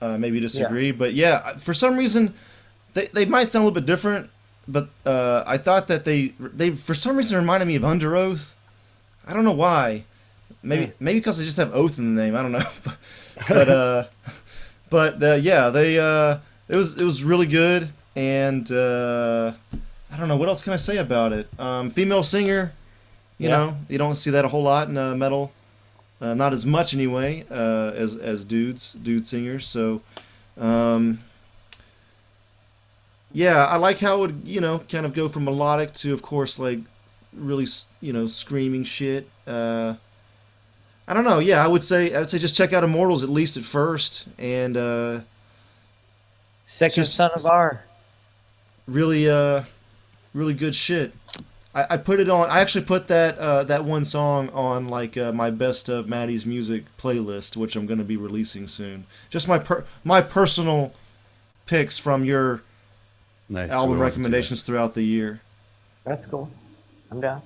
Uh, 0.00 0.16
maybe 0.16 0.40
disagree, 0.40 0.92
but 0.92 1.12
yeah, 1.12 1.56
for 1.58 1.74
some 1.74 1.96
reason, 1.96 2.32
they 2.94 3.08
they 3.08 3.24
might 3.24 3.50
sound 3.50 3.64
a 3.64 3.66
little 3.66 3.80
bit 3.80 3.86
different, 3.86 4.30
but 4.66 4.88
uh, 5.04 5.44
I 5.46 5.58
thought 5.58 5.88
that 5.88 6.04
they 6.04 6.28
they 6.38 6.70
for 6.70 6.94
some 6.94 7.16
reason 7.16 7.36
reminded 7.36 7.66
me 7.66 7.76
of 7.76 7.82
Underoath. 7.82 8.54
I 9.26 9.34
don't 9.34 9.44
know 9.44 9.52
why. 9.52 10.04
Maybe 10.62 10.92
maybe 11.00 11.18
because 11.20 11.38
they 11.38 11.44
just 11.44 11.56
have 11.56 11.74
oath 11.74 11.98
in 11.98 12.14
the 12.14 12.22
name. 12.22 12.36
I 12.36 12.42
don't 12.42 12.52
know, 12.52 12.68
but 13.48 13.68
uh, 13.68 14.04
but 14.90 15.22
uh, 15.22 15.34
yeah, 15.34 15.70
they 15.70 15.98
uh, 15.98 16.38
it 16.68 16.76
was 16.76 16.96
it 17.00 17.04
was 17.04 17.24
really 17.24 17.46
good, 17.46 17.88
and 18.14 18.70
uh, 18.70 19.52
I 20.12 20.16
don't 20.18 20.28
know 20.28 20.36
what 20.36 20.48
else 20.48 20.62
can 20.62 20.72
I 20.72 20.76
say 20.76 20.98
about 20.98 21.32
it. 21.32 21.48
Um, 21.58 21.90
female 21.90 22.22
singer, 22.22 22.72
you 23.38 23.48
Yeah. 23.48 23.56
know, 23.56 23.76
you 23.88 23.96
don't 23.98 24.16
see 24.16 24.30
that 24.30 24.44
a 24.44 24.48
whole 24.48 24.62
lot 24.62 24.88
in 24.88 24.98
uh, 24.98 25.14
metal, 25.16 25.50
uh, 26.20 26.34
not 26.34 26.52
as 26.52 26.66
much 26.66 26.92
anyway 26.92 27.44
uh, 27.50 27.92
as 27.94 28.16
as 28.16 28.44
dudes 28.44 28.92
dude 28.92 29.24
singers. 29.24 29.66
So, 29.66 30.02
um, 30.58 31.20
yeah, 33.32 33.64
I 33.64 33.76
like 33.76 33.98
how 34.00 34.16
it 34.16 34.20
would 34.20 34.42
you 34.44 34.60
know 34.60 34.80
kind 34.90 35.06
of 35.06 35.14
go 35.14 35.28
from 35.28 35.44
melodic 35.44 35.94
to 35.94 36.12
of 36.12 36.20
course 36.22 36.58
like 36.58 36.80
really 37.32 37.66
you 38.02 38.12
know 38.12 38.26
screaming 38.26 38.84
shit. 38.84 39.28
Uh, 39.46 39.94
I 41.10 41.12
don't 41.12 41.24
know. 41.24 41.40
Yeah, 41.40 41.62
I 41.64 41.66
would 41.66 41.82
say 41.82 42.14
I 42.14 42.20
would 42.20 42.28
say 42.30 42.38
just 42.38 42.54
check 42.54 42.72
out 42.72 42.84
Immortals 42.84 43.24
at 43.24 43.30
least 43.30 43.56
at 43.56 43.64
first, 43.64 44.28
and 44.38 44.76
uh, 44.76 45.20
Second 46.66 47.02
Just- 47.02 47.16
son 47.16 47.32
of 47.34 47.44
R. 47.44 47.82
really 48.86 49.28
uh, 49.28 49.64
really 50.32 50.54
good 50.54 50.74
shit. 50.74 51.12
I, 51.74 51.86
I 51.90 51.96
put 51.96 52.20
it 52.20 52.28
on. 52.28 52.48
I 52.48 52.60
actually 52.60 52.84
put 52.84 53.08
that 53.08 53.36
uh, 53.38 53.64
that 53.64 53.84
one 53.84 54.04
song 54.04 54.50
on 54.50 54.86
like 54.88 55.16
uh, 55.16 55.32
my 55.32 55.50
best 55.50 55.88
of 55.88 56.08
Maddie's 56.08 56.46
music 56.46 56.84
playlist, 56.96 57.56
which 57.56 57.74
I'm 57.74 57.86
going 57.86 57.98
to 57.98 58.04
be 58.04 58.16
releasing 58.16 58.68
soon. 58.68 59.06
Just 59.30 59.48
my 59.48 59.58
per- 59.58 59.84
my 60.04 60.20
personal 60.20 60.92
picks 61.66 61.98
from 61.98 62.24
your 62.24 62.62
Nice. 63.48 63.72
album 63.72 63.90
We 63.92 63.96
will 63.96 64.04
recommendations 64.04 64.62
throughout 64.62 64.94
the 64.94 65.02
year. 65.02 65.40
That's 66.04 66.24
cool. 66.26 66.48
I'm 67.10 67.20
down. 67.20 67.42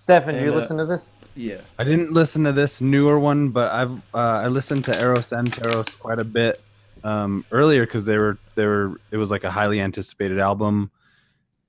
Stefan, 0.00 0.32
did 0.34 0.42
you 0.44 0.52
uh, 0.52 0.56
listen 0.56 0.78
to 0.78 0.86
this? 0.86 1.10
Yeah. 1.36 1.58
I 1.78 1.84
didn't 1.84 2.12
listen 2.12 2.42
to 2.44 2.52
this 2.52 2.80
newer 2.80 3.18
one, 3.18 3.50
but 3.50 3.70
I've 3.70 3.92
uh, 4.14 4.18
I 4.44 4.48
listened 4.48 4.84
to 4.86 4.98
Eros|Anteros 4.98 5.96
quite 5.98 6.18
a 6.18 6.24
bit 6.24 6.60
um, 7.04 7.44
earlier 7.52 7.82
because 7.84 8.06
they 8.06 8.16
were 8.16 8.38
they 8.54 8.64
were 8.64 8.98
it 9.10 9.18
was 9.18 9.30
like 9.30 9.44
a 9.44 9.50
highly 9.50 9.78
anticipated 9.78 10.38
album, 10.38 10.90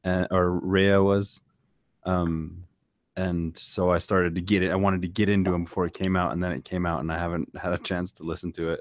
and 0.05 0.27
or 0.31 0.59
Rheia 0.61 1.03
was, 1.03 1.41
um, 2.05 2.63
and 3.17 3.55
so 3.57 3.91
I 3.91 3.97
started 3.97 4.35
to 4.35 4.41
get 4.41 4.63
it. 4.63 4.71
I 4.71 4.75
wanted 4.75 5.01
to 5.01 5.09
get 5.09 5.27
into 5.27 5.51
them 5.51 5.65
before 5.65 5.85
it 5.85 5.93
came 5.93 6.15
out, 6.15 6.31
and 6.31 6.41
then 6.41 6.53
it 6.53 6.63
came 6.63 6.85
out, 6.85 7.01
and 7.01 7.11
I 7.11 7.17
haven't 7.17 7.49
had 7.61 7.73
a 7.73 7.77
chance 7.77 8.13
to 8.13 8.23
listen 8.23 8.53
to 8.53 8.69
it. 8.71 8.79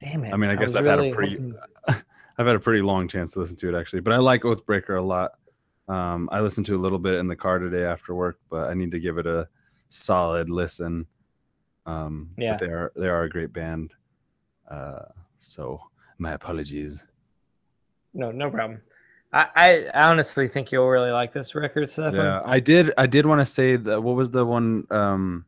Damn 0.00 0.24
it. 0.24 0.32
I 0.32 0.36
mean, 0.36 0.50
I 0.50 0.54
guess 0.54 0.68
was 0.68 0.76
I've 0.76 0.86
had 0.86 0.98
a 1.00 1.02
really 1.02 1.12
pretty- 1.12 1.32
hoping- 1.34 1.54
I've 2.38 2.46
had 2.46 2.54
a 2.56 2.60
pretty 2.60 2.82
long 2.82 3.08
chance 3.08 3.32
to 3.32 3.40
listen 3.40 3.56
to 3.56 3.74
it 3.74 3.78
actually, 3.78 4.00
but 4.00 4.12
I 4.12 4.18
like 4.18 4.42
Oathbreaker 4.42 4.96
a 4.98 5.02
lot. 5.02 5.32
Um, 5.88 6.28
I 6.32 6.40
listened 6.40 6.66
to 6.66 6.76
a 6.76 6.78
little 6.78 6.98
bit 6.98 7.14
in 7.14 7.26
the 7.26 7.36
car 7.36 7.58
today 7.58 7.84
after 7.84 8.14
work, 8.14 8.38
but 8.50 8.68
I 8.68 8.74
need 8.74 8.90
to 8.90 8.98
give 8.98 9.18
it 9.18 9.26
a 9.26 9.48
solid 9.88 10.50
listen. 10.50 11.06
Um, 11.86 12.30
Yeah. 12.36 12.56
they 12.58 12.66
are 12.66 12.92
they 12.96 13.08
are 13.08 13.22
a 13.22 13.28
great 13.28 13.52
band. 13.52 13.94
Uh, 14.68 15.04
so 15.38 15.80
my 16.18 16.32
apologies. 16.32 17.04
No, 18.14 18.32
no 18.32 18.50
problem. 18.50 18.80
I, 19.32 19.88
I 19.92 20.08
honestly 20.08 20.48
think 20.48 20.72
you'll 20.72 20.88
really 20.88 21.10
like 21.10 21.32
this 21.32 21.54
record, 21.54 21.90
Stefan. 21.90 22.14
Yeah, 22.14 22.40
I 22.44 22.58
did. 22.58 22.92
I 22.96 23.06
did 23.06 23.26
want 23.26 23.40
to 23.40 23.44
say 23.46 23.76
that. 23.76 24.02
What 24.02 24.16
was 24.16 24.30
the 24.30 24.46
one 24.46 24.86
um, 24.90 25.44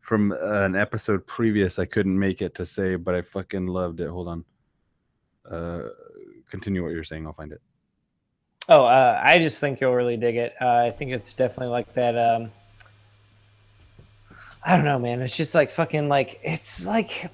from 0.00 0.32
an 0.32 0.74
episode 0.74 1.24
previous? 1.26 1.78
I 1.78 1.84
couldn't 1.84 2.18
make 2.18 2.42
it 2.42 2.54
to 2.56 2.64
say, 2.66 2.96
but 2.96 3.14
I 3.14 3.22
fucking 3.22 3.66
loved 3.68 4.00
it. 4.00 4.08
Hold 4.08 4.28
on. 4.28 4.44
Uh, 5.48 5.88
continue 6.50 6.82
what 6.82 6.92
you're 6.92 7.04
saying. 7.04 7.26
I'll 7.26 7.32
find 7.32 7.52
it. 7.52 7.60
Oh, 8.68 8.84
uh, 8.84 9.20
I 9.24 9.38
just 9.38 9.60
think 9.60 9.80
you'll 9.80 9.94
really 9.94 10.16
dig 10.16 10.36
it. 10.36 10.54
Uh, 10.60 10.66
I 10.86 10.90
think 10.90 11.12
it's 11.12 11.32
definitely 11.34 11.68
like 11.68 11.92
that. 11.94 12.16
Um, 12.18 12.50
I 14.64 14.74
don't 14.76 14.84
know, 14.84 14.98
man. 14.98 15.22
It's 15.22 15.36
just 15.36 15.54
like 15.54 15.70
fucking 15.70 16.08
like 16.08 16.40
it's 16.42 16.84
like 16.84 17.30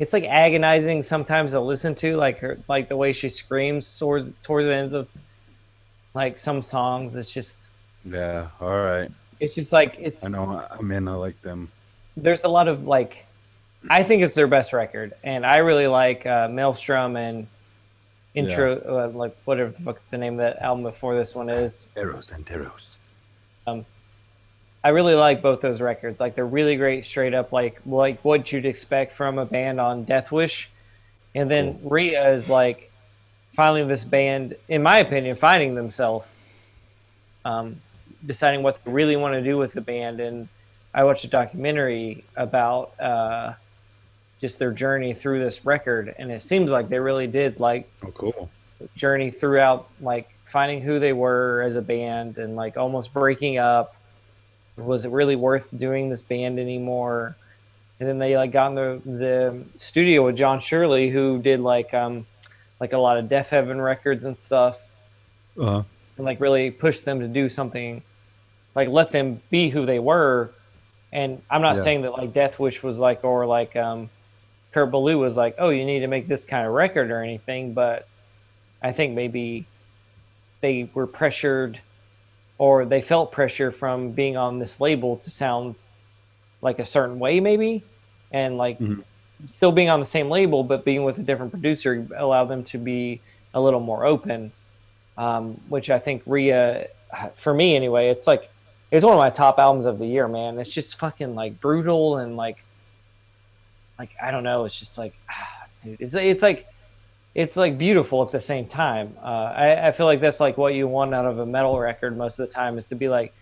it's 0.00 0.12
like 0.12 0.24
agonizing 0.24 1.02
sometimes 1.04 1.52
to 1.52 1.60
listen 1.60 1.94
to, 1.96 2.16
like 2.16 2.38
her 2.40 2.58
like 2.68 2.88
the 2.88 2.96
way 2.96 3.12
she 3.12 3.28
screams 3.28 3.98
towards 3.98 4.32
towards 4.42 4.66
the 4.66 4.74
ends 4.74 4.92
of 4.92 5.08
like 6.14 6.38
some 6.38 6.60
songs. 6.60 7.14
It's 7.14 7.32
just 7.32 7.68
Yeah. 8.04 8.48
All 8.60 8.70
right. 8.82 9.10
it's 9.38 9.54
just 9.54 9.72
like 9.72 9.94
it's 9.98 10.24
I 10.24 10.28
know. 10.28 10.66
I'm 10.70 10.90
in. 10.90 11.06
I 11.06 11.14
like 11.14 11.40
them. 11.42 11.70
there's 12.16 12.42
a 12.42 12.48
lot 12.48 12.66
of 12.66 12.84
like 12.84 13.24
I 13.90 14.02
think 14.02 14.22
it's 14.24 14.34
their 14.34 14.48
best 14.48 14.72
record, 14.72 15.12
and 15.22 15.46
I 15.46 15.58
really 15.58 15.86
like 15.86 16.26
uh, 16.26 16.48
Maelstrom 16.48 17.16
and 17.16 17.46
intro, 18.34 18.80
uh, 18.86 19.16
like 19.16 19.36
whatever 19.44 19.70
the 19.70 19.82
fuck 19.82 20.00
the 20.10 20.18
name 20.18 20.34
of 20.34 20.38
that 20.38 20.62
album 20.62 20.84
before 20.84 21.16
this 21.16 21.34
one 21.34 21.48
is. 21.48 21.88
Eros|Anteros. 21.96 22.96
I 24.84 24.88
really 24.88 25.14
like 25.14 25.42
both 25.42 25.60
those 25.60 25.80
records. 25.80 26.18
Like 26.18 26.34
they're 26.34 26.44
really 26.44 26.76
great, 26.76 27.04
straight 27.04 27.34
up, 27.34 27.52
like 27.52 27.80
like 27.86 28.24
what 28.24 28.50
you'd 28.50 28.66
expect 28.66 29.14
from 29.14 29.38
a 29.38 29.46
band 29.46 29.80
on 29.80 30.04
Death 30.04 30.32
Wish. 30.32 30.70
And 31.34 31.50
then 31.50 31.78
Rheia 31.78 32.34
is 32.34 32.48
like 32.48 32.90
finally 33.54 33.84
this 33.84 34.04
band, 34.04 34.56
in 34.68 34.82
my 34.82 34.98
opinion, 34.98 35.36
finding 35.36 35.74
themselves, 35.74 36.26
um, 37.44 37.80
deciding 38.26 38.62
what 38.62 38.82
they 38.84 38.90
really 38.90 39.16
want 39.16 39.34
to 39.34 39.42
do 39.42 39.56
with 39.56 39.72
the 39.72 39.80
band, 39.80 40.20
and 40.20 40.48
I 40.94 41.04
watched 41.04 41.24
a 41.24 41.28
documentary 41.28 42.24
about 42.36 42.98
uh, 43.00 43.54
just 44.42 44.58
their 44.58 44.72
journey 44.72 45.14
through 45.14 45.38
this 45.42 45.64
record, 45.64 46.14
and 46.18 46.30
it 46.30 46.42
seems 46.42 46.70
like 46.70 46.88
they 46.90 46.98
really 46.98 47.26
did 47.28 47.58
like 47.60 47.88
Oh, 48.04 48.10
cool. 48.10 48.50
journey 48.96 49.30
throughout 49.30 49.88
like 50.00 50.28
finding 50.44 50.82
who 50.82 50.98
they 50.98 51.14
were 51.14 51.62
as 51.62 51.76
a 51.76 51.80
band 51.82 52.36
and 52.36 52.56
like 52.56 52.76
almost 52.76 53.12
breaking 53.14 53.56
up 53.56 53.94
was 54.76 55.04
it 55.06 55.10
really 55.10 55.36
worth 55.36 55.68
doing 55.78 56.10
this 56.10 56.20
band 56.20 56.58
anymore 56.58 57.36
and 58.00 58.08
then 58.08 58.18
they 58.18 58.36
like 58.36 58.50
got 58.52 58.68
in 58.68 58.74
the, 58.74 59.00
the 59.04 59.64
studio 59.76 60.26
with 60.26 60.36
Jack 60.36 60.60
Shirley 60.60 61.08
who 61.08 61.38
did 61.40 61.60
like 61.60 61.94
um 61.94 62.26
like 62.80 62.92
a 62.92 62.98
lot 62.98 63.16
of 63.18 63.26
Deafheaven 63.26 63.82
records 63.82 64.24
and 64.24 64.36
stuff 64.36 64.90
uh-huh. 65.58 65.82
and 66.16 66.26
like 66.26 66.40
really 66.40 66.70
pushed 66.70 67.04
them 67.04 67.20
to 67.20 67.28
do 67.28 67.48
something 67.48 68.02
like 68.74 68.88
let 68.88 69.10
them 69.12 69.40
be 69.50 69.70
who 69.70 69.86
they 69.86 70.00
were 70.00 70.50
and 71.12 71.40
i'm 71.50 71.62
not 71.62 71.76
Yeah. 71.76 71.82
saying 71.82 72.02
that 72.02 72.12
like 72.12 72.32
death 72.32 72.58
wish 72.58 72.82
was 72.82 72.98
like 72.98 73.22
or 73.24 73.46
like 73.46 73.76
um 73.76 74.10
kurt 74.72 74.90
ballou 74.90 75.18
was 75.18 75.36
like 75.36 75.54
oh 75.58 75.70
you 75.70 75.84
need 75.84 76.00
to 76.00 76.06
make 76.06 76.28
this 76.28 76.44
kind 76.44 76.66
of 76.66 76.72
record 76.72 77.10
or 77.10 77.22
anything 77.22 77.72
but 77.74 78.06
i 78.82 78.92
think 78.92 79.14
maybe 79.14 79.66
they 80.60 80.88
were 80.94 81.06
pressured 81.06 81.80
or 82.58 82.84
they 82.84 83.02
felt 83.02 83.32
pressure 83.32 83.72
from 83.72 84.12
being 84.12 84.36
on 84.36 84.58
this 84.58 84.80
label 84.80 85.16
to 85.16 85.30
sound 85.30 85.76
like 86.60 86.78
a 86.78 86.84
certain 86.84 87.18
way 87.18 87.40
maybe 87.40 87.82
and 88.32 88.56
like 88.56 88.78
Mhm. 88.78 89.04
still 89.48 89.72
being 89.72 89.88
on 89.90 90.00
the 90.00 90.06
same 90.06 90.30
label 90.30 90.62
but 90.62 90.84
being 90.84 91.04
with 91.04 91.18
a 91.18 91.22
different 91.22 91.52
producer 91.52 92.06
allowed 92.16 92.46
them 92.46 92.64
to 92.64 92.78
be 92.78 93.20
a 93.54 93.60
little 93.60 93.80
more 93.80 94.06
open 94.06 94.52
um, 95.16 95.60
which 95.68 95.90
I 95.90 95.98
think 95.98 96.24
Rheia, 96.24 96.86
for 97.34 97.52
me 97.52 97.76
anyway, 97.76 98.08
it's 98.08 98.26
like 98.26 98.50
it's 98.90 99.04
one 99.04 99.14
of 99.14 99.20
my 99.20 99.30
top 99.30 99.58
albums 99.58 99.86
of 99.86 99.98
the 99.98 100.06
year, 100.06 100.28
man. 100.28 100.58
It's 100.58 100.70
just 100.70 100.98
fucking 100.98 101.34
like 101.34 101.60
brutal 101.60 102.18
and 102.18 102.36
like, 102.36 102.64
like 104.02 104.10
I 104.22 104.30
don't 104.32 104.44
know. 104.44 104.64
It's 104.66 104.78
just 104.78 104.98
like, 104.98 105.14
ah, 105.30 105.48
it's 105.84 106.14
it's 106.14 106.42
like, 106.42 106.66
it's 107.34 107.56
like 107.56 107.78
beautiful 107.78 108.22
at 108.22 108.32
the 108.32 108.40
same 108.40 108.68
time. 108.68 109.16
Uh, 109.22 109.26
I 109.66 109.88
I 109.88 109.92
feel 109.92 110.06
like 110.06 110.20
that's 110.20 110.40
like 110.40 110.58
what 110.58 110.74
you 110.74 110.88
want 110.88 111.14
out 111.14 111.26
of 111.26 111.38
a 111.38 111.46
metal 111.46 111.78
record 111.78 112.16
most 112.18 112.38
of 112.38 112.48
the 112.48 112.52
time 112.54 112.78
is 112.78 112.86
to 112.86 112.96
be 112.96 113.08
like, 113.08 113.34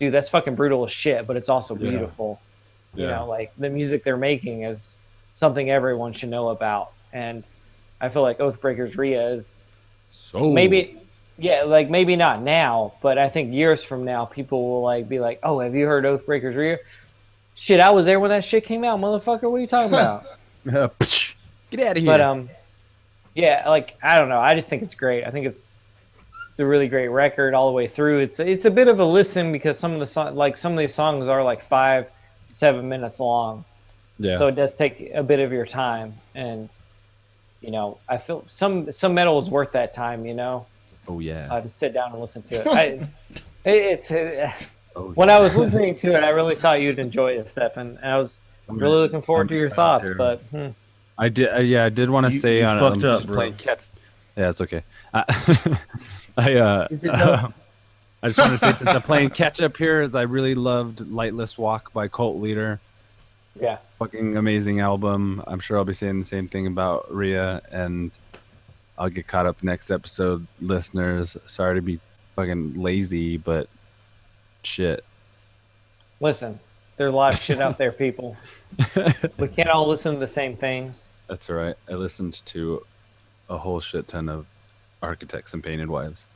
dude, 0.00 0.12
that's 0.14 0.28
fucking 0.30 0.56
brutal 0.56 0.84
as 0.84 0.92
shit, 0.92 1.26
but 1.26 1.36
it's 1.36 1.48
also 1.48 1.76
beautiful. 1.76 2.42
Yeah. 2.94 3.02
You 3.02 3.08
Yeah. 3.08 3.16
know, 3.16 3.26
like 3.28 3.52
the 3.56 3.70
music 3.70 4.04
they're 4.04 4.16
making 4.16 4.64
is 4.64 4.96
something 5.32 5.70
everyone 5.70 6.12
should 6.12 6.30
know 6.30 6.48
about, 6.50 6.88
and 7.12 7.44
I 8.00 8.08
feel 8.10 8.22
like 8.22 8.38
Oathbreakers 8.38 8.96
Rheia 8.96 9.34
is 9.34 9.54
so 10.10 10.50
maybe 10.50 11.02
yeah 11.38 11.62
like 11.64 11.88
maybe 11.90 12.16
not 12.16 12.42
now 12.42 12.94
but 13.02 13.18
i 13.18 13.28
think 13.28 13.52
years 13.54 13.82
from 13.82 14.04
now 14.04 14.24
people 14.26 14.68
will 14.70 14.82
like 14.82 15.08
be 15.08 15.20
like 15.20 15.38
oh 15.42 15.60
have 15.60 15.74
you 15.74 15.86
heard 15.86 16.04
oathbreakers 16.04 16.54
Rheia 16.54 16.78
shit 17.60 17.78
i 17.78 17.90
was 17.90 18.06
there 18.06 18.18
when 18.18 18.30
that 18.30 18.42
shit 18.42 18.64
came 18.64 18.84
out 18.84 19.00
motherfucker. 19.00 19.42
What 19.50 19.58
are 19.58 19.60
you 19.60 19.66
talking 19.66 19.92
about? 19.92 20.24
Get 21.70 21.80
out 21.80 21.96
of 21.96 22.02
here. 22.02 22.06
but 22.06 22.20
um 22.20 22.48
yeah 23.34 23.68
like 23.68 23.96
i 24.02 24.18
don't 24.18 24.28
know. 24.28 24.40
I 24.40 24.54
just 24.54 24.68
think 24.68 24.82
it's 24.82 24.94
great. 24.94 25.24
I 25.24 25.30
think 25.30 25.46
it's 25.46 25.76
it's 26.50 26.58
a 26.58 26.66
really 26.66 26.88
great 26.88 27.08
record 27.08 27.54
all 27.54 27.68
the 27.68 27.74
way 27.74 27.86
through. 27.86 28.20
It's 28.20 28.40
it's 28.40 28.64
a 28.64 28.70
bit 28.70 28.88
of 28.88 28.98
a 28.98 29.04
listen 29.04 29.52
because 29.52 29.78
some 29.78 29.92
of 29.92 30.00
the 30.00 30.06
song 30.06 30.34
like 30.34 30.56
some 30.56 30.72
of 30.72 30.78
these 30.78 30.94
songs 30.94 31.28
are 31.28 31.44
like 31.44 31.62
five 31.62 32.06
seven 32.48 32.88
minutes 32.88 33.20
long. 33.20 33.64
Yeah. 34.18 34.38
so 34.38 34.48
it 34.48 34.54
does 34.56 34.74
take 34.74 35.10
a 35.14 35.22
bit 35.22 35.38
of 35.38 35.52
your 35.52 35.66
time. 35.66 36.14
And 36.34 36.70
you 37.60 37.70
know 37.70 37.98
i 38.08 38.16
feel 38.16 38.42
some 38.46 38.90
some 38.90 39.12
metal 39.12 39.38
is 39.38 39.50
worth 39.50 39.72
that 39.72 39.92
time 39.92 40.24
you 40.24 40.32
know? 40.32 40.64
Oh 41.06 41.20
yeah. 41.20 41.46
uh, 41.50 41.60
to 41.60 41.68
sit 41.68 41.92
down 41.92 42.12
and 42.12 42.20
listen 42.20 42.40
to 42.42 42.60
it. 42.60 42.66
I, 42.82 42.82
it 42.84 43.08
it's 43.64 44.10
uh, 44.10 44.50
oh, 44.96 45.10
when 45.12 45.28
yeah. 45.28 45.36
I 45.36 45.40
was 45.40 45.56
listening 45.62 45.96
to 45.96 46.16
it, 46.16 46.22
I 46.24 46.30
really 46.30 46.56
thought 46.56 46.80
you'd 46.80 46.98
enjoy 46.98 47.32
it, 47.32 47.48
Stefan. 47.48 47.98
I 48.02 48.16
was 48.16 48.42
I'm 48.68 48.76
really 48.78 48.92
gonna- 48.92 49.02
looking 49.02 49.22
forward 49.22 49.42
I'm 49.42 49.48
to 49.48 49.54
your 49.56 49.70
thoughts, 49.70 50.08
hear- 50.08 50.16
but 50.16 50.40
hmm. 50.50 50.68
I 51.18 51.28
did. 51.28 51.48
Uh, 51.54 51.58
yeah, 51.60 51.84
I 51.84 51.88
did 51.90 52.08
want 52.08 52.26
to 52.26 52.32
say 52.32 52.60
you 52.60 52.64
on 52.64 52.78
fucked 52.78 53.04
um, 53.04 53.16
up, 53.16 53.26
bro. 53.26 53.34
playing 53.36 53.54
catch. 53.54 53.80
Yeah, 54.36 54.48
it's 54.48 54.60
okay. 54.62 54.82
I, 55.12 55.24
I 56.38 56.54
uh, 56.54 56.88
Is 56.90 57.04
it 57.04 57.12
dope? 57.14 57.52
I 58.22 58.28
just 58.28 58.38
want 58.38 58.52
to 58.52 58.58
say 58.58 58.72
since 58.72 58.88
I'm 58.88 59.02
playing 59.02 59.30
catch 59.30 59.60
up 59.60 59.76
here, 59.76 60.02
is 60.02 60.14
I 60.14 60.22
really 60.22 60.54
loved 60.54 60.98
"Lightless 61.00 61.58
Walk" 61.58 61.92
by 61.92 62.08
Cult 62.08 62.36
Leader. 62.36 62.80
yeah, 63.60 63.78
Fucking 63.98 64.36
amazing 64.36 64.80
album. 64.80 65.42
I'm 65.46 65.60
sure 65.60 65.76
I'll 65.78 65.84
be 65.84 65.92
saying 65.92 66.20
the 66.20 66.26
same 66.26 66.48
thing 66.48 66.66
about 66.66 67.10
Rheia, 67.10 67.60
and 67.70 68.10
I'll 68.98 69.08
get 69.10 69.26
caught 69.26 69.46
up 69.46 69.62
next 69.62 69.90
episode, 69.90 70.46
listeners. 70.60 71.36
Sorry 71.46 71.74
to 71.76 71.82
be 71.82 71.98
fucking 72.36 72.80
lazy, 72.80 73.36
but 73.38 73.68
shit. 74.62 75.04
listen, 76.20 76.58
there's 76.96 77.12
a 77.12 77.16
lot 77.16 77.34
of 77.34 77.40
shit 77.40 77.60
out 77.60 77.78
there, 77.78 77.92
people. 77.92 78.36
We 79.38 79.48
can't 79.48 79.68
all 79.68 79.88
listen 79.88 80.14
to 80.14 80.20
the 80.20 80.26
same 80.26 80.56
things. 80.56 81.08
That's 81.28 81.48
all 81.48 81.56
right. 81.56 81.74
I 81.88 81.94
listened 81.94 82.44
to 82.46 82.84
a 83.48 83.56
whole 83.58 83.80
shit 83.80 84.06
ton 84.08 84.28
of 84.28 84.46
Architects 85.02 85.54
and 85.54 85.62
Painted 85.64 85.88
Wives. 85.88 86.26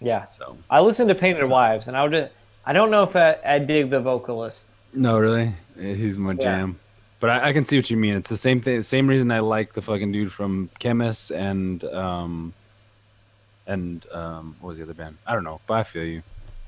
Yeah, 0.00 0.22
So 0.24 0.56
I 0.70 0.80
listened 0.80 1.08
to 1.08 1.14
Painted 1.14 1.48
Wives, 1.48 1.88
and 1.88 1.96
I 1.96 2.02
would. 2.06 2.30
I 2.66 2.72
don't 2.72 2.90
know 2.90 3.02
if 3.04 3.14
I, 3.16 3.36
I 3.44 3.58
dig 3.58 3.90
the 3.90 4.00
vocalist. 4.00 4.74
no, 4.92 5.18
really, 5.18 5.54
he's 5.78 6.18
my 6.18 6.32
Yeah. 6.32 6.36
jam. 6.42 6.80
But 7.20 7.30
I, 7.30 7.48
I 7.48 7.52
can 7.54 7.64
see 7.64 7.76
what 7.76 7.88
you 7.90 7.96
mean. 7.96 8.14
It's 8.14 8.28
the 8.28 8.36
same 8.36 8.60
thing. 8.60 8.82
Same 8.82 9.06
reason 9.06 9.30
I 9.30 9.38
like 9.40 9.72
the 9.72 9.80
fucking 9.80 10.12
dude 10.12 10.30
from 10.32 10.68
Chemist 10.78 11.30
and 11.30 11.82
um 11.84 12.52
and 13.66 14.04
um 14.12 14.56
what 14.60 14.68
was 14.70 14.78
the 14.78 14.84
other 14.84 14.92
band? 14.94 15.16
I 15.26 15.32
don't 15.34 15.44
know, 15.44 15.60
but 15.66 15.74
I 15.74 15.82
feel 15.82 16.04
you. 16.04 16.22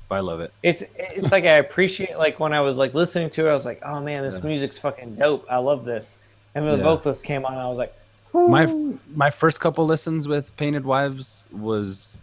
But 0.09 0.15
I 0.15 0.19
love 0.21 0.39
it. 0.41 0.51
It's 0.63 0.83
it's 0.97 1.31
like 1.31 1.45
I 1.45 1.57
appreciate 1.57 2.17
like 2.17 2.39
when 2.39 2.51
I 2.51 2.59
was 2.61 2.77
like 2.77 2.93
listening 2.95 3.29
to 3.31 3.47
it, 3.47 3.51
I 3.51 3.53
was 3.53 3.65
like, 3.65 3.79
oh 3.85 4.01
man, 4.01 4.23
this 4.23 4.39
Yeah. 4.41 4.47
music's 4.47 4.77
fucking 4.77 5.15
dope. 5.15 5.45
I 5.49 5.57
love 5.57 5.85
this. 5.85 6.15
And 6.55 6.65
then 6.65 6.73
the 6.73 6.77
Yeah. 6.79 6.83
vocalist 6.95 7.23
came 7.23 7.45
on, 7.45 7.53
and 7.53 7.61
I 7.61 7.67
was 7.69 7.77
like, 7.77 7.93
My 8.33 8.65
"Whoo." 8.65 8.99
my 9.15 9.29
first 9.29 9.59
couple 9.59 9.85
listens 9.85 10.27
with 10.27 10.55
Painted 10.57 10.83
Wives 10.83 11.45
was 11.51 12.17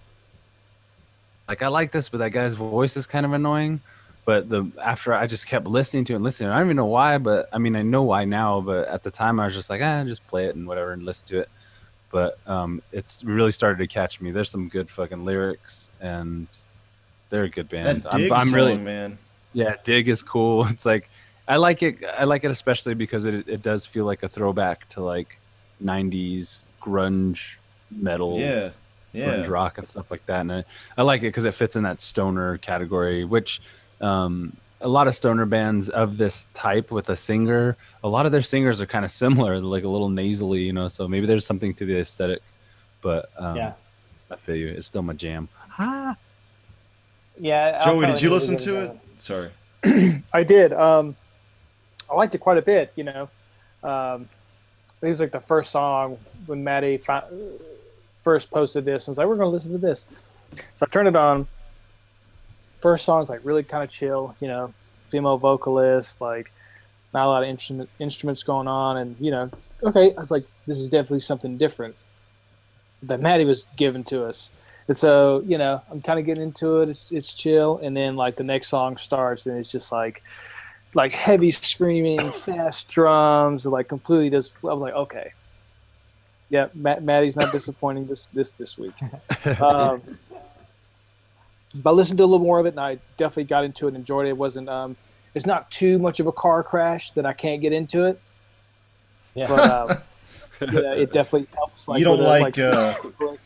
like 1.49 1.62
I 1.62 1.68
like 1.68 1.93
this, 1.93 2.09
but 2.09 2.18
that 2.18 2.30
guy's 2.30 2.55
voice 2.55 2.97
is 2.97 3.07
kind 3.07 3.24
of 3.24 3.32
annoying. 3.32 3.80
But 4.24 4.49
the 4.49 4.68
after 4.82 5.14
I 5.14 5.28
just 5.28 5.47
kept 5.47 5.68
listening 5.68 6.05
to 6.07 6.12
it 6.14 6.16
and 6.16 6.24
listening, 6.24 6.51
I 6.51 6.59
don't 6.59 6.66
even 6.66 6.76
know 6.76 6.87
why, 6.87 7.18
but 7.18 7.49
I 7.53 7.59
mean 7.59 7.76
I 7.76 7.82
know 7.82 8.03
why 8.03 8.24
now, 8.24 8.61
but 8.61 8.89
at 8.89 9.05
the 9.05 9.11
time 9.12 9.39
I 9.39 9.45
was 9.45 9.55
just 9.55 9.70
like, 9.70 9.80
ah, 9.82 10.03
just 10.03 10.26
play 10.26 10.47
it 10.47 10.57
and 10.57 10.66
whatever 10.66 10.93
and 10.93 11.05
listen 11.05 11.28
to 11.28 11.39
it. 11.41 11.49
But 12.11 12.37
um, 12.47 12.82
it's 12.91 13.22
really 13.22 13.53
started 13.53 13.78
to 13.78 13.87
catch 13.87 14.20
me. 14.20 14.32
There's 14.32 14.51
some 14.51 14.68
good 14.68 14.91
fucking 14.91 15.24
lyrics 15.24 15.91
and 16.01 16.49
they're 17.31 17.45
a 17.45 17.51
good 17.51 17.68
band. 17.68 18.03
That 18.05 18.12
dig 18.12 18.31
I'm, 18.33 18.39
I'm 18.41 18.47
song, 18.49 18.55
really 18.55 18.77
man. 18.77 19.18
yeah, 19.53 19.74
dig 19.85 20.09
is 20.09 20.22
cool. 20.22 20.66
It's 20.70 20.87
like 20.87 21.09
I 21.49 21.57
like 21.57 21.83
it. 21.83 21.99
I 22.18 22.24
like 22.24 22.45
it 22.45 22.51
especially 22.51 22.95
because 22.95 23.24
it 23.24 23.49
it 23.49 23.62
does 23.62 23.87
feel 23.87 24.05
like 24.05 24.22
a 24.22 24.29
throwback 24.29 24.89
to 24.91 25.01
like 25.03 25.39
'90s 25.85 26.64
grunge 26.81 27.57
metal, 27.91 28.39
Yeah, 28.39 28.70
grunge 29.14 29.45
yeah. 29.45 29.47
rock 29.49 29.79
and 29.79 29.87
stuff 29.87 30.11
like 30.11 30.27
that. 30.27 30.41
And 30.41 30.53
I, 30.53 30.64
I 30.99 31.03
like 31.03 31.20
it 31.20 31.29
because 31.29 31.45
it 31.45 31.55
fits 31.55 31.77
in 31.77 31.85
that 31.85 32.01
stoner 32.01 32.59
category, 32.59 33.24
which 33.24 33.61
um, 34.01 34.57
a 34.81 34.89
lot 34.89 35.07
of 35.09 35.14
stoner 35.14 35.47
bands 35.47 35.89
of 35.89 36.16
this 36.18 36.49
type 36.53 36.91
with 36.91 37.09
a 37.09 37.16
singer, 37.16 37.77
a 38.05 38.09
lot 38.09 38.27
of 38.27 38.33
their 38.33 38.43
singers 38.43 38.81
are 38.81 38.87
kind 38.87 39.05
of 39.05 39.11
similar, 39.11 39.59
like 39.61 39.85
a 39.85 39.89
little 39.89 40.09
nasally, 40.09 40.61
you 40.62 40.72
know. 40.72 40.89
So 40.89 41.07
maybe 41.09 41.27
there's 41.27 41.47
something 41.47 41.72
to 41.74 41.87
the 41.87 41.99
aesthetic, 42.01 42.43
but 43.01 43.31
um, 43.39 43.57
Yeah. 43.57 43.72
I 44.31 44.37
feel 44.37 44.57
you. 44.57 44.68
It's 44.68 44.87
still 44.89 45.03
my 45.03 45.12
jam. 45.12 45.49
Ah. 45.79 46.16
Yeah. 47.39 47.80
I'll 47.80 47.95
Joey, 47.95 48.07
did 48.07 48.22
you 48.22 48.30
listen 48.30 48.57
to 48.59 48.76
it? 48.76 48.99
Sorry. 49.16 49.51
I 50.32 50.43
did. 50.43 50.72
Um, 50.72 51.16
I 52.11 52.14
liked 52.14 52.34
it 52.34 52.39
quite 52.39 52.59
a 52.59 52.62
bit. 52.62 52.93
You 52.97 53.05
know, 53.05 53.28
um, 53.82 54.28
it 55.03 55.09
was 55.09 55.20
like 55.20 55.32
the 55.32 55.41
first 55.41 55.70
song 55.70 56.18
when 56.47 56.62
Maddie 56.64 56.99
fi- 56.99 57.24
first 58.16 58.51
posted 58.51 58.84
this. 58.84 59.07
And 59.07 59.11
I 59.11 59.11
was 59.12 59.18
like, 59.18 59.26
"We're 59.28 59.37
gonna 59.37 59.51
listen 59.51 59.72
to 59.72 59.78
this." 59.78 60.07
So 60.55 60.82
I 60.82 60.87
turned 60.87 61.09
it 61.09 61.16
on. 61.16 61.47
First 62.80 63.05
song's 63.05 63.28
like 63.28 63.41
really 63.45 63.62
kind 63.62 63.82
of 63.82 63.91
chill. 63.91 64.34
You 64.41 64.49
know, 64.49 64.74
female 65.09 65.39
vocalist, 65.39 66.20
like 66.20 66.51
not 67.14 67.26
a 67.26 67.28
lot 67.28 67.43
of 67.43 67.49
instrument 67.49 67.89
instruments 67.99 68.43
going 68.43 68.68
on, 68.68 68.97
and 68.99 69.16
you 69.20 69.30
know, 69.30 69.51
okay. 69.82 70.12
I 70.16 70.20
was 70.20 70.30
like, 70.30 70.47
"This 70.66 70.78
is 70.78 70.89
definitely 70.89 71.20
something 71.20 71.57
different." 71.57 71.95
That 73.03 73.20
Maddie 73.20 73.45
was 73.45 73.66
giving 73.76 74.05
to 74.05 74.24
us. 74.24 74.51
And 74.89 74.97
so, 74.97 75.43
you 75.47 75.59
know, 75.59 75.82
I'm 75.91 76.01
kind 76.01 76.18
of 76.18 76.26
getting 76.26 76.45
into 76.45 76.80
it. 76.80 76.89
It's, 76.89 77.11
it's 77.11 77.34
chill. 77.34 77.78
And 77.82 77.97
then 77.97 78.16
like 78.16 78.37
the 78.37 78.45
next 78.45 78.68
song 78.68 78.97
starts 78.97 79.47
and 79.47 79.59
it's 79.59 79.70
just 79.70 79.91
like, 79.91 80.22
like 80.95 81.12
heavy 81.12 81.51
screaming, 81.51 82.30
fast 82.30 82.89
drums, 82.89 83.66
like 83.66 83.89
completely 83.89 84.30
just, 84.30 84.64
I 84.64 84.72
was 84.72 84.82
like, 84.82 84.95
okay. 84.95 85.32
Yeah. 86.51 86.68
Matt, 86.74 87.03
Maddie's 87.03 87.34
not 87.34 87.51
disappointing 87.51 88.07
this, 88.07 88.28
this, 88.32 88.51
this 88.51 88.78
week. 88.78 88.95
Um, 89.61 90.03
but 91.74 91.91
I 91.91 91.93
listened 91.93 92.18
to 92.18 92.24
a 92.24 92.26
little 92.26 92.45
more 92.45 92.59
of 92.59 92.66
it 92.66 92.70
and 92.70 92.80
I 92.80 92.99
definitely 93.16 93.45
got 93.45 93.64
into 93.64 93.87
it 93.87 93.89
and 93.89 93.99
enjoyed 93.99 94.26
it. 94.26 94.30
It 94.30 94.37
wasn't, 94.39 94.68
um, 94.68 94.97
it's 95.34 95.45
not 95.45 95.70
too 95.70 95.99
much 95.99 96.20
of 96.20 96.26
a 96.26 96.32
car 96.32 96.62
crash 96.62 97.11
that 97.12 97.26
I 97.26 97.32
can't 97.32 97.61
get 97.61 97.72
into 97.72 98.05
it. 98.05 98.20
Yeah. 99.34 99.49
But, 99.49 99.70
um, 99.70 99.99
yeah, 100.72 100.95
it 100.95 101.12
definitely 101.12 101.49
helps. 101.55 101.87
You 101.89 102.05
don't 102.05 102.18
with 102.18 102.26
like, 102.26 102.57
a, 102.57 102.70
uh, 102.70 103.37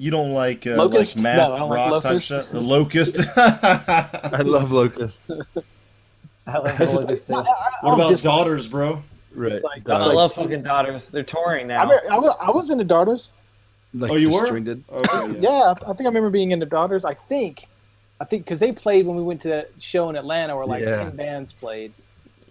You 0.00 0.10
don't 0.10 0.32
like 0.32 0.66
uh, 0.66 0.76
Locust? 0.76 1.16
like 1.16 1.22
No, 1.24 1.30
math 1.30 1.50
I 1.50 1.58
don't 1.58 1.68
like 1.70 1.76
rock 1.90 2.02
type 2.02 2.12
Locust. 2.12 2.28
shit? 2.28 2.52
The 2.52 2.60
Locust. 2.74 3.20
I 3.36 4.42
love 4.42 4.72
Locust. 4.72 5.22
I 6.46 6.56
love 6.58 6.80
It's 6.80 6.92
the 6.92 7.06
just- 7.06 7.30
I- 7.30 7.40
I- 7.40 7.44
What 7.82 7.94
about 7.94 8.08
just- 8.10 8.24
daughters, 8.24 8.66
bro? 8.66 9.02
Right. 9.34 9.62
like- 9.62 9.88
I 9.88 9.96
It's 9.96 10.06
like- 10.06 10.14
love 10.14 10.32
fucking 10.32 10.62
daughters. 10.62 11.08
They're 11.08 11.22
touring 11.22 11.66
I, 11.70 11.84
now. 11.84 11.84
mean, 11.90 11.98
I, 12.10 12.18
was, 12.18 12.34
I 12.40 12.50
was 12.50 12.70
into 12.70 12.84
Daughters. 12.84 13.32
like 13.92 14.10
Oh, 14.10 14.16
you 14.16 14.30
were? 14.32 14.40
disjointed. 14.40 14.82
Okay, 14.90 15.38
Yeah, 15.38 15.74
I 15.86 15.92
think 15.92 16.00
I 16.00 16.04
remember 16.04 16.30
being 16.30 16.50
into 16.52 16.64
Daughters. 16.66 17.04
I 17.04 17.12
think, 17.12 17.66
I 18.20 18.24
think 18.24 18.44
because 18.44 18.58
they 18.58 18.72
played 18.72 19.06
when 19.06 19.16
we 19.16 19.22
went 19.22 19.42
to 19.42 19.48
that 19.48 19.70
show 19.78 20.08
in 20.08 20.16
Atlanta 20.16 20.56
where 20.56 20.64
like 20.66 20.82
Yeah. 20.82 20.96
ten 20.96 21.14
bands 21.14 21.52
played. 21.52 21.92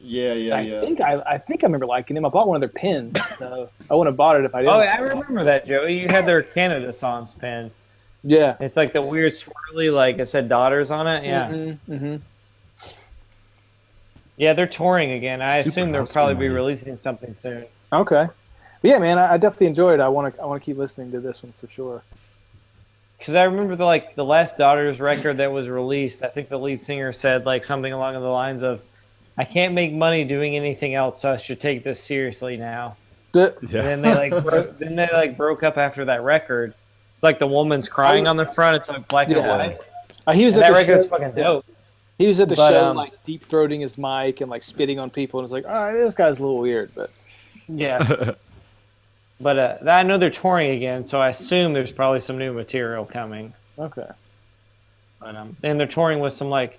Yeah, 0.01 0.33
yeah, 0.33 0.55
I 0.55 0.61
yeah. 0.61 0.81
think 0.81 1.01
I, 1.01 1.21
I 1.25 1.37
think 1.37 1.63
I 1.63 1.67
remember 1.67 1.85
liking 1.85 2.15
them. 2.15 2.25
I 2.25 2.29
bought 2.29 2.47
one 2.47 2.55
of 2.55 2.61
their 2.61 2.69
pins, 2.69 3.17
so 3.37 3.69
I 3.89 3.93
wouldn't 3.93 4.07
have 4.13 4.17
bought 4.17 4.37
it 4.37 4.45
if 4.45 4.55
I 4.55 4.61
didn't. 4.61 4.73
Oh, 4.73 4.79
I 4.79 4.97
remember 4.99 5.43
that, 5.43 5.67
Joey. 5.67 5.99
You 5.99 6.07
had 6.07 6.25
their 6.25 6.41
Canada 6.41 6.93
songs 6.93 7.33
pin. 7.33 7.69
yeah. 8.23 8.55
It's 8.61 8.77
like 8.77 8.93
the 8.93 9.01
weird 9.01 9.33
swirly, 9.33 9.93
like 9.93 10.19
I 10.19 10.23
said, 10.23 10.47
daughters 10.47 10.89
on 10.89 11.05
it. 11.07 11.25
Yeah, 11.25 11.49
Mm-hmm, 11.49 11.93
mm-hmm. 11.93 12.15
yeah, 14.37 14.53
they're 14.53 14.67
touring 14.67 15.11
again. 15.11 15.41
I 15.41 15.59
Super 15.61 15.69
assume 15.69 15.91
they'll 15.91 16.01
House 16.03 16.13
probably 16.13 16.35
be 16.35 16.47
releasing 16.49 16.95
something 16.95 17.33
soon. 17.33 17.65
Okay. 17.91 18.27
But 18.81 18.89
yeah, 18.91 18.99
man, 18.99 19.17
I, 19.17 19.33
I 19.33 19.37
definitely 19.37 19.67
enjoyed 19.67 19.95
it. 19.99 20.01
I 20.01 20.07
want 20.07 20.33
to 20.33 20.41
I 20.41 20.45
want 20.45 20.61
to 20.61 20.65
keep 20.65 20.77
listening 20.77 21.11
to 21.11 21.19
this 21.19 21.43
one 21.43 21.51
for 21.51 21.67
sure. 21.67 22.01
Because 23.17 23.35
I 23.35 23.43
remember 23.43 23.75
the 23.75 23.83
like 23.85 24.15
the 24.15 24.23
last 24.23 24.57
Daughters 24.57 25.01
record 25.01 25.37
that 25.37 25.51
was 25.51 25.67
released. 25.67 26.23
I 26.23 26.29
think 26.29 26.47
the 26.47 26.57
lead 26.57 26.79
singer 26.79 27.11
said 27.11 27.45
like 27.45 27.65
something 27.65 27.91
along 27.91 28.13
the 28.13 28.19
lines 28.21 28.63
of, 28.63 28.81
"I 29.39 29.45
can't 29.45 29.73
make 29.73 29.91
money 29.93 30.23
doing 30.23 30.55
anything 30.55 30.93
else, 30.93 31.21
so 31.21 31.33
I 31.33 31.37
should 31.37 31.59
take 31.59 31.83
this 31.83 31.99
seriously 32.03 32.55
now." 32.57 32.95
D- 33.31 33.41
And 33.61 33.69
then 33.71 34.01
they 34.01 34.13
like 34.13 34.43
bro- 34.43 34.61
then 34.79 34.95
they 34.95 35.09
like 35.11 35.35
broke 35.37 35.63
up 35.63 35.77
after 35.77 36.05
that 36.05 36.21
record. 36.23 36.73
It's 37.15 37.23
like 37.23 37.39
the 37.39 37.47
woman's 37.47 37.89
crying 37.89 38.27
on 38.27 38.37
the 38.37 38.45
front. 38.45 38.75
It's 38.75 38.89
like 38.89 39.07
black 39.07 39.27
and 39.29 39.37
white. 39.39 39.79
Uh, 40.27 40.33
he 40.33 40.45
was 40.45 40.55
And 40.57 40.65
at 40.65 40.73
that 40.73 40.85
the 40.85 40.91
record's 40.91 41.05
show. 41.09 41.17
fucking 41.17 41.31
dope. 41.41 41.65
He 42.17 42.27
was 42.27 42.39
at 42.39 42.49
the 42.49 42.55
But, 42.55 42.69
show, 42.71 42.85
um, 42.85 42.97
like 42.97 43.13
deep 43.25 43.47
throating 43.47 43.81
his 43.81 43.97
mic 43.97 44.41
and 44.41 44.49
like 44.51 44.61
spitting 44.63 44.99
on 44.99 45.09
people, 45.09 45.39
and 45.39 45.45
it's 45.45 45.53
like, 45.53 45.65
all 45.65 45.71
right, 45.85 45.93
this 45.93 46.13
guy's 46.13 46.39
a 46.39 46.41
little 46.41 46.57
weird, 46.59 46.91
but 46.95 47.09
Yeah. 47.67 48.31
But 49.41 49.57
uh, 49.57 49.77
I 49.89 50.03
know 50.03 50.17
they're 50.17 50.29
touring 50.29 50.71
again, 50.71 51.05
so 51.05 51.21
I 51.21 51.29
assume 51.29 51.71
there's 51.71 51.93
probably 51.93 52.19
some 52.19 52.37
new 52.37 52.51
material 52.51 53.05
coming. 53.05 53.53
okay. 53.77 54.09
But, 55.21 55.35
um, 55.35 55.55
and 55.63 55.79
they're 55.79 55.87
touring 55.87 56.19
with 56.19 56.33
some 56.33 56.49
like. 56.49 56.77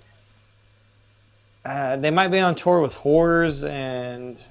Uh, 1.65 1.97
they 1.97 2.11
might 2.11 2.29
be 2.29 2.39
on 2.41 2.55
tour 2.55 2.81
with 2.81 2.95
Horrors 2.95 3.65
and. 3.65 4.43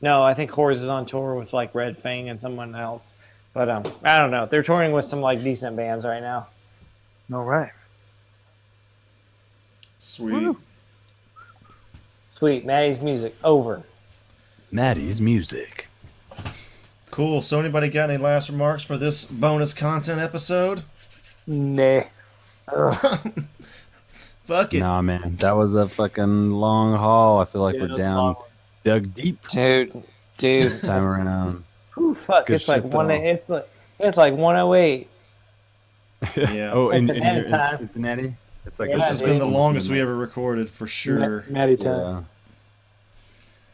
No, 0.00 0.22
I 0.22 0.34
think 0.34 0.50
Horrors 0.50 0.82
is 0.82 0.88
on 0.88 1.06
tour 1.06 1.36
with 1.36 1.52
like 1.52 1.74
Red 1.74 1.96
Fang 1.98 2.28
and 2.28 2.38
someone 2.38 2.74
else. 2.74 3.14
But 3.54 3.68
um, 3.68 3.92
I 4.02 4.18
don't 4.18 4.30
know. 4.30 4.46
They're 4.46 4.62
touring 4.62 4.92
with 4.92 5.04
some 5.04 5.20
like 5.20 5.42
decent 5.42 5.76
bands 5.76 6.04
right 6.04 6.20
now. 6.20 6.48
All 7.32 7.44
right. 7.44 7.70
Sweet. 9.98 10.56
Sweet, 12.34 12.66
Maddie's 12.66 13.00
music 13.00 13.36
over. 13.44 13.84
Maddie's 14.72 15.20
music. 15.20 15.86
Cool. 17.12 17.40
So, 17.40 17.60
anybody 17.60 17.88
got 17.88 18.10
any 18.10 18.18
last 18.18 18.48
remarks 18.48 18.82
for 18.82 18.98
this 18.98 19.24
bonus 19.24 19.72
content 19.72 20.20
episode? 20.20 20.82
Nah. 21.46 22.04
Fuck 24.52 24.74
it. 24.74 24.80
Nah, 24.80 25.00
man, 25.00 25.36
that 25.40 25.52
was 25.56 25.74
a 25.74 25.88
fucking 25.88 26.50
long 26.50 26.94
haul. 26.96 27.40
I 27.40 27.46
feel 27.46 27.62
like 27.62 27.74
Yeah, 27.76 27.80
we're 27.82 27.96
down, 27.96 28.36
dug 28.84 29.14
deep 29.14 29.48
Dude, 29.48 29.92
dude. 30.36 30.62
this 30.64 30.80
time 30.82 31.04
around. 31.04 31.64
Whew, 31.94 32.14
fuck, 32.14 32.50
it's 32.50 32.68
like 32.68 32.82
shit, 32.82 32.90
though. 32.90 32.96
one. 32.98 33.10
It's 33.10 33.48
like 33.48 33.68
it's 33.98 34.16
like 34.16 34.34
108. 34.34 35.08
Yeah. 36.36 36.70
Oh, 36.72 36.90
in, 36.90 37.02
in, 37.02 37.06
Cincinnati 37.08 37.34
here 37.40 37.44
time. 37.48 37.76
Cincinnati, 37.78 38.36
it's 38.66 38.78
like 38.78 38.90
Yeah, 38.90 38.96
this 38.96 39.08
has 39.08 39.18
dude. 39.20 39.28
been 39.30 39.38
the 39.38 39.46
longest 39.46 39.90
we 39.90 40.00
ever 40.00 40.14
recorded 40.16 40.68
for 40.70 40.86
sure. 40.86 41.44
Ma- 41.48 41.52
Maddie 41.52 41.76
time. 41.76 41.98
Yeah. 42.00 42.22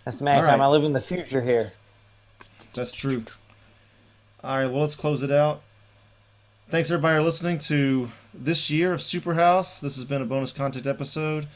That's 0.05 0.22
Maddie 0.22 0.41
All 0.43 0.47
time. 0.47 0.61
I 0.62 0.68
live 0.68 0.85
in 0.85 0.93
the 0.93 1.01
future 1.01 1.43
here. 1.43 1.66
That's 2.72 2.93
true. 2.93 3.24
All 4.43 4.57
right, 4.57 4.66
well, 4.66 4.81
let's 4.81 4.95
close 4.95 5.22
it 5.22 5.31
out. 5.33 5.61
Thanks, 6.71 6.91
everybody, 6.91 7.19
for 7.19 7.23
listening 7.23 7.59
to 7.61 8.11
this 8.35 8.69
year 8.71 8.93
of 8.93 9.01
Superhouse. 9.01 9.81
This 9.81 9.97
has 9.97 10.05
been 10.05 10.21
a 10.21 10.27
bonus 10.27 10.53
content 10.53 10.87
episode. 10.87 11.49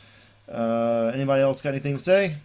Uh, 0.50 1.10
anybody 1.14 1.42
else 1.42 1.60
got 1.60 1.70
anything 1.70 1.96
to 1.96 2.02
say? 2.02 2.36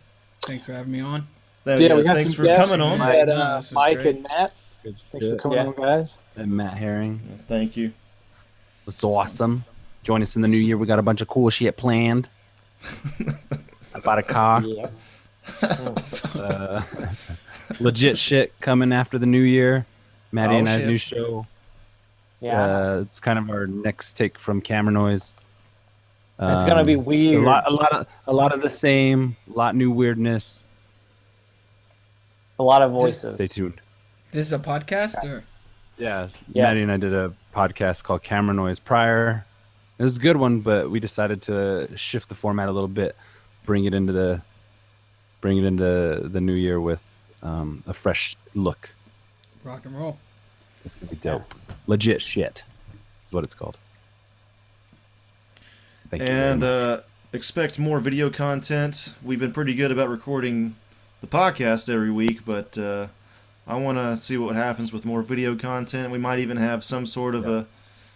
Thanks 0.44 0.66
for 0.66 0.74
having 0.74 0.92
me 0.92 1.00
on. 1.00 1.28
There 1.64 1.80
Yeah, 1.80 1.96
we 1.96 2.04
got 2.04 2.16
Thanks 2.16 2.36
some 2.36 2.46
for 2.46 2.56
coming 2.56 2.82
on. 2.82 3.00
Mike. 3.00 3.16
had 3.16 3.30
uh, 3.30 3.56
this 3.58 3.72
Mike 3.72 3.98
great. 3.98 4.16
and 4.16 4.24
Matt. 4.24 4.54
Thanks 4.84 5.02
for 5.12 5.36
coming 5.38 5.58
Yeah. 5.58 5.66
on, 5.68 5.74
guys. 5.76 6.18
And 6.36 6.52
Matt 6.52 6.76
Herring 6.78 7.20
Thank 7.48 7.76
you. 7.78 7.88
It 7.88 7.94
was 8.86 8.96
so 8.96 9.16
awesome. 9.16 9.64
Join 10.04 10.22
us 10.22 10.36
in 10.36 10.42
the 10.42 10.48
new 10.48 10.58
year. 10.58 10.78
We 10.78 10.88
got 10.88 11.00
a 11.00 11.04
bunch 11.04 11.22
of 11.22 11.28
cool 11.28 11.50
shit 11.50 11.76
planned. 11.78 12.30
I 13.96 14.00
bought 14.00 14.20
a 14.20 14.24
car. 14.24 14.62
Yeah. 14.64 14.90
Uh, 16.36 16.84
legit 17.80 18.18
shit 18.18 18.54
coming 18.60 18.92
after 18.92 19.18
the 19.18 19.26
new 19.26 19.40
year. 19.42 19.86
Maddie 20.34 20.56
Oh, 20.56 20.58
and 20.60 20.68
I's 20.70 20.80
shit. 20.82 20.88
new 20.88 20.98
show. 20.98 21.48
Yeah. 22.40 22.62
Uh, 22.64 23.00
it's 23.02 23.20
kind 23.20 23.40
of 23.40 23.50
our 23.50 23.66
next 23.68 24.14
take 24.14 24.38
from 24.38 24.62
Camera 24.62 24.94
Noise. 24.94 25.36
It's 26.40 26.64
gonna 26.66 26.84
be 26.86 26.94
Um, 26.96 27.00
so 27.04 27.08
weird. 27.08 27.44
a 27.44 27.46
lot, 27.46 27.64
a 27.68 27.72
lot 27.74 27.92
of, 27.94 28.08
a 28.28 28.34
lot 28.34 28.54
of 28.54 28.62
the 28.62 28.70
same. 28.70 29.36
A 29.54 29.58
lot 29.58 29.76
new 29.76 29.90
weirdness. 29.92 30.66
a 32.60 32.64
lot 32.64 32.82
of 32.82 32.92
voices. 32.92 33.34
Stay 33.36 33.48
tuned. 33.48 33.80
This 34.32 34.48
is 34.48 34.54
a 34.54 34.60
podcast, 34.60 35.24
or 35.24 35.44
Yeah, 35.98 36.30
Yeah. 36.54 36.64
Maddie 36.64 36.82
and 36.84 36.92
I 36.92 36.98
did 36.98 37.14
a 37.14 37.34
podcast 37.56 38.04
called 38.04 38.22
Camera 38.24 38.54
Noise 38.54 38.80
prior. 38.80 39.46
It 39.98 40.04
was 40.04 40.18
a 40.18 40.20
good 40.20 40.38
one, 40.38 40.60
but 40.62 40.92
we 40.92 41.00
decided 41.00 41.42
to 41.44 41.88
shift 41.96 42.30
the 42.30 42.36
format 42.36 42.70
a 42.70 42.72
little 42.72 42.88
bit, 42.88 43.16
bring 43.66 43.86
it 43.86 43.94
into 43.96 44.14
the, 44.14 44.42
bring 45.42 45.58
it 45.58 45.64
into 45.66 46.28
the 46.30 46.40
new 46.42 46.54
year 46.54 46.80
with 46.80 47.12
um, 47.42 47.84
a 47.88 47.94
fresh 47.94 48.36
look. 48.54 48.90
rock 49.64 49.86
and 49.86 49.96
roll? 49.98 50.18
It's 50.88 50.96
gonna 50.96 51.10
be 51.10 51.18
dope. 51.18 51.54
Legit 51.86 52.22
shit 52.22 52.64
is 53.28 53.34
what 53.34 53.44
it's 53.44 53.54
called. 53.54 53.78
Thank 56.10 56.24
you. 56.24 56.30
And 56.30 56.64
uh, 56.64 57.02
expect 57.34 57.78
more 57.78 58.00
video 58.00 58.30
content. 58.30 59.14
We've 59.22 59.40
been 59.40 59.52
pretty 59.52 59.76
good 59.76 59.92
about 59.92 60.08
recording 60.08 60.78
the 61.20 61.28
podcast 61.28 61.94
every 61.94 62.10
week, 62.10 62.46
but 62.46 62.78
uh, 62.78 63.08
I 63.68 63.76
want 63.76 63.98
to 63.98 64.16
see 64.16 64.38
what 64.38 64.56
happens 64.56 64.94
with 64.94 65.04
more 65.04 65.22
video 65.22 65.58
content. 65.58 66.10
We 66.10 66.20
might 66.20 66.40
even 66.40 66.56
have 66.56 66.86
some 66.86 67.06
sort 67.06 67.36
of 67.36 67.46
a 67.46 67.68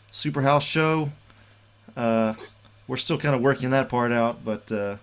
Superhouse 0.09 0.61
show. 0.61 1.11
Uh, 1.97 2.35
we're 2.87 2.95
still 2.95 3.17
kind 3.17 3.35
of 3.35 3.41
working 3.41 3.71
that 3.71 3.89
part 3.89 4.13
out, 4.13 4.45
but 4.45 4.71
uh, 4.71 4.95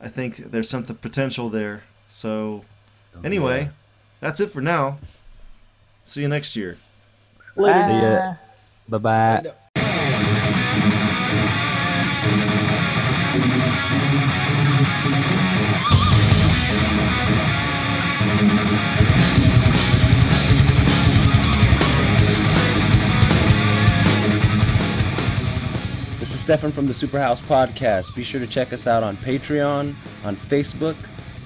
I 0.00 0.08
think 0.08 0.38
there's 0.50 0.68
something 0.68 0.96
potential 0.96 1.48
there. 1.48 1.84
So, 2.08 2.64
anyway, 3.22 3.70
that's 4.18 4.40
it 4.40 4.50
for 4.50 4.60
now. 4.60 4.98
See 6.06 6.20
you 6.20 6.28
next 6.28 6.54
year. 6.54 6.76
Later. 7.56 7.84
See 7.84 7.92
ya. 7.92 8.34
Bye 8.88 8.98
bye. 8.98 9.52
This 26.20 26.34
is 26.34 26.40
Stefan 26.40 26.70
from 26.70 26.86
the 26.86 26.92
Superhouse 26.92 27.40
Podcast. 27.40 28.14
Be 28.14 28.22
sure 28.22 28.40
to 28.40 28.46
check 28.46 28.74
us 28.74 28.86
out 28.86 29.02
on 29.02 29.16
Patreon, 29.16 29.94
on 30.22 30.36
Facebook, 30.36 30.96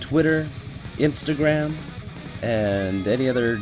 Twitter, 0.00 0.48
Instagram, 0.96 1.74
and 2.42 3.06
any 3.06 3.28
other 3.28 3.60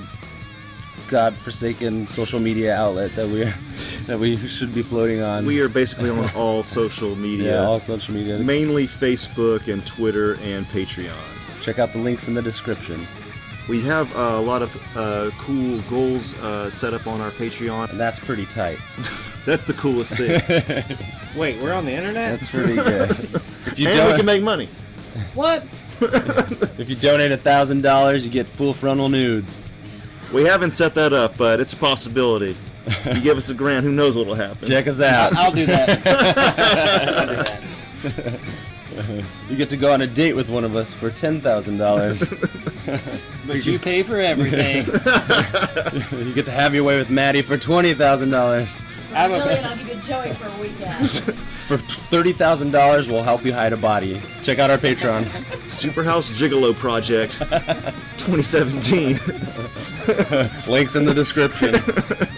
godforsaken 1.08 2.06
social 2.08 2.40
media 2.40 2.74
outlet 2.74 3.12
that 3.14 3.28
we 3.28 3.44
that 4.06 4.18
we 4.18 4.36
should 4.48 4.74
be 4.74 4.82
floating 4.82 5.22
on. 5.22 5.46
We 5.46 5.60
are 5.60 5.68
basically 5.68 6.10
on 6.10 6.28
all 6.34 6.62
social 6.62 7.14
media, 7.28 7.60
yeah, 7.60 7.66
all 7.66 7.80
social 7.80 8.14
media. 8.14 8.38
mainly 8.38 8.86
Facebook 8.86 9.72
and 9.72 9.84
Twitter 9.86 10.34
and 10.42 10.66
Patreon. 10.66 11.14
Check 11.62 11.78
out 11.78 11.92
the 11.92 11.98
links 11.98 12.28
in 12.28 12.34
the 12.34 12.42
description. 12.42 13.00
We 13.68 13.82
have 13.82 14.14
uh, 14.14 14.20
a 14.36 14.40
lot 14.40 14.62
of 14.62 14.96
uh, 14.96 15.30
cool 15.38 15.80
goals 15.82 16.34
uh, 16.34 16.70
set 16.70 16.94
up 16.94 17.08
on 17.08 17.20
our 17.20 17.32
Patreon. 17.32 17.90
And 17.90 17.98
that's 17.98 18.20
pretty 18.20 18.46
tight. 18.46 18.78
That's 19.44 19.64
the 19.64 19.74
coolest 19.74 20.16
thing. 20.16 20.40
Wait, 21.36 21.62
we're 21.62 21.72
on 21.72 21.84
the 21.84 21.92
internet. 21.92 22.40
That's 22.40 22.50
pretty 22.50 22.74
good. 22.74 23.10
if 23.10 23.78
you 23.78 23.86
and 23.86 23.96
we 23.96 24.04
don't, 24.08 24.16
can 24.16 24.26
make 24.26 24.42
money. 24.42 24.68
What? 25.34 25.64
if 26.00 26.90
you 26.90 26.96
donate 26.96 27.30
a 27.30 27.36
thousand 27.36 27.82
dollars, 27.82 28.24
you 28.24 28.30
get 28.32 28.46
full 28.48 28.74
frontal 28.74 29.08
nudes. 29.08 29.56
We 30.32 30.44
haven't 30.44 30.72
set 30.72 30.94
that 30.94 31.12
up, 31.12 31.36
but 31.36 31.60
it's 31.60 31.72
a 31.72 31.76
possibility. 31.76 32.56
You 33.06 33.20
give 33.20 33.36
us 33.38 33.48
a 33.48 33.54
grant, 33.54 33.84
who 33.84 33.92
knows 33.92 34.16
what'll 34.16 34.34
happen. 34.34 34.68
Check 34.68 34.86
us 34.86 35.00
out. 35.00 35.34
I'll 35.36 35.50
do 35.52 35.66
that. 35.66 36.06
I'll 36.06 37.26
do 37.26 37.36
that. 37.36 38.40
You 39.50 39.56
get 39.56 39.70
to 39.70 39.76
go 39.76 39.92
on 39.92 40.00
a 40.02 40.06
date 40.06 40.34
with 40.34 40.48
one 40.48 40.64
of 40.64 40.74
us 40.76 40.94
for 40.94 41.10
ten 41.10 41.40
thousand 41.40 41.78
dollars. 41.78 42.22
But 43.46 43.64
you 43.64 43.78
pay 43.78 44.02
for 44.02 44.18
everything. 44.18 44.78
you 46.26 46.34
get 46.34 46.46
to 46.46 46.50
have 46.50 46.74
your 46.74 46.82
way 46.82 46.98
with 46.98 47.10
Maddie 47.10 47.42
for 47.42 47.56
twenty 47.56 47.94
thousand 47.94 48.30
dollars. 48.30 48.80
I'm 49.14 49.32
a- 49.32 49.38
Million, 49.38 49.64
I'll 49.64 49.76
give 49.76 49.88
you 49.88 49.94
Joey 50.02 50.32
for 50.34 50.46
a 50.46 50.60
weekend. 50.60 51.08
For 51.66 51.76
thirty 51.78 52.32
thousand 52.32 52.70
dollars, 52.70 53.08
we'll 53.08 53.24
help 53.24 53.44
you 53.44 53.52
hide 53.52 53.72
a 53.72 53.76
body. 53.76 54.20
Check 54.44 54.60
out 54.60 54.70
our 54.70 54.76
Patreon. 54.76 55.24
Superhouse 55.66 56.30
Gigolo 56.30 56.72
Project 56.76 57.38
2017. 58.18 59.18
Links 60.72 60.94
in 60.94 61.04
the 61.04 61.12
description. 61.12 61.74